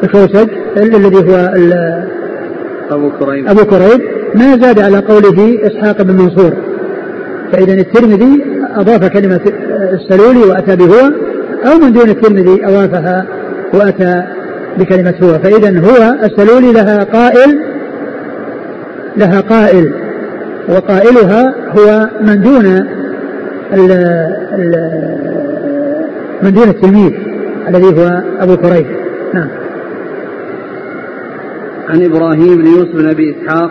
الكوسج 0.03 0.49
الذي 0.77 1.17
هو 1.17 1.53
أبو 2.91 3.11
كريب 3.11 3.49
أبو 3.49 3.65
كريب 3.65 4.01
ما 4.35 4.57
زاد 4.57 4.79
على 4.79 4.99
قوله 4.99 5.59
إسحاق 5.67 6.03
بن 6.03 6.15
منصور. 6.15 6.53
فإذا 7.53 7.75
الترمذي 7.75 8.45
أضاف 8.77 9.05
كلمة 9.05 9.41
السلولي 9.93 10.39
وأتى 10.39 10.77
بهو 10.77 11.13
أو 11.67 11.79
من 11.79 11.93
دون 11.93 12.09
الترمذي 12.09 12.67
أضافها 12.67 13.27
وأتى 13.75 14.23
بكلمة 14.79 15.15
هو. 15.23 15.39
فإذا 15.39 15.81
هو 15.81 16.15
السلولي 16.25 16.73
لها 16.73 17.05
قائل 17.05 17.61
لها 19.17 19.41
قائل 19.41 19.93
وقائلها 20.69 21.55
هو 21.79 22.09
من 22.21 22.41
دون 22.41 22.67
ال 23.73 23.93
ال 24.59 24.91
من 26.43 26.53
دون 26.53 26.69
التلميذ 26.69 27.13
الذي 27.69 28.01
هو 28.01 28.23
أبو 28.41 28.57
كريب 28.57 28.87
نعم. 29.35 29.49
عن 31.91 32.05
إبراهيم 32.05 32.57
بن 32.57 32.67
يوسف 32.67 32.95
بن 32.95 33.09
أبي 33.09 33.35
إسحاق. 33.37 33.71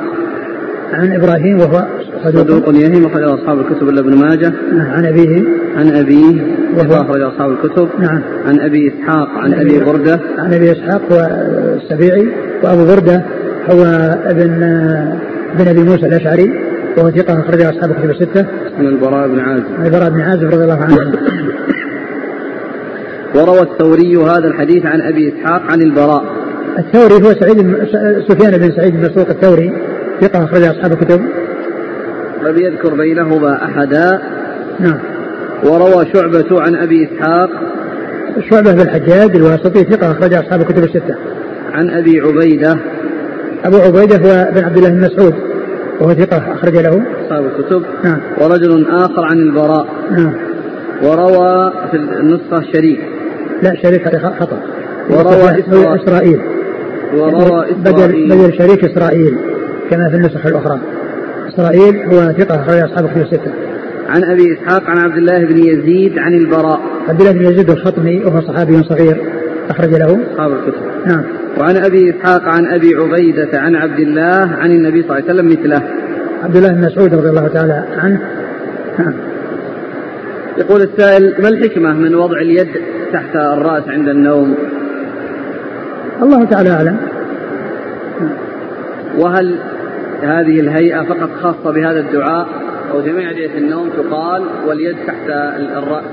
عن 0.93 1.11
إبراهيم 1.11 1.59
وهو 1.59 1.87
صدوق 2.23 2.75
يهم 2.75 3.05
أخرج 3.05 3.23
أصحاب 3.23 3.59
الكتب 3.59 3.89
إلا 3.89 3.99
ابن 3.99 4.15
ماجه. 4.15 4.53
نعم 4.73 4.91
عن 4.91 5.05
أبيه. 5.05 5.43
عن 5.75 5.87
أبيه 5.87 6.41
وهو 6.77 7.01
أخرج 7.01 7.21
أصحاب 7.21 7.51
الكتب. 7.51 7.89
نعم. 7.99 8.21
عن 8.45 8.59
أبي 8.59 8.87
إسحاق 8.87 9.29
عن 9.29 9.53
أبي 9.53 9.79
بردة. 9.79 10.19
عن 10.37 10.53
أبي 10.53 10.71
إسحاق 10.71 11.01
هو 11.11 11.27
السبيعي 11.75 12.27
وأبو 12.63 12.85
بردة 12.85 13.25
هو 13.71 13.83
ابن 14.25 14.49
بن 15.59 15.67
أبي 15.67 15.83
موسى 15.83 16.05
الأشعري 16.05 16.51
وهو 16.97 17.11
ثقة 17.11 17.39
أخرج 17.39 17.61
أصحاب 17.61 17.91
الكتب 17.91 18.09
الستة. 18.09 18.45
عن 18.77 18.85
البراء 18.85 19.27
بن 19.27 19.39
عازب. 19.39 19.65
عن 19.77 19.85
البراء 19.85 20.09
بن 20.09 20.21
عازب 20.21 20.43
رضي 20.43 20.63
الله 20.63 20.83
عنه. 20.83 21.11
وروى 23.35 23.61
الثوري 23.61 24.17
هذا 24.17 24.47
الحديث 24.47 24.85
عن 24.85 25.01
أبي 25.01 25.33
إسحاق 25.33 25.61
عن 25.71 25.81
البراء. 25.81 26.38
الثوري 26.79 27.13
هو 27.13 27.33
سعيد 27.33 27.57
سفيان 28.29 28.57
بن 28.57 28.71
سعيد 28.75 28.93
بن 28.93 29.09
مسروق 29.11 29.29
الثوري. 29.29 29.73
ثقة 30.21 30.43
أخرج 30.43 30.63
أصحاب 30.63 30.91
الكتب. 30.91 31.21
لم 32.43 32.57
يذكر 32.57 32.93
بينهما 32.93 33.65
أحدا. 33.65 34.21
نعم. 34.79 34.99
وروى 35.63 36.05
شعبة 36.13 36.61
عن 36.61 36.75
أبي 36.75 37.09
إسحاق. 37.11 37.49
شعبة 38.49 38.71
بن 38.71 38.81
الحجاج 38.81 39.35
الواسطي 39.35 39.83
ثقة 39.83 40.11
أخرج 40.11 40.33
أصحاب 40.33 40.61
الكتب 40.61 40.83
الستة. 40.83 41.15
عن 41.73 41.89
أبي 41.89 42.19
عبيدة. 42.19 42.75
أبو 43.65 43.77
عبيدة 43.77 44.17
هو 44.17 44.51
بن 44.53 44.63
عبد 44.63 44.77
الله 44.77 44.89
بن 44.89 45.01
مسعود 45.01 45.33
وهو 45.99 46.13
ثقة 46.13 46.53
أخرج 46.53 46.77
له. 46.77 47.03
أصحاب 47.25 47.45
الكتب. 47.45 47.83
نعم. 48.03 48.19
ورجل 48.41 48.87
آخر 48.91 49.25
عن 49.25 49.37
البراء. 49.37 49.87
نعم. 50.11 50.33
وروى 51.03 51.73
في 51.91 51.97
النسخة 51.97 52.61
شريك. 52.73 52.99
لا 53.63 53.75
شريك 53.83 54.17
خطأ. 54.17 54.59
وروى 55.09 55.63
إسرائيل. 55.95 56.41
وروى 57.13 57.65
بدل 57.85 58.27
بدل 58.29 58.53
شريك 58.57 58.83
إسرائيل 58.83 59.37
كما 59.89 60.09
في 60.09 60.15
النسخ 60.15 60.45
الأخرى. 60.45 60.79
إسرائيل 61.47 61.97
هو 61.97 62.31
ثقة 62.31 62.55
أخرج 62.55 62.79
أصحاب 62.79 63.05
الكتب 63.05 63.21
الستة 63.21 63.51
عن 64.09 64.23
أبي 64.23 64.53
إسحاق 64.53 64.83
عن 64.89 64.97
عبد 64.97 65.17
الله 65.17 65.45
بن 65.45 65.57
يزيد 65.57 66.19
عن 66.19 66.33
البراء. 66.33 66.79
عبد 67.09 67.21
الله 67.21 67.31
بن 67.31 67.45
يزيد 67.45 67.69
الخطمي 67.69 68.23
وهو 68.25 68.41
صحابي 68.41 68.83
صغير 68.83 69.21
أخرج 69.69 69.89
له. 69.89 70.19
أصحاب 70.33 70.51
الكتب. 70.51 70.81
نعم. 71.07 71.23
وعن 71.57 71.77
أبي 71.77 72.09
إسحاق 72.09 72.41
عن 72.43 72.65
أبي 72.65 72.95
عبيدة 72.95 73.59
عن 73.59 73.75
عبد 73.75 73.99
الله 73.99 74.55
عن 74.59 74.71
النبي 74.71 75.01
صلى 75.01 75.17
الله 75.17 75.29
عليه 75.29 75.33
وسلم 75.33 75.47
مثله. 75.47 75.81
عبد 76.43 76.55
الله 76.55 76.69
بن 76.69 76.81
مسعود 76.81 77.13
رضي 77.13 77.29
الله 77.29 77.47
تعالى 77.47 77.83
عنه. 77.97 78.21
نعم. 78.99 79.13
يقول 80.57 80.81
السائل 80.81 81.35
ما 81.41 81.49
الحكمة 81.49 81.93
من 81.93 82.15
وضع 82.15 82.41
اليد 82.41 82.67
تحت 83.13 83.35
الرأس 83.35 83.83
عند 83.87 84.07
النوم؟ 84.07 84.55
الله 86.21 86.45
تعالى 86.45 86.69
أعلم. 86.69 86.97
وهل 89.17 89.55
هذه 90.21 90.59
الهيئة 90.59 91.03
فقط 91.03 91.29
خاصة 91.41 91.73
بهذا 91.73 91.99
الدعاء 91.99 92.47
أو 92.91 93.01
جميع 93.01 93.29
أدعية 93.29 93.57
النوم 93.57 93.89
تقال 93.89 94.43
واليد 94.67 94.95
تحت 95.07 95.29
الرأس؟ 95.77 96.03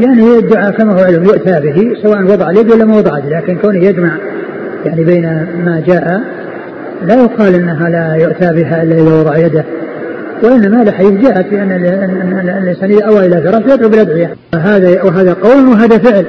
يعني 0.00 0.38
الدعاء 0.38 0.70
كما 0.70 0.92
هو 0.92 1.04
علم 1.04 1.24
يؤتى 1.24 1.60
به 1.60 1.94
سواء 2.02 2.22
وضع 2.22 2.50
اليد 2.50 2.70
ولا 2.70 2.84
ما 2.84 2.96
وضع 2.96 3.18
لكن 3.18 3.56
كونه 3.56 3.84
يجمع 3.84 4.16
يعني 4.84 5.04
بين 5.04 5.22
ما 5.64 5.82
جاء 5.86 6.20
لا 7.06 7.14
يقال 7.14 7.54
إنها 7.54 7.88
لا 7.88 8.14
يؤتى 8.24 8.52
بها 8.52 8.82
إلا 8.82 8.94
إذا 8.94 9.20
وضع 9.20 9.36
يده. 9.36 9.64
وإنما 10.42 10.82
الحديث 10.82 11.12
جاءت 11.12 11.46
في 11.46 11.62
ان 11.62 11.72
الإنسان 11.72 12.90
إذا 12.90 13.04
أوى 13.04 13.26
إلى 13.26 13.42
فراش 13.42 13.74
يدعو 13.74 13.88
بالأدعية. 13.88 14.34
هذا 14.54 15.02
وهذا 15.02 15.32
قول 15.32 15.66
وهذا 15.66 15.98
فعل. 15.98 16.24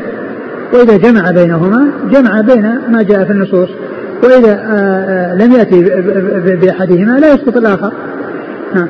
وإذا 0.74 0.98
جمع 0.98 1.32
بينهما 1.32 1.92
جمع 2.12 2.42
بين 2.42 2.80
ما 2.90 3.04
جاء 3.04 3.26
في 3.26 3.32
النصوص. 3.32 3.70
وإذا 4.24 4.52
آه، 4.52 5.32
آه، 5.32 5.36
لم 5.36 5.52
يأتي 5.52 5.82
بأحدهما 6.56 7.20
لا 7.20 7.34
يسقط 7.34 7.58
الآخر. 7.58 7.92
نعم. 8.76 8.88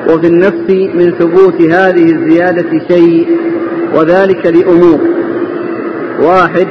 وفي 0.10 0.28
النفس 0.28 0.70
من 0.70 1.12
ثبوت 1.20 1.62
هذه 1.62 2.12
الزيادة 2.12 2.80
شيء 2.88 3.38
وذلك 3.96 4.46
لأمور. 4.46 5.00
واحد 6.22 6.68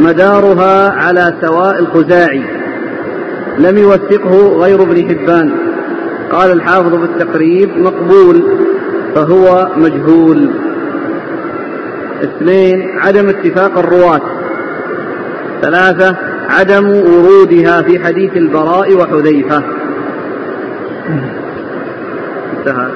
مدارها 0.00 0.90
على 0.90 1.34
سواء 1.40 1.78
الخزاعي. 1.78 2.42
لم 3.58 3.78
يوثقه 3.78 4.58
غير 4.58 4.82
ابن 4.82 5.08
حبان. 5.08 5.50
قال 6.32 6.52
الحافظ 6.52 6.94
في 6.94 7.04
التقريب 7.04 7.78
مقبول 7.78 8.42
فهو 9.14 9.68
مجهول. 9.76 10.50
اثنين 12.22 12.98
عدم 12.98 13.28
اتفاق 13.28 13.78
الرواة. 13.78 14.20
ثلاثة 15.62 16.16
عدم 16.48 16.88
ورودها 16.88 17.82
في 17.82 18.04
حديث 18.04 18.36
البراء 18.36 18.94
وحذيفة. 18.94 19.62
انتهى. 22.58 22.88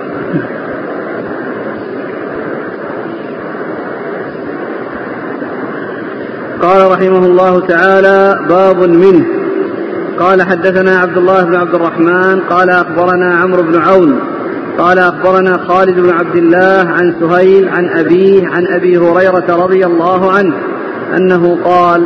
قال 6.63 6.91
رحمه 6.91 7.27
الله 7.27 7.61
تعالى 7.61 8.47
باب 8.49 8.79
منه. 8.79 9.25
قال 10.21 10.43
حدثنا 10.43 10.99
عبد 10.99 11.17
الله 11.17 11.45
بن 11.45 11.55
عبد 11.55 11.75
الرحمن 11.75 12.41
قال 12.41 12.71
أخبرنا 12.71 13.35
عمرو 13.35 13.63
بن 13.63 13.79
عون 13.79 14.19
قال 14.79 14.99
أخبرنا 14.99 15.59
خالد 15.69 16.01
بن 16.01 16.11
عبد 16.11 16.37
الله 16.37 16.91
عن 16.91 17.15
سهيل 17.21 17.69
عن 17.69 17.89
أبيه 17.89 18.47
عن 18.47 18.67
أبي 18.67 18.99
هريرة 18.99 19.65
رضي 19.65 19.87
الله 19.87 20.33
عنه 20.33 20.55
أنه 21.17 21.59
قال 21.65 22.05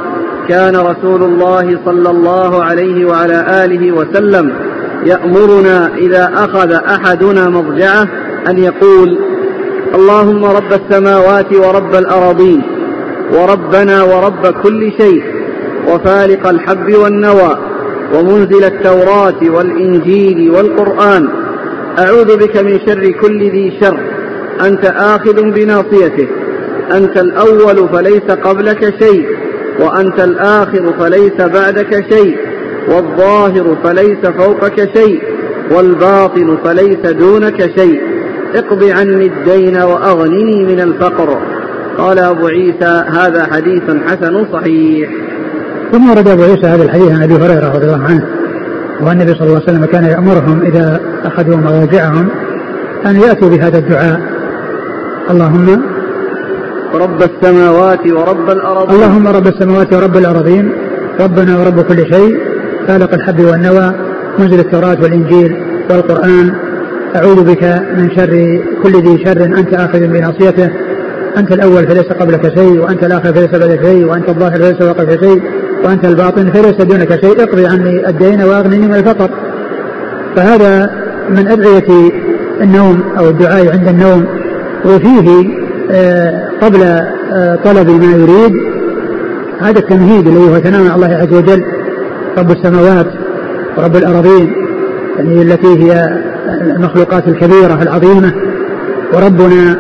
كان 0.49 0.77
رسول 0.77 1.23
الله 1.23 1.79
صلى 1.85 2.11
الله 2.11 2.65
عليه 2.65 3.05
وعلى 3.05 3.65
آله 3.65 3.93
وسلم 3.93 4.53
يأمرنا 5.05 5.91
إذا 5.97 6.31
أخذ 6.35 6.73
أحدنا 6.73 7.49
مضجعه 7.49 8.09
أن 8.49 8.59
يقول 8.59 9.19
اللهم 9.95 10.45
رب 10.45 10.73
السماوات 10.73 11.55
ورب 11.55 11.95
الارضين 11.95 12.63
وربنا 13.33 14.03
ورب 14.03 14.47
كل 14.47 14.93
شيء 14.99 15.23
وفالق 15.89 16.49
الحب 16.49 16.95
والنوى 16.95 17.72
ومنزل 18.15 18.65
التوراة 18.65 19.51
والإنجيل 19.51 20.51
والقرآن. 20.51 21.29
أعوذ 21.99 22.37
بك 22.37 22.57
من 22.57 22.81
شر 22.87 23.11
كل 23.11 23.51
ذي 23.51 23.73
شر. 23.81 24.01
أنت 24.67 24.85
آخذ 24.85 25.43
بناصيته. 25.43 26.29
أنت 26.97 27.19
الأول 27.19 27.89
فليس 27.89 28.31
قبلك 28.45 28.95
شيء 29.03 29.27
وأنت 29.81 30.21
الآخر 30.21 30.93
فليس 30.99 31.41
بعدك 31.41 32.13
شيء 32.13 32.37
والظاهر 32.89 33.77
فليس 33.85 34.27
فوقك 34.39 34.99
شيء 34.99 35.23
والباطن 35.71 36.57
فليس 36.65 37.13
دونك 37.13 37.79
شيء. 37.79 38.01
اقض 38.55 38.85
عني 38.85 39.27
الدين 39.27 39.77
وأغنني 39.77 40.65
من 40.65 40.81
الفقر. 40.81 41.39
قال 41.99 42.19
أبو 42.19 42.47
عيسى 42.47 43.05
هذا 43.07 43.49
حديث 43.53 43.83
حسن 44.07 44.47
صحيح. 44.53 45.11
ثم 45.93 46.11
ورد 46.11 46.29
أبو 46.29 46.43
عيسى 46.43 46.67
هذا 46.67 46.83
الحديث 46.83 47.11
عن 47.13 47.23
أبي 47.23 47.35
هريرة 47.35 47.73
رضي 47.75 47.87
الله 47.87 48.05
عنه 48.05 48.27
والنبي 49.01 49.33
صلى 49.35 49.47
الله 49.47 49.55
عليه 49.55 49.65
وسلم 49.65 49.85
كان 49.85 50.05
يأمرهم 50.05 50.63
إذا 50.63 51.01
أخذوا 51.25 51.57
مواجعهم 51.57 52.29
أن 53.07 53.17
يأتوا 53.17 53.49
بهذا 53.49 53.79
الدعاء. 53.79 54.21
اللهم 55.31 55.83
رب 56.95 57.23
السماوات 57.23 58.07
ورب 58.07 58.51
الأرضين. 58.51 58.95
اللهم 58.95 59.29
رب 59.29 59.47
السماوات 59.47 59.93
ورب 59.95 60.17
الأرضين. 60.17 60.73
ربنا 61.21 61.59
ورب 61.59 61.81
كل 61.81 62.15
شيء. 62.15 62.41
خالق 62.89 63.15
الحب 63.15 63.41
والنوى. 63.41 63.93
منزل 64.39 64.61
التوراة 64.61 64.97
والإنجيل 65.03 65.57
والقرآن. 65.91 66.55
أعوذ 67.17 67.45
بك 67.45 67.65
من 67.97 68.11
شر 68.17 68.63
كل 68.83 68.93
ذي 68.93 69.25
شر. 69.25 69.45
أنت 69.45 69.75
آخذ 69.75 70.07
بناصيته. 70.07 70.71
أنت 71.37 71.53
الأول 71.53 71.87
فليس 71.87 72.13
قبلك 72.21 72.55
شيء 72.59 72.81
وأنت 72.81 73.05
الآخر 73.05 73.33
فليس 73.33 73.51
بعدك 73.51 73.83
شيء 73.83 74.05
وأنت 74.05 74.29
الظاهر 74.29 74.53
فليس 74.53 74.83
فوقك 74.83 75.21
شيء. 75.25 75.43
وأنت 75.85 76.05
الباطن 76.05 76.51
فليس 76.51 76.75
دونك 76.75 77.21
شيء 77.21 77.43
اقضي 77.43 77.67
عني 77.67 78.09
الدين 78.09 78.43
وأغنني 78.43 78.87
من 78.87 78.95
الفقر. 78.95 79.31
فهذا 80.37 80.91
من 81.31 81.49
أدعية 81.49 82.11
النوم 82.61 83.03
أو 83.19 83.29
الدعاء 83.29 83.73
عند 83.73 83.89
النوم. 83.89 84.27
وفيه 84.85 85.49
آه، 85.91 86.49
قبل 86.63 86.83
آه، 87.33 87.59
طلب 87.65 87.91
ما 87.91 88.13
يريد 88.13 88.53
هذا 89.61 89.79
التمهيد 89.79 90.27
الذي 90.27 90.51
هو 90.51 90.59
ثناء 90.59 90.97
الله 90.97 91.09
عز 91.09 91.35
وجل. 91.35 91.65
رب 92.39 92.51
السماوات 92.51 93.07
ورب 93.79 93.97
الأراضين 93.97 94.53
يعني 95.19 95.43
التي 95.43 95.67
هي 95.67 96.21
المخلوقات 96.77 97.29
الكبيرة 97.29 97.83
العظيمة. 97.83 98.33
وربنا 99.13 99.77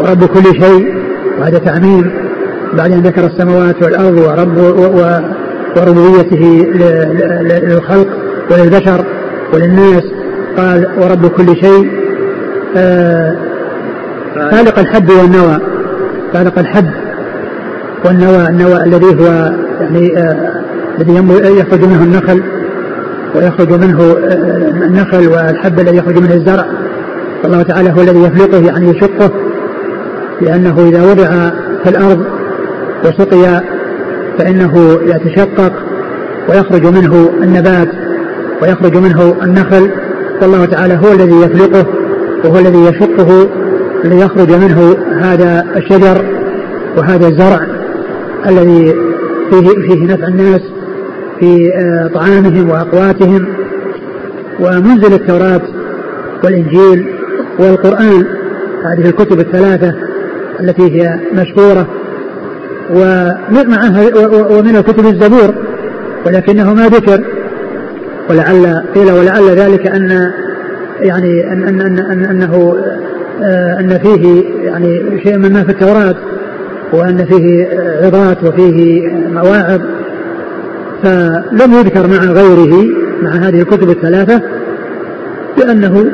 ورب 0.00 0.24
كل 0.24 0.60
شيء 0.60 0.94
وهذا 1.40 1.58
تعميم. 1.58 2.27
بعد 2.72 2.92
أن 2.92 3.00
ذكر 3.00 3.26
السماوات 3.26 3.82
والأرض 3.82 4.18
ورب 4.18 4.58
وربوبيته 5.76 6.66
للخلق 7.42 8.08
وللبشر 8.50 9.04
وللناس 9.54 10.02
قال 10.56 10.86
ورب 11.00 11.26
كل 11.26 11.56
شيء. 11.56 11.90
آه 12.76 13.36
خالق 14.50 14.78
الحب 14.78 15.10
والنوى 15.10 15.58
خالق 16.34 16.58
الحب 16.58 16.86
والنوى 18.04 18.48
النوى 18.48 18.84
الذي 18.84 19.06
هو 19.06 19.52
يعني 19.80 20.18
آه 20.18 20.62
الذي 20.98 21.58
يخرج 21.58 21.84
منه 21.84 22.02
النخل 22.04 22.42
ويخرج 23.34 23.72
منه 23.72 24.02
آه 24.02 24.86
النخل 24.86 25.28
والحب 25.28 25.80
الذي 25.80 25.96
يخرج 25.96 26.18
منه 26.18 26.34
الزرع. 26.34 26.64
فالله 27.42 27.62
تعالى 27.62 27.90
هو 27.90 28.00
الذي 28.00 28.22
يفلقه 28.22 28.66
يعني 28.66 28.88
يشقه 28.90 29.30
لأنه 30.40 30.88
إذا 30.88 31.02
وضع 31.02 31.50
في 31.84 31.90
الأرض 31.90 32.24
وسقي 33.04 33.62
فإنه 34.38 34.98
يتشقق 35.02 35.72
ويخرج 36.48 36.86
منه 36.86 37.30
النبات 37.42 37.88
ويخرج 38.62 38.96
منه 38.96 39.36
النخل 39.42 39.90
فالله 40.40 40.64
تعالى 40.64 40.94
هو 40.94 41.12
الذي 41.12 41.40
يفلقه 41.42 41.86
وهو 42.44 42.58
الذي 42.58 42.78
يشقه 42.78 43.48
ليخرج 44.04 44.52
منه 44.52 44.96
هذا 45.20 45.66
الشجر 45.76 46.24
وهذا 46.96 47.28
الزرع 47.28 47.66
الذي 48.46 48.94
فيه 49.50 49.68
فيه 49.68 50.04
نفع 50.04 50.28
الناس 50.28 50.60
في 51.40 51.72
آه، 51.74 52.10
طعامهم 52.14 52.70
وأقواتهم. 52.70 53.46
ومنزل 54.60 55.12
التوراة 55.12 55.62
والإنجيل 56.44 57.06
والقرآن 57.58 58.24
هذه 58.84 59.08
الكتب 59.08 59.40
الثلاثة 59.40 59.94
التي 60.60 60.82
هي 60.82 61.20
مشهورة 61.32 61.86
ومعها 62.90 64.02
ومن 64.50 64.76
الكتب 64.76 65.06
الزبور 65.06 65.54
ولكنه 66.26 66.74
ما 66.74 66.88
ذكر. 66.88 67.24
ولعل 68.30 68.82
قيل 68.94 69.12
ولعل 69.12 69.50
ذلك 69.50 69.86
ان 69.86 70.32
يعني 71.00 71.52
أن 71.52 71.62
أن 71.62 71.98
أن 71.98 72.24
أنه 72.24 72.76
آه، 73.42 73.80
أن 73.80 73.98
فيه 73.98 74.44
يعني 74.64 75.20
شيء 75.22 75.38
مما 75.38 75.62
في 75.64 75.70
التوراة 75.70 76.14
وأن 76.92 77.24
فيه 77.24 77.68
عظات 78.02 78.44
وفيه 78.44 79.08
مواعظ. 79.32 79.80
فلم 81.02 81.72
يذكر 81.72 82.06
مع 82.06 82.32
غيره 82.32 82.88
مع 83.22 83.30
هذه 83.30 83.60
الكتب 83.60 83.90
الثلاثة 83.90 84.42
لأنه 85.58 86.12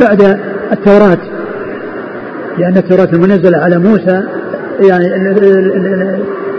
بعد 0.00 0.38
التوراة 0.72 1.18
لأن 2.58 2.76
التوراة 2.76 3.08
المنزلة 3.12 3.58
على 3.58 3.78
موسى 3.78 4.22
يعني 4.80 5.06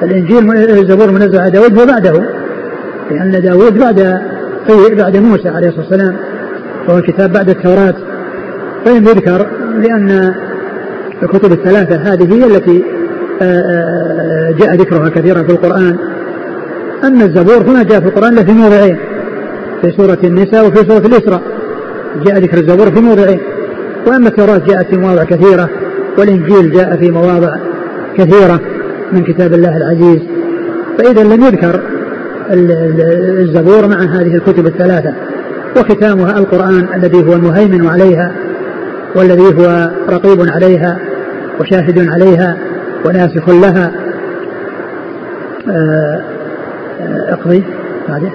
الإنجيل 0.04 0.52
الزبور 0.52 1.06
المنزل 1.06 1.40
على 1.40 1.52
داود 1.52 1.80
هو 1.80 1.86
بعده. 1.86 2.26
لأن 3.12 3.42
داود 3.42 3.78
بعد 3.80 4.22
بعد 4.98 5.18
موسى 5.18 5.50
عليه 5.50 5.68
الصلاة 5.68 5.86
والسلام 5.90 6.16
وهو 6.88 6.98
الكتاب 6.98 7.34
بعد 7.34 7.50
التوراة. 7.50 7.94
فلم 8.86 9.04
يذكر 9.04 9.48
لأن 9.78 10.34
الكتب 11.24 11.52
الثلاثة 11.52 11.96
هذه 11.96 12.34
هي 12.34 12.46
التي 12.46 12.84
آه، 13.42 13.44
آه، 13.44 14.52
جاء 14.52 14.76
ذكرها 14.76 15.10
كثيرا 15.10 15.44
في 15.44 15.50
القرآن. 15.50 15.98
أما 17.04 17.26
الزبور 17.26 17.72
هنا 17.72 17.84
جاء 17.84 18.00
في 18.00 18.06
القرآن 18.06 18.46
في 18.46 18.52
موضعين 18.52 18.98
في 19.82 19.92
سورة 19.92 20.18
النساء 20.24 20.68
وفي 20.68 20.78
سورة 20.78 21.06
الإسراء 21.06 21.42
جاء 22.26 22.40
ذكر 22.40 22.58
الزبور 22.58 22.92
في 22.92 23.02
موضعين. 23.02 23.40
وأما 24.08 24.28
التوراة 24.28 24.62
جاءت 24.68 24.86
في 24.90 24.98
مواضع 24.98 25.24
كثيرة 25.24 25.70
والإنجيل 26.18 26.72
جاء 26.72 26.98
في 26.98 27.12
مواضع 27.12 27.56
كثيرة 28.18 28.60
من 29.12 29.24
كتاب 29.24 29.54
الله 29.54 29.78
العزيز. 29.78 30.20
فإذا 30.98 31.24
لم 31.24 31.44
يذكر 31.44 31.80
الزبور 33.42 33.88
مع 33.88 34.02
هذه 34.02 34.36
الكتب 34.36 34.66
الثلاثة 34.68 35.14
وختامها 35.78 36.38
القرآن 36.38 36.88
الذي 36.96 37.18
هو 37.18 37.34
المهيمن 37.34 37.88
عليها 37.88 38.32
والذي 39.16 39.44
هو 39.44 39.92
رقيب 40.10 40.50
عليها 40.50 41.00
وشاهد 41.60 42.10
عليها 42.10 42.58
وناسخ 43.06 43.50
لها. 43.50 43.92
آه، 45.70 46.24
اقضي. 47.30 47.64
بعده. 48.10 48.32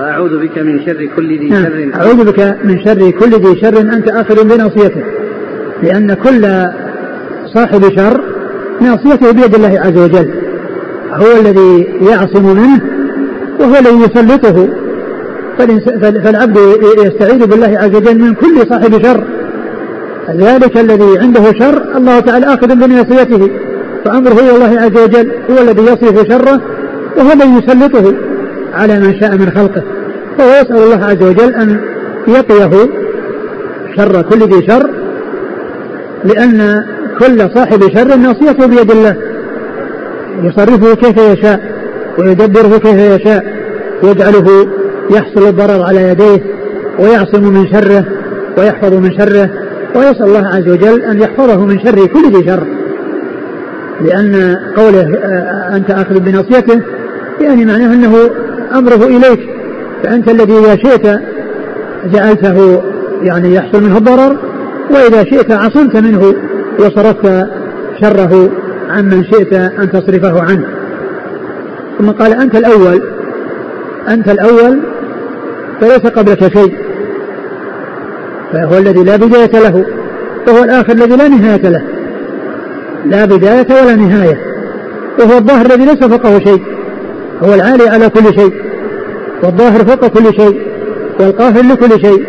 أعوذ 0.00 0.38
بك 0.38 0.58
من 0.58 0.80
شر 0.86 1.08
كل 1.16 1.38
ذي 1.38 1.48
نعم. 1.48 1.64
شر. 1.64 1.90
أعوذ 1.94 2.24
بك 2.24 2.56
من 2.64 2.78
شر 2.84 3.10
كل 3.10 3.30
ذي 3.30 3.60
شر 3.60 3.80
أنت 3.80 4.10
آخذ 4.10 4.44
بناصيته 4.44 5.02
لأن 5.82 6.14
كل 6.14 6.42
صاحب 7.54 7.82
شر 7.96 8.20
ناصيته 8.80 9.30
بيد 9.30 9.54
الله 9.54 9.80
عز 9.80 9.98
وجل. 9.98 10.30
هو 11.12 11.40
الذي 11.40 11.86
يعصم 12.10 12.56
منه 12.56 12.80
وهو 13.60 13.74
الذي 13.78 13.96
يسلطه. 13.96 14.68
فالعبد 16.24 16.58
يستعيذ 16.98 17.46
بالله 17.46 17.78
عز 17.78 17.94
وجل 17.96 18.18
من 18.18 18.34
كل 18.34 18.68
صاحب 18.70 19.02
شر. 19.02 19.24
ذلك 20.36 20.78
الذي 20.78 21.18
عنده 21.18 21.52
شر 21.52 21.96
الله 21.96 22.20
تعالى 22.20 22.46
آخذ 22.46 22.66
بناصيته 22.66 23.50
فأمره 24.04 24.32
إلى 24.32 24.54
الله 24.54 24.80
عز 24.80 24.98
وجل 25.04 25.30
هو 25.50 25.58
الذي 25.62 25.82
يصرف 25.82 26.28
شره 26.28 26.60
وهو 27.16 27.32
الذي 27.32 27.64
يسلطه 27.64 28.14
على 28.74 29.00
من 29.00 29.20
شاء 29.20 29.36
من 29.36 29.50
خلقه. 29.50 29.82
فهو 30.38 30.48
يسأل 30.48 30.76
الله 30.76 31.04
عز 31.04 31.22
وجل 31.22 31.54
أن 31.54 31.80
يقيه 32.28 32.88
شر 33.96 34.22
كل 34.22 34.38
ذي 34.38 34.66
شر 34.66 34.90
لأن 36.24 36.84
كل 37.18 37.50
صاحب 37.54 37.82
شر 37.94 38.16
ناصيته 38.16 38.66
بيد 38.66 38.90
الله. 38.90 39.16
يصرفه 40.42 40.94
كيف 40.94 41.16
يشاء 41.18 41.60
ويدبره 42.18 42.78
كيف 42.78 42.94
يشاء 42.94 43.44
ويجعله 44.02 44.66
يحصل 45.10 45.48
الضرر 45.48 45.82
على 45.82 46.08
يديه 46.08 46.42
ويعصم 46.98 47.42
من 47.42 47.66
شره 47.66 48.04
ويحفظ 48.58 48.94
من 48.94 49.18
شره 49.18 49.50
ويسأل 49.96 50.26
الله 50.26 50.46
عز 50.48 50.68
وجل 50.68 51.02
أن 51.02 51.20
يحفظه 51.20 51.66
من 51.66 51.78
شر 51.78 52.06
كل 52.06 52.36
ذي 52.36 52.46
شر. 52.46 52.66
لأن 54.00 54.56
قوله 54.76 55.18
آه، 55.24 55.76
أنت 55.76 55.90
آخذ 55.90 56.20
بناصيته 56.20 56.80
يعني 57.40 57.64
معناه 57.64 57.94
أنه 57.94 58.30
أمره 58.74 59.06
إليك. 59.06 59.40
فأنت 60.04 60.30
الذي 60.30 60.52
إذا 60.58 60.76
شئت 60.76 61.20
جعلته 62.12 62.82
يعني 63.22 63.54
يحصل 63.54 63.82
منه 63.82 63.96
الضرر 63.96 64.36
وإذا 64.90 65.24
شئت 65.24 65.52
عصمت 65.52 65.96
منه. 65.96 66.34
وصرفت 66.78 67.46
شره 68.00 68.50
عمن 68.90 69.24
شئت 69.24 69.52
أن 69.52 69.90
تصرفه 69.92 70.42
عنه. 70.42 70.66
ثم 71.98 72.10
قال 72.10 72.32
أنت 72.32 72.56
الأول 72.56 73.02
أنت 74.08 74.28
الأول 74.28 74.80
فليس 75.80 76.06
قبلك 76.06 76.52
شيء 76.52 76.74
فهو 78.52 78.78
الذي 78.78 79.02
لا 79.04 79.16
بداية 79.16 79.50
له 79.52 79.86
وهو 80.48 80.64
الآخر 80.64 80.92
الذي 80.92 81.16
لا 81.16 81.28
نهاية 81.28 81.68
له. 81.68 81.82
لا 83.06 83.24
بداية 83.24 83.66
ولا 83.82 83.96
نهاية 83.96 84.38
وهو 85.20 85.38
الظاهر 85.38 85.66
الذي 85.66 85.84
ليس 85.84 86.04
فوقه 86.04 86.38
شيء 86.38 86.62
هو 87.42 87.54
العالي 87.54 87.88
على 87.88 88.08
كل 88.08 88.34
شيء 88.40 88.54
والظاهر 89.42 89.84
فوق 89.84 90.06
كل 90.06 90.24
شيء 90.24 90.60
والقاهر 91.20 91.62
لكل 91.62 92.00
شيء 92.00 92.26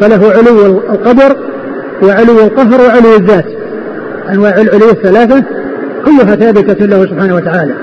فله 0.00 0.32
علو 0.32 0.66
القدر 0.66 1.36
وعلو 2.02 2.40
القهر 2.40 2.80
وعلو 2.80 3.14
الذات. 3.16 3.63
أنواع 4.30 4.60
العلو 4.60 4.90
الثلاثة 4.90 5.44
كلها 6.04 6.36
ثابتة 6.36 6.86
له 6.86 7.06
سبحانه 7.06 7.34
وتعالى. 7.34 7.74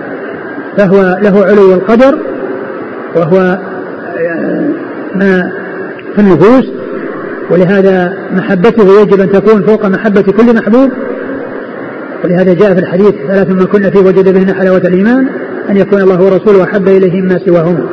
فهو 0.78 1.18
له 1.22 1.46
علو 1.46 1.74
القدر 1.74 2.20
وهو 3.16 3.38
آه، 4.18 4.70
ما 5.16 5.52
في 6.16 6.22
النفوس 6.22 6.72
ولهذا 7.52 8.14
محبته 8.34 9.02
يجب 9.02 9.22
أن 9.22 9.32
تكون 9.32 9.62
فوق 9.62 9.86
محبة 9.86 10.22
كل 10.22 10.56
محبوب. 10.56 10.92
ولهذا 12.24 12.54
جاء 12.54 12.74
في 12.74 12.80
الحديث 12.80 13.14
ثلاث 13.28 13.50
من 13.50 13.66
كنا 13.66 13.90
فيه 13.90 14.00
وجد 14.00 14.34
بهن 14.34 14.54
حلاوة 14.54 14.78
الإيمان 14.78 15.28
أن 15.70 15.78
يكون 15.78 16.02
الله 16.02 16.22
ورسوله 16.22 16.64
أحب 16.64 16.88
إليه 16.88 17.22
مما 17.22 17.40
سواهما 17.46 17.86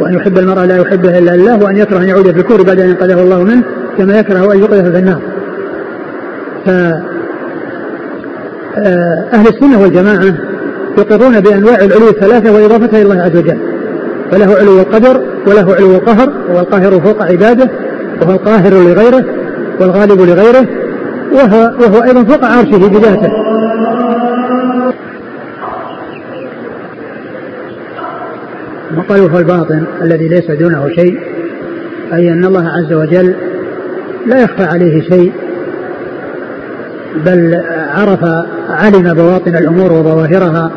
وأن 0.00 0.14
يحب 0.14 0.38
المرء 0.38 0.64
لا 0.64 0.76
يحبه 0.76 1.18
إلا 1.18 1.34
الله 1.34 1.64
وأن 1.64 1.76
يكره 1.76 1.98
أن 1.98 2.08
يعود 2.08 2.30
في 2.30 2.38
الكفر 2.38 2.62
بعد 2.62 2.80
أن 2.80 2.88
ينقذه 2.88 3.22
الله 3.22 3.44
منه 3.44 3.62
كما 3.98 4.18
يكره 4.18 4.52
أن 4.52 4.58
يقذف 4.58 4.88
في 4.88 4.98
النار. 4.98 5.20
ف 6.66 6.70
أهل 9.32 9.48
السنة 9.48 9.82
والجماعة 9.82 10.34
يقرون 10.98 11.40
بأنواع 11.40 11.74
العلو 11.74 12.08
الثلاثة 12.08 12.52
وإضافتها 12.52 13.02
إلى 13.02 13.02
الله 13.02 13.22
عز 13.22 13.36
وجل. 13.36 13.58
فله 14.30 14.56
علو 14.56 14.80
القدر 14.80 15.20
وله 15.46 15.74
علو 15.74 15.94
القهر 15.94 16.32
وهو 16.48 16.60
القاهر 16.60 17.00
فوق 17.00 17.22
عباده 17.22 17.70
وهو 18.22 18.30
القاهر 18.30 18.70
لغيره 18.70 19.24
والغالب 19.80 20.20
لغيره 20.20 20.66
وهو, 21.32 21.72
وهو 21.80 22.02
أيضا 22.02 22.24
فوق 22.24 22.44
عرشه 22.44 22.88
بذاته. 22.88 23.32
وقالوا 28.98 29.28
هو 29.28 29.38
الباطن 29.38 29.84
الذي 30.02 30.28
ليس 30.28 30.50
دونه 30.50 30.88
شيء 30.88 31.18
أي 32.12 32.32
أن 32.32 32.44
الله 32.44 32.68
عز 32.68 32.92
وجل 32.92 33.34
لا 34.26 34.42
يخفى 34.42 34.64
عليه 34.64 35.02
شيء 35.02 35.32
بل 37.26 37.62
عرف 37.94 38.24
علم 38.68 39.14
بواطن 39.14 39.56
الأمور 39.56 39.92
وظواهرها 39.92 40.70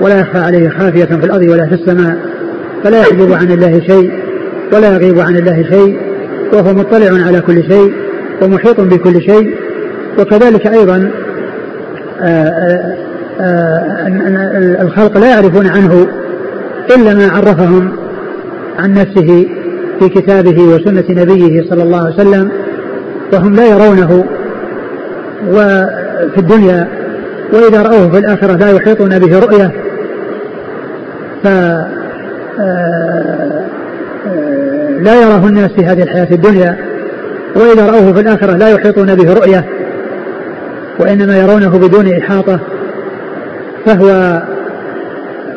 ولا 0.00 0.20
يخفى 0.20 0.38
عليه 0.38 0.68
خافية 0.68 1.04
في 1.04 1.26
الأرض 1.26 1.42
ولا 1.42 1.66
في 1.66 1.74
السماء 1.74 2.18
فلا 2.84 3.00
يحجب 3.00 3.32
عن 3.32 3.52
الله 3.52 3.80
شيء 3.80 4.12
ولا 4.72 4.94
يغيب 4.94 5.20
عن 5.20 5.36
الله 5.36 5.64
شيء 5.70 5.98
وهو 6.52 6.74
مطلع 6.74 7.26
على 7.26 7.40
كل 7.40 7.62
شيء 7.62 7.92
ومحيط 8.42 8.80
بكل 8.80 9.22
شيء 9.22 9.56
وكذلك 10.18 10.66
أيضا 10.66 11.10
آه، 12.20 12.24
آآ 12.24 12.96
آه، 13.40 14.82
الخلق 14.82 15.18
لا 15.18 15.30
يعرفون 15.30 15.66
عنه 15.66 16.06
إلا 16.96 17.14
ما 17.14 17.28
عرفهم 17.28 17.92
عن 18.78 18.92
نفسه 18.94 19.48
في 20.00 20.08
كتابه 20.08 20.62
وسنة 20.62 21.04
نبيه 21.10 21.70
صلى 21.70 21.82
الله 21.82 21.98
عليه 21.98 22.14
وسلم 22.14 22.50
وهم 23.32 23.54
لا 23.54 23.66
يرونه 23.66 24.24
وفي 26.26 26.38
الدنيا 26.38 26.88
وإذا 27.52 27.82
رأوه 27.82 28.10
في 28.10 28.18
الآخرة 28.18 28.56
لا 28.56 28.70
يحيطون 28.70 29.18
به 29.18 29.38
رؤية 29.38 29.72
ف 31.42 31.46
آه، 32.60 33.64
لا 35.00 35.14
يراه 35.14 35.46
الناس 35.46 35.70
في 35.76 35.84
هذه 35.84 36.02
الحياة 36.02 36.28
الدنيا 36.32 36.76
وإذا 37.56 37.86
رأوه 37.86 38.12
في 38.12 38.20
الآخرة 38.20 38.56
لا 38.56 38.68
يحيطون 38.68 39.14
به 39.14 39.34
رؤية 39.34 39.64
وإنما 40.98 41.38
يرونه 41.38 41.78
بدون 41.78 42.12
إحاطة 42.18 42.60
فهو 43.86 44.42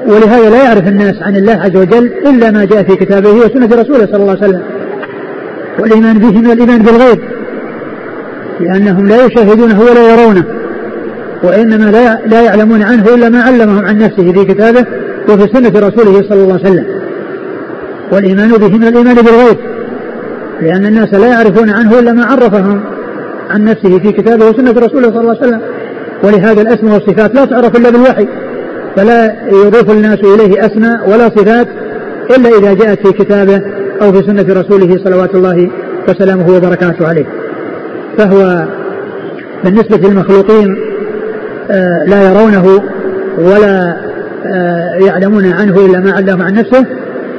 ولهذا 0.07 0.49
لا 0.49 0.63
يعرف 0.63 0.87
الناس 0.87 1.13
عن 1.21 1.35
الله 1.35 1.53
عز 1.53 1.77
وجل 1.77 2.11
إلا 2.25 2.51
ما 2.51 2.65
جاء 2.65 2.83
في 2.83 2.95
كتابه 2.95 3.29
وسنة 3.29 3.65
رسوله 3.65 4.05
صلى 4.05 4.15
الله 4.15 4.31
عليه 4.31 4.41
وسلم 4.41 4.61
والإيمان 5.79 6.19
به 6.19 6.39
من 6.39 6.51
الإيمان 6.51 6.81
بالغيب. 6.81 7.19
لأنهم 8.63 9.07
لا 9.07 9.25
يشاهدونه 9.25 9.81
ولا 9.81 10.13
يرونه 10.13 10.43
وإنما 11.43 11.91
لا 11.91 12.19
لا 12.25 12.41
يعلمون 12.41 12.83
عنه 12.83 13.15
إلا 13.15 13.29
ما 13.29 13.41
علمهم 13.41 13.85
عن 13.85 13.97
نفسه 13.97 14.31
في 14.31 14.45
كتابه 14.45 14.85
وفي 15.29 15.47
سنة 15.53 15.69
رسوله 15.69 16.21
صلى 16.29 16.43
الله 16.43 16.53
عليه 16.53 16.69
وسلم. 16.69 16.85
والإيمان 18.11 18.51
به 18.51 18.77
من 18.77 18.87
الإيمان 18.87 19.15
بالغيب 19.15 19.57
لأن 20.61 20.85
الناس 20.85 21.13
لا 21.13 21.27
يعرفون 21.27 21.69
عنه 21.69 21.99
إلا 21.99 22.13
ما 22.13 22.25
عرفهم 22.25 22.81
عن 23.49 23.65
نفسه 23.65 23.99
في 23.99 24.11
كتابه 24.11 24.49
وسنة 24.49 24.71
رسوله 24.71 25.07
صلى 25.07 25.19
الله 25.19 25.37
عليه 25.37 25.47
وسلم. 25.47 25.61
ولهذا 26.23 26.61
الأسماء 26.61 26.93
والصفات 26.93 27.35
لا 27.35 27.45
تعرف 27.45 27.77
إلا 27.77 27.89
بالوحي 27.89 28.27
فلا 28.95 29.35
يضيف 29.65 29.91
الناس 29.91 30.19
إليه 30.19 30.65
أسماء 30.65 31.09
ولا 31.09 31.29
صفات 31.29 31.67
إلا 32.37 32.49
إذا 32.49 32.73
جاءت 32.73 33.07
في 33.07 33.13
كتابه 33.13 33.61
أو 34.01 34.11
في 34.11 34.27
سنة 34.27 34.61
رسوله 34.61 34.97
صلوات 35.03 35.35
الله 35.35 35.69
وسلامه 36.09 36.55
وبركاته 36.55 37.07
عليه. 37.07 37.25
فهو 38.17 38.65
بالنسبة 39.63 39.97
للمخلوقين 39.97 40.91
آه، 41.71 42.05
لا 42.05 42.29
يرونه 42.29 42.81
ولا 43.37 43.97
آه، 44.45 45.05
يعلمون 45.05 45.53
عنه 45.53 45.85
إلا 45.85 45.99
ما 45.99 46.11
علم 46.11 46.41
عن 46.41 46.53
نفسه. 46.53 46.85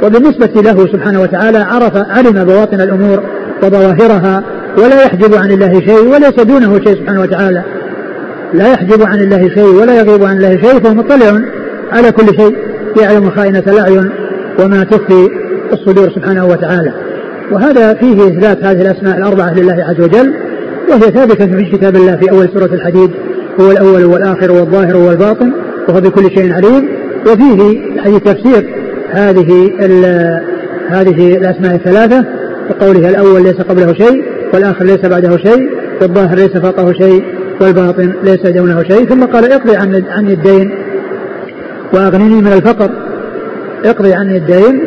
وبالنسبة 0.03 0.63
له 0.63 0.87
سبحانه 0.93 1.21
وتعالى 1.21 1.59
عرف 1.59 1.97
علم 1.97 2.45
بواطن 2.45 2.81
الأمور 2.81 3.23
وظواهرها 3.63 4.43
ولا 4.79 5.05
يحجب 5.05 5.35
عن 5.35 5.51
الله 5.51 5.81
شيء 5.81 6.09
وليس 6.09 6.35
دونه 6.41 6.81
شيء 6.85 6.95
سبحانه 6.95 7.21
وتعالى. 7.21 7.63
لا 8.55 8.73
يحجب 8.73 9.03
عن 9.03 9.21
الله 9.21 9.49
شيء 9.49 9.75
ولا 9.81 9.95
يغيب 9.95 10.25
عن 10.25 10.37
الله 10.37 10.61
شيء 10.61 10.81
فهو 10.81 10.95
مطلع 10.95 11.41
على 11.93 12.13
كل 12.13 12.27
شيء. 12.37 12.57
يعلم 13.01 13.31
خائنة 13.31 13.63
الأعين 13.67 14.11
وما 14.59 14.85
تخفي 14.85 15.29
الصدور 15.73 16.11
سبحانه 16.11 16.47
وتعالى. 16.47 16.93
وهذا 17.53 17.95
فيه 17.95 18.27
إثبات 18.27 18.65
هذه 18.65 18.83
الأسماء 18.83 19.19
الأربعة 19.19 19.55
لله 19.55 19.85
عز 19.89 20.01
وجل. 20.01 20.35
وهي 20.89 21.01
ثابتة 21.01 21.47
في 21.47 21.65
كتاب 21.65 21.97
الله 21.97 22.17
في 22.17 22.31
أول 22.31 22.49
سورة 22.55 22.75
الحديد 22.75 23.11
هو 23.61 23.71
الأول 23.71 24.05
والآخر 24.05 24.53
والظاهر 24.53 24.97
والباطن 24.97 25.53
وهو 25.89 26.01
بكل 26.01 26.23
شيء 26.23 26.53
عليم. 26.53 26.89
وفيه 27.27 27.81
حديث 28.01 28.23
تفسير 28.23 28.75
هذه 29.11 29.73
هذه 30.89 31.37
الأسماء 31.37 31.75
الثلاثة 31.75 32.25
وقوله 32.71 33.09
الأول 33.09 33.43
ليس 33.43 33.61
قبله 33.61 33.95
شيء 33.95 34.25
والآخر 34.55 34.85
ليس 34.85 35.07
بعده 35.07 35.37
شيء 35.37 35.71
والظاهر 36.03 36.37
ليس 36.37 36.57
فوقه 36.57 36.93
شيء 36.93 37.25
والباطن 37.61 38.13
ليس 38.25 38.47
دونه 38.47 38.83
شيء. 38.83 39.09
ثم 39.09 39.25
قال 39.25 39.53
اقضي 39.53 39.77
عن 39.77 40.05
عني 40.11 40.33
الدين. 40.33 40.71
وأغنني 41.95 42.41
من 42.41 42.53
الفقر. 42.53 42.91
اقضي 43.85 44.15
عني 44.15 44.37
الدين. 44.37 44.81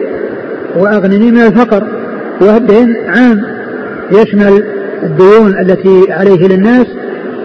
وأغنني 0.77 1.31
من 1.31 1.41
الفقر. 1.41 1.87
والدين 2.41 2.95
عام 3.07 3.41
يشمل 4.11 4.63
الديون 5.03 5.59
التي 5.59 6.11
عليه 6.11 6.47
للناس 6.47 6.87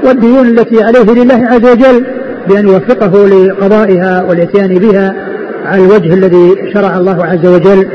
والديون 0.05 0.47
التي 0.47 0.83
عليه 0.83 1.25
لله 1.25 1.47
عز 1.47 1.65
وجل 1.65 2.07
بأن 2.49 2.69
يوفقه 2.69 3.29
لقضائها 3.29 4.23
والإتيان 4.29 4.79
بها 4.79 5.15
على 5.67 5.85
الوجه 5.85 6.15
الذي 6.15 6.55
شرع 6.75 6.99
الله 6.99 7.25
عز 7.25 7.47
وجل. 7.47 7.87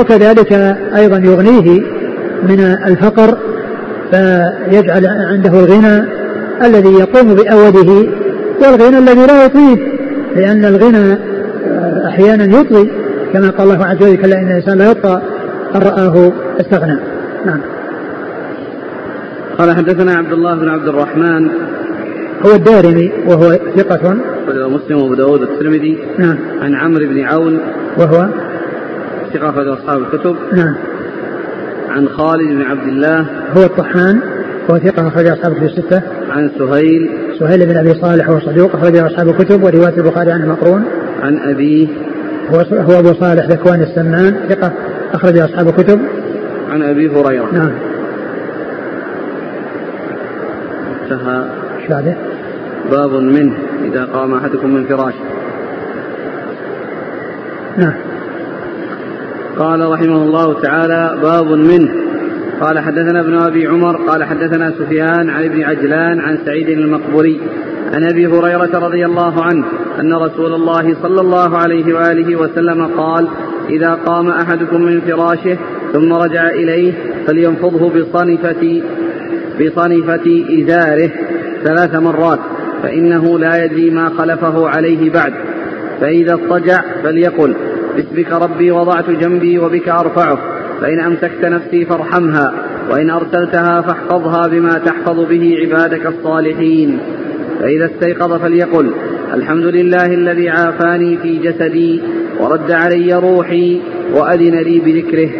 وكذلك 0.00 0.52
أيضا 0.96 1.18
يغنيه 1.18 1.80
من 2.42 2.60
الفقر 2.60 3.38
فيجعل 4.10 5.06
عنده 5.06 5.50
الغنى 5.50 6.04
الذي 6.64 6.92
يقوم 6.92 7.34
بأوده 7.34 8.08
والغنى 8.62 8.98
الذي 8.98 9.26
لا 9.26 9.44
يطيب 9.44 9.78
لأن 10.36 10.64
الغنى 10.64 11.18
أحيانا 12.08 12.60
يطغي 12.60 12.90
كما 13.32 13.50
قال 13.50 13.70
الله 13.70 13.84
عز 13.84 14.02
وجل 14.02 14.16
كلا 14.16 14.38
إن 14.38 14.46
الإنسان 14.46 14.78
لا 14.78 14.90
يطغى 14.90 15.22
أن 15.74 15.80
رآه 15.80 16.32
استغنى 16.60 16.98
نعم. 17.46 17.60
قال 19.58 19.76
حدثنا 19.76 20.14
عبد 20.14 20.32
الله 20.32 20.54
بن 20.54 20.68
عبد 20.68 20.88
الرحمن. 20.88 21.48
هو 22.46 22.54
الدارمي 22.54 23.12
وهو 23.26 23.58
ثقة. 23.76 24.16
مسلم 24.48 25.02
وأبو 25.02 25.14
داود 25.14 25.42
الترمذي 25.42 25.98
نعم. 26.18 26.36
عن 26.60 26.74
عمرو 26.74 27.06
بن 27.06 27.20
عون. 27.20 27.60
وهو؟ 27.98 28.28
ثقة 29.34 29.50
أخرج 29.50 29.66
أصحاب 29.66 30.02
الكتب. 30.02 30.36
نعم. 30.52 30.74
عن 31.90 32.08
خالد 32.08 32.48
بن 32.48 32.62
عبد 32.62 32.88
الله. 32.88 33.26
هو 33.56 33.62
الطحان 33.64 34.20
هو 34.70 34.78
ثقة 34.78 35.08
أخرج 35.08 35.26
أصحاب 35.26 35.52
الكتب 35.52 35.64
الستة. 35.64 36.02
عن 36.30 36.50
سهيل. 36.58 37.10
سهيل 37.38 37.66
بن 37.66 37.76
أبي 37.76 37.94
صالح 37.94 38.28
وهو 38.28 38.40
صدوق 38.40 38.76
أخرج 38.76 38.96
أصحاب 38.96 39.28
الكتب 39.28 39.62
ورواية 39.62 39.96
البخاري 39.96 40.32
عنه 40.32 40.46
مقرون. 40.46 40.84
عن 41.22 41.38
أبيه 41.38 41.88
هو 42.50 42.60
هو 42.60 42.98
أبو 42.98 43.12
صالح 43.12 43.46
ذكوان 43.46 43.82
السمان 43.82 44.36
ثقة 44.48 44.72
أخرج 45.12 45.38
أصحاب 45.38 45.68
الكتب. 45.68 46.00
عن 46.70 46.82
أبي 46.82 47.08
هريرة. 47.08 47.48
نعم. 47.52 47.70
انتهى 51.12 51.44
بعده 51.90 52.16
باب 52.90 53.12
منه 53.12 53.56
إذا 53.84 54.04
قام 54.04 54.34
أحدكم 54.34 54.70
من 54.70 54.84
فراشه. 54.84 55.24
نعم. 57.78 57.94
قال 59.58 59.90
رحمه 59.90 60.22
الله 60.22 60.60
تعالى 60.60 61.18
باب 61.22 61.46
منه. 61.46 61.90
قال 62.60 62.78
حدثنا 62.78 63.20
ابن 63.20 63.34
أبي 63.34 63.66
عمر 63.66 63.96
قال 63.96 64.24
حدثنا 64.24 64.70
سفيان 64.78 65.30
عن 65.30 65.44
ابن 65.44 65.62
عجلان 65.62 66.20
عن 66.20 66.38
سعيد 66.44 66.68
المقبوري 66.68 67.40
عن 67.94 68.04
أبي 68.04 68.26
هريرة 68.26 68.78
رضي 68.78 69.06
الله 69.06 69.42
عنه 69.42 69.64
أن 70.00 70.12
رسول 70.12 70.54
الله 70.54 70.96
صلى 71.02 71.20
الله 71.20 71.56
عليه 71.56 71.94
وآله 71.94 72.36
وسلم 72.36 72.86
قال 72.86 73.28
إذا 73.70 73.94
قام 73.94 74.28
أحدكم 74.28 74.82
من 74.82 75.00
فراشه 75.00 75.56
ثم 75.92 76.12
رجع 76.12 76.48
إليه 76.50 76.92
فلينفضه 77.26 77.90
بصنفة 77.90 78.82
بصنفه 79.60 80.44
إزاره 80.58 81.10
ثلاث 81.64 81.94
مرات 81.94 82.38
فإنه 82.82 83.38
لا 83.38 83.64
يدري 83.64 83.90
ما 83.90 84.08
خلفه 84.18 84.68
عليه 84.68 85.10
بعد. 85.10 85.32
فإذا 86.00 86.32
اضطجع 86.32 86.80
فليقل 87.02 87.54
باسمك 87.96 88.32
ربي 88.32 88.70
وضعت 88.70 89.10
جنبي 89.10 89.58
وبك 89.58 89.88
أرفعه 89.88 90.38
فإن 90.80 91.00
أمسكت 91.00 91.44
نفسي 91.44 91.84
فارحمها 91.84 92.52
وإن 92.90 93.10
أرسلتها 93.10 93.80
فاحفظها 93.80 94.48
بما 94.48 94.78
تحفظ 94.78 95.20
به 95.28 95.58
عبادك 95.60 96.06
الصالحين. 96.06 96.98
فإذا 97.60 97.86
استيقظ 97.86 98.42
فليقل 98.42 98.90
الحمد 99.34 99.64
لله 99.64 100.06
الذي 100.06 100.48
عافاني 100.48 101.16
في 101.16 101.38
جسدي 101.38 102.02
ورد 102.40 102.70
علي 102.70 103.14
روحي 103.14 103.80
وأذن 104.14 104.54
لي 104.54 104.78
بذكره. 104.78 105.30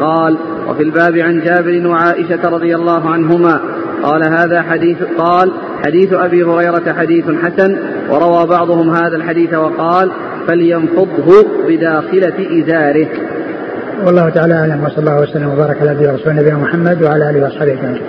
قال 0.00 0.36
وفي 0.68 0.82
الباب 0.82 1.16
عن 1.16 1.40
جابر 1.40 1.86
وعائشة 1.86 2.48
رضي 2.48 2.74
الله 2.74 3.10
عنهما 3.10 3.60
قال 4.02 4.24
هذا 4.24 4.62
حديث 4.62 4.98
قال 5.18 5.52
حديث 5.86 6.12
أبي 6.12 6.44
هريرة 6.44 6.92
حديث 6.92 7.24
حسن 7.24 7.76
وروى 8.10 8.46
بعضهم 8.46 8.90
هذا 8.90 9.16
الحديث 9.16 9.54
وقال 9.54 10.10
فلينفضه 10.48 11.46
بداخلة 11.68 12.62
إزاره. 12.62 13.06
والله 14.06 14.28
تعالى 14.28 14.54
أعلم 14.54 14.84
وصلى 14.84 14.98
الله 14.98 15.22
وسلم 15.22 15.50
وبارك 15.50 15.76
على 15.80 15.90
نبينا 16.26 16.56
محمد 16.56 17.02
وعلى 17.02 17.30
آله 17.30 17.42
وأصحابه 17.42 17.72
أجمعين. 17.72 18.02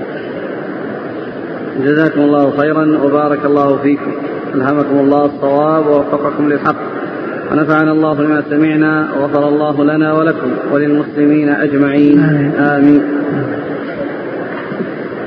جزاكم 1.83 2.21
الله 2.21 2.57
خيرا 2.57 2.99
وبارك 3.03 3.45
الله 3.45 3.77
فيكم. 3.77 4.11
ألهمكم 4.55 4.99
الله 4.99 5.25
الصواب 5.25 5.87
ووفقكم 5.87 6.49
للحق. 6.49 6.92
ونفعنا 7.53 7.91
الله 7.91 8.13
بما 8.13 8.43
سمعنا 8.49 9.07
وغفر 9.19 9.47
الله 9.47 9.83
لنا 9.83 10.13
ولكم 10.13 10.51
وللمسلمين 10.71 11.49
أجمعين. 11.49 12.19
آمين. 12.57 13.01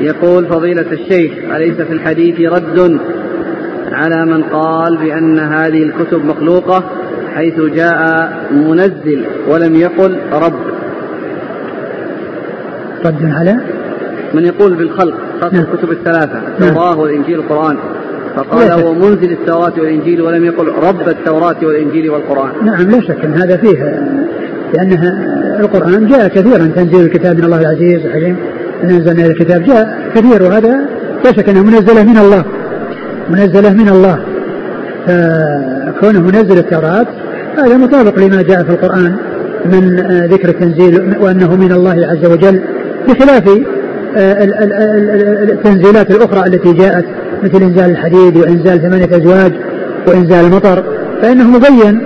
يقول 0.01 0.47
فضيلة 0.47 0.93
الشيخ 0.93 1.33
أليس 1.57 1.81
في 1.81 1.93
الحديث 1.93 2.41
رد 2.53 2.99
على 3.93 4.25
من 4.25 4.43
قال 4.43 4.97
بأن 4.97 5.39
هذه 5.39 5.83
الكتب 5.83 6.25
مخلوقة 6.25 6.85
حيث 7.35 7.61
جاء 7.61 8.31
منزل 8.53 9.25
ولم 9.49 9.75
يقل 9.75 10.19
رب 10.33 10.61
رد 13.05 13.33
على؟ 13.33 13.57
من 14.35 14.45
يقول 14.45 14.75
بالخلق 14.75 15.17
خاصة 15.41 15.55
نعم. 15.55 15.65
الكتب 15.65 15.91
الثلاثة 15.91 16.39
التوراة 16.49 16.99
والإنجيل 16.99 17.39
والقرآن. 17.39 17.77
فقال 18.37 18.71
هو 18.71 18.95
منزل 18.95 19.33
التوراة 19.33 19.73
والإنجيل 19.79 20.23
ولم 20.23 20.45
يقل 20.45 20.67
رب 20.69 21.09
التوراة 21.09 21.57
والإنجيل 21.63 22.11
والقرآن. 22.11 22.67
نعم 22.67 22.91
لا 22.91 23.01
شك 23.01 23.25
أن 23.25 23.35
هذا 23.35 23.57
فيه 23.57 23.79
لأنها 24.75 25.11
القرآن 25.61 26.07
جاء 26.07 26.29
كثيرا 26.29 26.67
تنزيل 26.77 27.01
الكتاب 27.01 27.37
من 27.39 27.45
الله 27.45 27.61
العزيز 27.61 28.07
الحكيم 28.07 28.37
أن 28.85 28.91
أنزلنا 28.91 29.27
الكتاب 29.27 29.63
جاء 29.63 29.99
كثير 30.15 30.43
وهذا 30.43 30.89
لا 31.25 31.33
شك 31.33 31.49
أنه 31.49 31.63
منزلة 31.63 32.05
من 32.05 32.19
الله 32.19 32.45
منزلة 33.31 33.73
من 33.73 33.89
الله. 33.89 34.19
فكونه 35.07 36.21
منزل 36.21 36.59
التوراة 36.59 37.07
هذا 37.59 37.77
مطابق 37.77 38.19
لما 38.19 38.43
جاء 38.43 38.65
في 38.65 38.71
القرآن 38.71 39.17
من 39.65 39.97
ذكر 40.31 40.49
التنزيل 40.49 41.17
وأنه 41.21 41.57
من 41.57 41.73
الله 41.73 42.07
عز 42.07 42.27
وجل 42.27 42.61
بخلاف 43.09 43.43
التنزيلات 45.53 46.11
الأخرى 46.11 46.47
التي 46.47 46.73
جاءت 46.73 47.05
مثل 47.43 47.63
إنزال 47.63 47.91
الحديد 47.91 48.37
وإنزال 48.37 48.83
ثمانية 48.83 49.17
أزواج 49.17 49.53
وإنزال 50.09 50.45
المطر 50.45 50.85
فإنه 51.23 51.51
مبين 51.51 52.01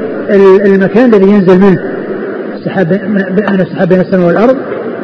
المكان 0.66 1.14
الذي 1.14 1.30
ينزل 1.30 1.60
منه. 1.60 1.78
السحاب 2.58 3.00
من 3.48 3.60
السحاب 3.60 3.88
بين 3.88 4.00
السماء 4.00 4.26
والأرض 4.26 4.56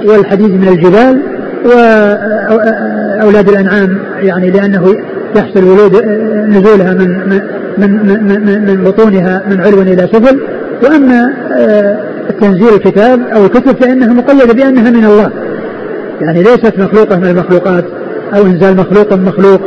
والحديد 0.05 0.51
من 0.51 0.69
الجبال 0.69 1.23
وأولاد 1.65 3.49
الأنعام 3.49 3.99
يعني 4.23 4.51
لأنه 4.51 4.95
يحصل 5.37 5.65
ولود 5.65 6.05
نزولها 6.49 6.95
من 6.95 7.09
من 7.29 7.41
من 7.79 8.25
من, 8.47 8.67
من 8.67 8.85
بطونها 8.85 9.43
من 9.51 9.61
علو 9.61 9.83
إلى 9.83 10.09
سفل. 10.13 10.41
وأما 10.85 11.33
تنزيل 12.41 12.69
الكتاب 12.75 13.21
أو 13.35 13.45
الكتب 13.45 13.77
فإنها 13.83 14.13
مقيدة 14.13 14.53
بأنها 14.53 14.91
من 14.91 15.05
الله. 15.05 15.31
يعني 16.21 16.43
ليست 16.43 16.79
مخلوقة 16.79 17.19
من 17.19 17.27
المخلوقات 17.27 17.85
أو 18.37 18.47
إنزال 18.47 18.77
مخلوق 18.77 19.15
مخلوق. 19.15 19.61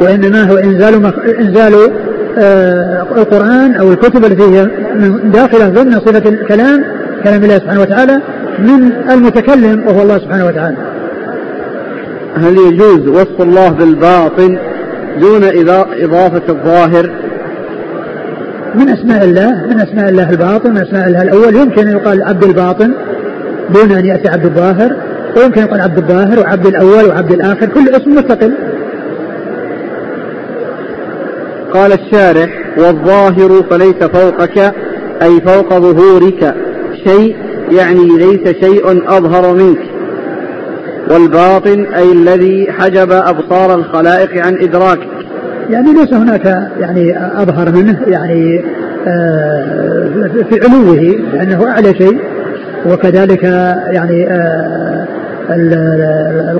وإنما 0.00 0.50
هو 0.50 0.56
إنزال 0.56 1.12
إنزال 1.40 1.74
آه 2.38 3.02
القرآن 3.16 3.74
أو 3.74 3.92
الكتب 3.92 4.24
التي 4.24 4.42
هي 4.42 4.68
داخلة 5.24 5.68
ضمن 5.68 5.92
صفة 5.92 6.28
الكلام 6.28 6.84
كلام 7.24 7.44
الله 7.44 7.58
سبحانه 7.58 7.80
وتعالى 7.80 8.20
من 8.58 8.92
المتكلم 9.10 9.84
وهو 9.86 10.02
الله 10.02 10.18
سبحانه 10.18 10.46
وتعالى. 10.46 10.76
هل 12.36 12.56
يجوز 12.58 13.08
وصف 13.08 13.40
الله 13.40 13.68
بالباطن 13.68 14.58
دون 15.20 15.44
إضافة 16.02 16.42
الظاهر؟ 16.48 17.10
من 18.74 18.88
أسماء 18.88 19.24
الله 19.24 19.66
من 19.70 19.80
أسماء 19.80 20.08
الله 20.08 20.30
الباطن 20.30 20.70
من 20.70 20.76
أسماء 20.76 21.08
الله 21.08 21.22
الأول. 21.22 21.56
يمكن 21.56 21.88
أن 21.88 21.92
يقال 21.96 22.22
عبد 22.22 22.44
الباطن 22.44 22.94
دون 23.74 23.92
أن 23.92 24.04
يأتي 24.04 24.28
عبد 24.28 24.44
الظاهر 24.44 24.96
ويمكن 25.36 25.60
يقال 25.60 25.80
عبد 25.80 25.98
الظاهر 25.98 26.40
وعبد 26.40 26.66
الأول 26.66 27.04
وعبد 27.08 27.32
الآخر. 27.32 27.66
كل 27.66 27.88
اسم 27.88 28.14
مستقل. 28.14 28.54
قال 31.74 31.92
الشارح 31.92 32.48
والظاهر 32.78 33.62
فليس 33.70 33.94
فوقك 33.94 34.58
أي 35.22 35.40
فوق 35.40 35.78
ظهورك 35.78 36.54
شيء 37.06 37.36
يعني 37.70 38.08
ليس 38.08 38.56
شيء 38.60 39.02
أظهر 39.08 39.54
منك. 39.54 39.78
والباطن 41.10 41.86
أي 41.86 42.12
الذي 42.12 42.72
حجب 42.72 43.12
أبصار 43.12 43.74
الخلائق 43.74 44.46
عن 44.46 44.54
إدراكك 44.62 45.08
يعني 45.70 45.92
ليس 45.92 46.14
هناك 46.14 46.70
يعني 46.80 47.14
أظهر 47.42 47.72
منه 47.72 47.98
يعني 48.06 48.64
آه، 49.06 50.30
في 50.50 50.60
علوه 50.64 51.00
لأنه 51.32 51.68
أعلى 51.70 51.94
شيء. 51.94 52.20
وكذلك 52.86 53.42
يعني 53.92 54.28
آه، 54.30 55.06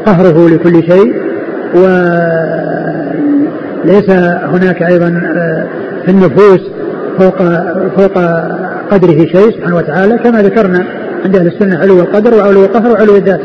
قهره 0.06 0.48
لكل 0.48 0.82
شيء. 0.82 1.30
وليس 3.84 4.10
هناك 4.44 4.82
أيضا 4.82 5.06
آه، 5.36 5.66
في 6.04 6.10
النفوس 6.10 6.60
فوق 7.18 7.38
فوق 7.96 8.18
قدره 8.90 9.26
شيء 9.26 9.50
سبحانه 9.50 9.76
وتعالى 9.76 10.18
كما 10.18 10.42
ذكرنا 10.42 10.84
عند 11.24 11.36
أهل 11.36 11.46
السنة 11.46 11.78
علو 11.78 12.00
القدر 12.00 12.34
وعلو 12.34 12.64
القهر 12.64 12.92
وعلو 12.92 13.16
الذات. 13.16 13.40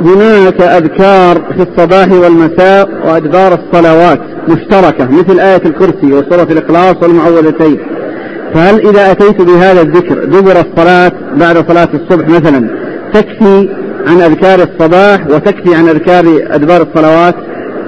هناك 0.00 0.60
أذكار 0.60 1.42
في 1.56 1.62
الصباح 1.62 2.12
والمساء 2.12 2.88
وأدبار 3.06 3.58
الصلوات 3.58 4.20
مشتركة 4.48 5.10
مثل 5.10 5.40
آية 5.40 5.62
الكرسي 5.66 6.12
وسورة 6.12 6.48
الإخلاص 6.52 6.96
والمعوذتين. 7.02 7.78
فهل 8.54 8.88
إذا 8.88 9.10
أتيت 9.10 9.42
بهذا 9.42 9.82
الذكر 9.82 10.24
دبر 10.24 10.60
الصلاة 10.60 11.12
بعد 11.36 11.68
صلاة 11.68 11.88
الصبح 11.94 12.28
مثلا 12.28 12.70
تكفي 13.14 13.68
عن 14.06 14.20
أذكار 14.20 14.58
الصباح 14.62 15.26
وتكفي 15.26 15.74
عن 15.74 15.88
أذكار 15.88 16.24
أدبار 16.50 16.82
الصلوات؟ 16.82 17.34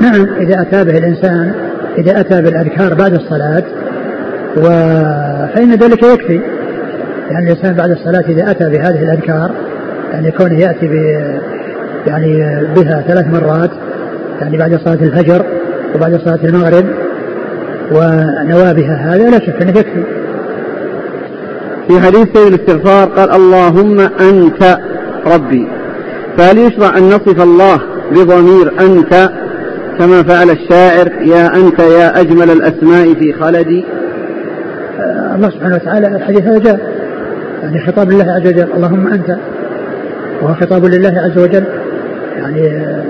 نعم. 0.01 0.27
إذا 0.41 0.63
أتى 0.63 0.85
به 0.85 0.99
الإنسان 0.99 1.53
إذا 1.99 2.21
أتى 2.21 2.43
بالأذكار 2.43 2.95
بعد 2.95 3.15
الصلاة 3.15 3.63
و... 4.57 4.63
فإن 5.55 5.75
ذلك 5.75 6.03
يكفي. 6.03 6.41
يعني 7.31 7.53
الإنسان 7.53 7.75
بعد 7.75 7.91
الصلاة 7.91 8.25
إذا 8.29 8.51
أتى 8.51 8.71
بهذه 8.71 9.03
الأذكار 9.03 9.51
يعني 10.13 10.31
كونه 10.31 10.61
يأتي 10.61 10.87
ب... 10.87 10.93
يعني 12.07 12.59
بها 12.77 13.05
ثلاث 13.09 13.27
مرات 13.27 13.71
يعني 14.41 14.59
بعد 14.59 14.81
صلاة 14.85 14.99
الفجر 15.03 15.45
وبعد 15.95 16.21
صلاة 16.25 16.39
المغرب 16.45 16.85
ونوى 17.93 18.75
بها 18.75 19.15
هذا 19.15 19.31
لا 19.31 19.39
شك 19.39 19.63
أنه 19.63 19.79
يكفي. 19.79 20.03
في 21.89 22.01
حديث 22.01 22.27
سيد 22.35 22.55
الاستغفار 22.55 23.09
قال 23.09 23.31
اللهم 23.31 24.01
أنت 24.01 24.79
ربي. 25.27 25.69
فهل 26.39 26.59
يشرع 26.59 26.99
أن 26.99 27.09
نصف 27.09 27.43
الله 27.43 27.81
بضمير 28.13 28.73
أنت 28.81 29.31
كما 30.01 30.23
فعل 30.23 30.51
الشاعر 30.51 31.23
يا 31.23 31.57
أنت 31.57 31.81
يا 31.81 32.21
أجمل 32.21 32.51
الأسماء 32.51 33.15
في 33.15 33.33
خلدي. 33.33 33.85
آه، 35.01 35.35
الله 35.35 35.51
سبحانه 35.51 35.75
وتعالى 35.75 36.07
الحديث 36.07 36.43
هذا 36.43 36.59
جاء. 36.59 36.81
يعني 37.63 37.87
خطاب 37.87 38.11
لله 38.11 38.33
عز 38.33 38.47
وجل 38.47 38.73
اللهم 38.73 39.07
أنت. 39.07 39.37
وهو 40.43 40.55
خطاب 40.55 40.85
لله 40.85 41.21
عز 41.21 41.39
وجل. 41.39 41.65
يعني 42.37 42.71
آه، 42.71 43.05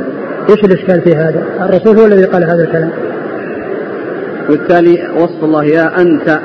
إيش 0.51 0.65
الإشكال 0.65 1.01
في 1.01 1.17
هذا؟ 1.17 1.45
الرسول 1.61 1.99
هو 1.99 2.07
الذي 2.07 2.25
قال 2.25 2.45
هذا 2.45 2.65
الكلام. 2.65 2.91
وبالتالي 4.49 5.09
وصف 5.17 5.45
الله 5.45 5.65
يا 5.65 6.01
أنت. 6.01 6.41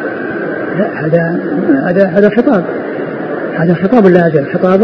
لا 0.80 1.06
هذا 1.06 1.39
هذا 1.86 2.08
هذا 2.08 2.30
خطاب. 2.30 2.64
هذا 3.56 3.74
خطاب 3.74 4.08
لا 4.08 4.28
أجل 4.28 4.46
خطاب 4.54 4.82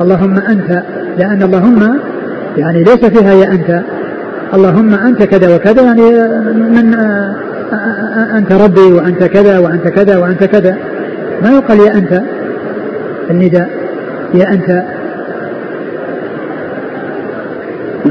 اللهم 0.00 0.38
أنت. 0.38 0.82
لأن 1.18 1.42
اللهم 1.42 2.00
يعني 2.56 2.84
ليس 2.84 3.04
فيها 3.04 3.32
يا 3.32 3.52
أنت. 3.52 3.82
اللهم 4.54 4.94
أنت 4.94 5.22
كذا 5.22 5.56
وكذا 5.56 5.82
يعني 5.82 6.02
من 6.52 6.94
أنت 8.36 8.52
ربي 8.52 8.92
وأنت 8.92 9.24
كذا 9.24 9.58
وأنت 9.58 9.88
كذا 9.88 10.16
وأنت 10.18 10.44
كذا. 10.44 10.76
ما 11.42 11.50
يقال 11.50 11.80
يا 11.80 11.94
أنت 11.94 12.22
النداء 13.30 13.70
يا 14.34 14.48
أنت 14.48 14.82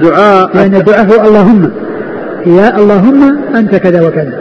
دعاء. 0.03 0.57
لأن 0.57 0.75
الدعاء 0.75 1.05
هو 1.05 1.27
اللهم 1.27 1.71
يا 2.45 2.77
اللهم 2.77 3.37
أنت 3.55 3.75
كذا 3.75 4.07
وكذا. 4.07 4.33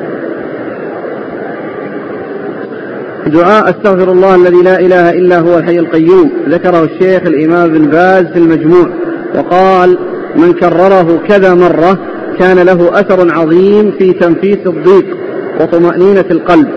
دعاء 3.27 3.71
أستغفر 3.71 4.13
الله 4.13 4.35
الذي 4.35 4.63
لا 4.63 4.81
إله 4.81 5.11
إلا 5.11 5.39
هو 5.39 5.59
الحي 5.59 5.79
القيوم 5.79 6.31
ذكره 6.49 6.85
الشيخ 6.85 7.23
الإمام 7.27 7.69
بن 7.69 7.91
باز 7.91 8.27
في 8.27 8.39
المجموع 8.39 8.89
وقال 9.35 9.99
من 10.37 10.53
كرره 10.53 11.21
كذا 11.29 11.55
مرة 11.55 11.99
كان 12.39 12.59
له 12.59 13.01
أثر 13.01 13.35
عظيم 13.35 13.93
في 13.99 14.13
تنفيس 14.13 14.67
الضيق 14.67 15.17
وطمأنينة 15.61 16.25
القلب 16.31 16.69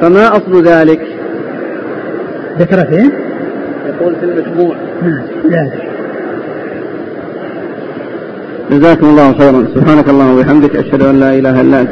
فما 0.00 0.28
أصل 0.36 0.62
ذلك؟ 0.62 1.00
ذكر 2.58 2.84
فين؟ 2.84 3.10
يقول 3.86 4.16
في 4.16 4.24
المجموع 4.24 4.76
نعم 5.02 5.22
لا 5.50 5.70
جزاكم 8.70 9.06
الله 9.06 9.38
خيرا 9.38 9.66
سبحانك 9.74 10.08
اللهم 10.08 10.38
وبحمدك 10.38 10.76
أشهد 10.76 11.02
أن 11.02 11.20
لا 11.20 11.38
إله 11.38 11.60
إلا 11.60 11.80
أنت 11.80 11.90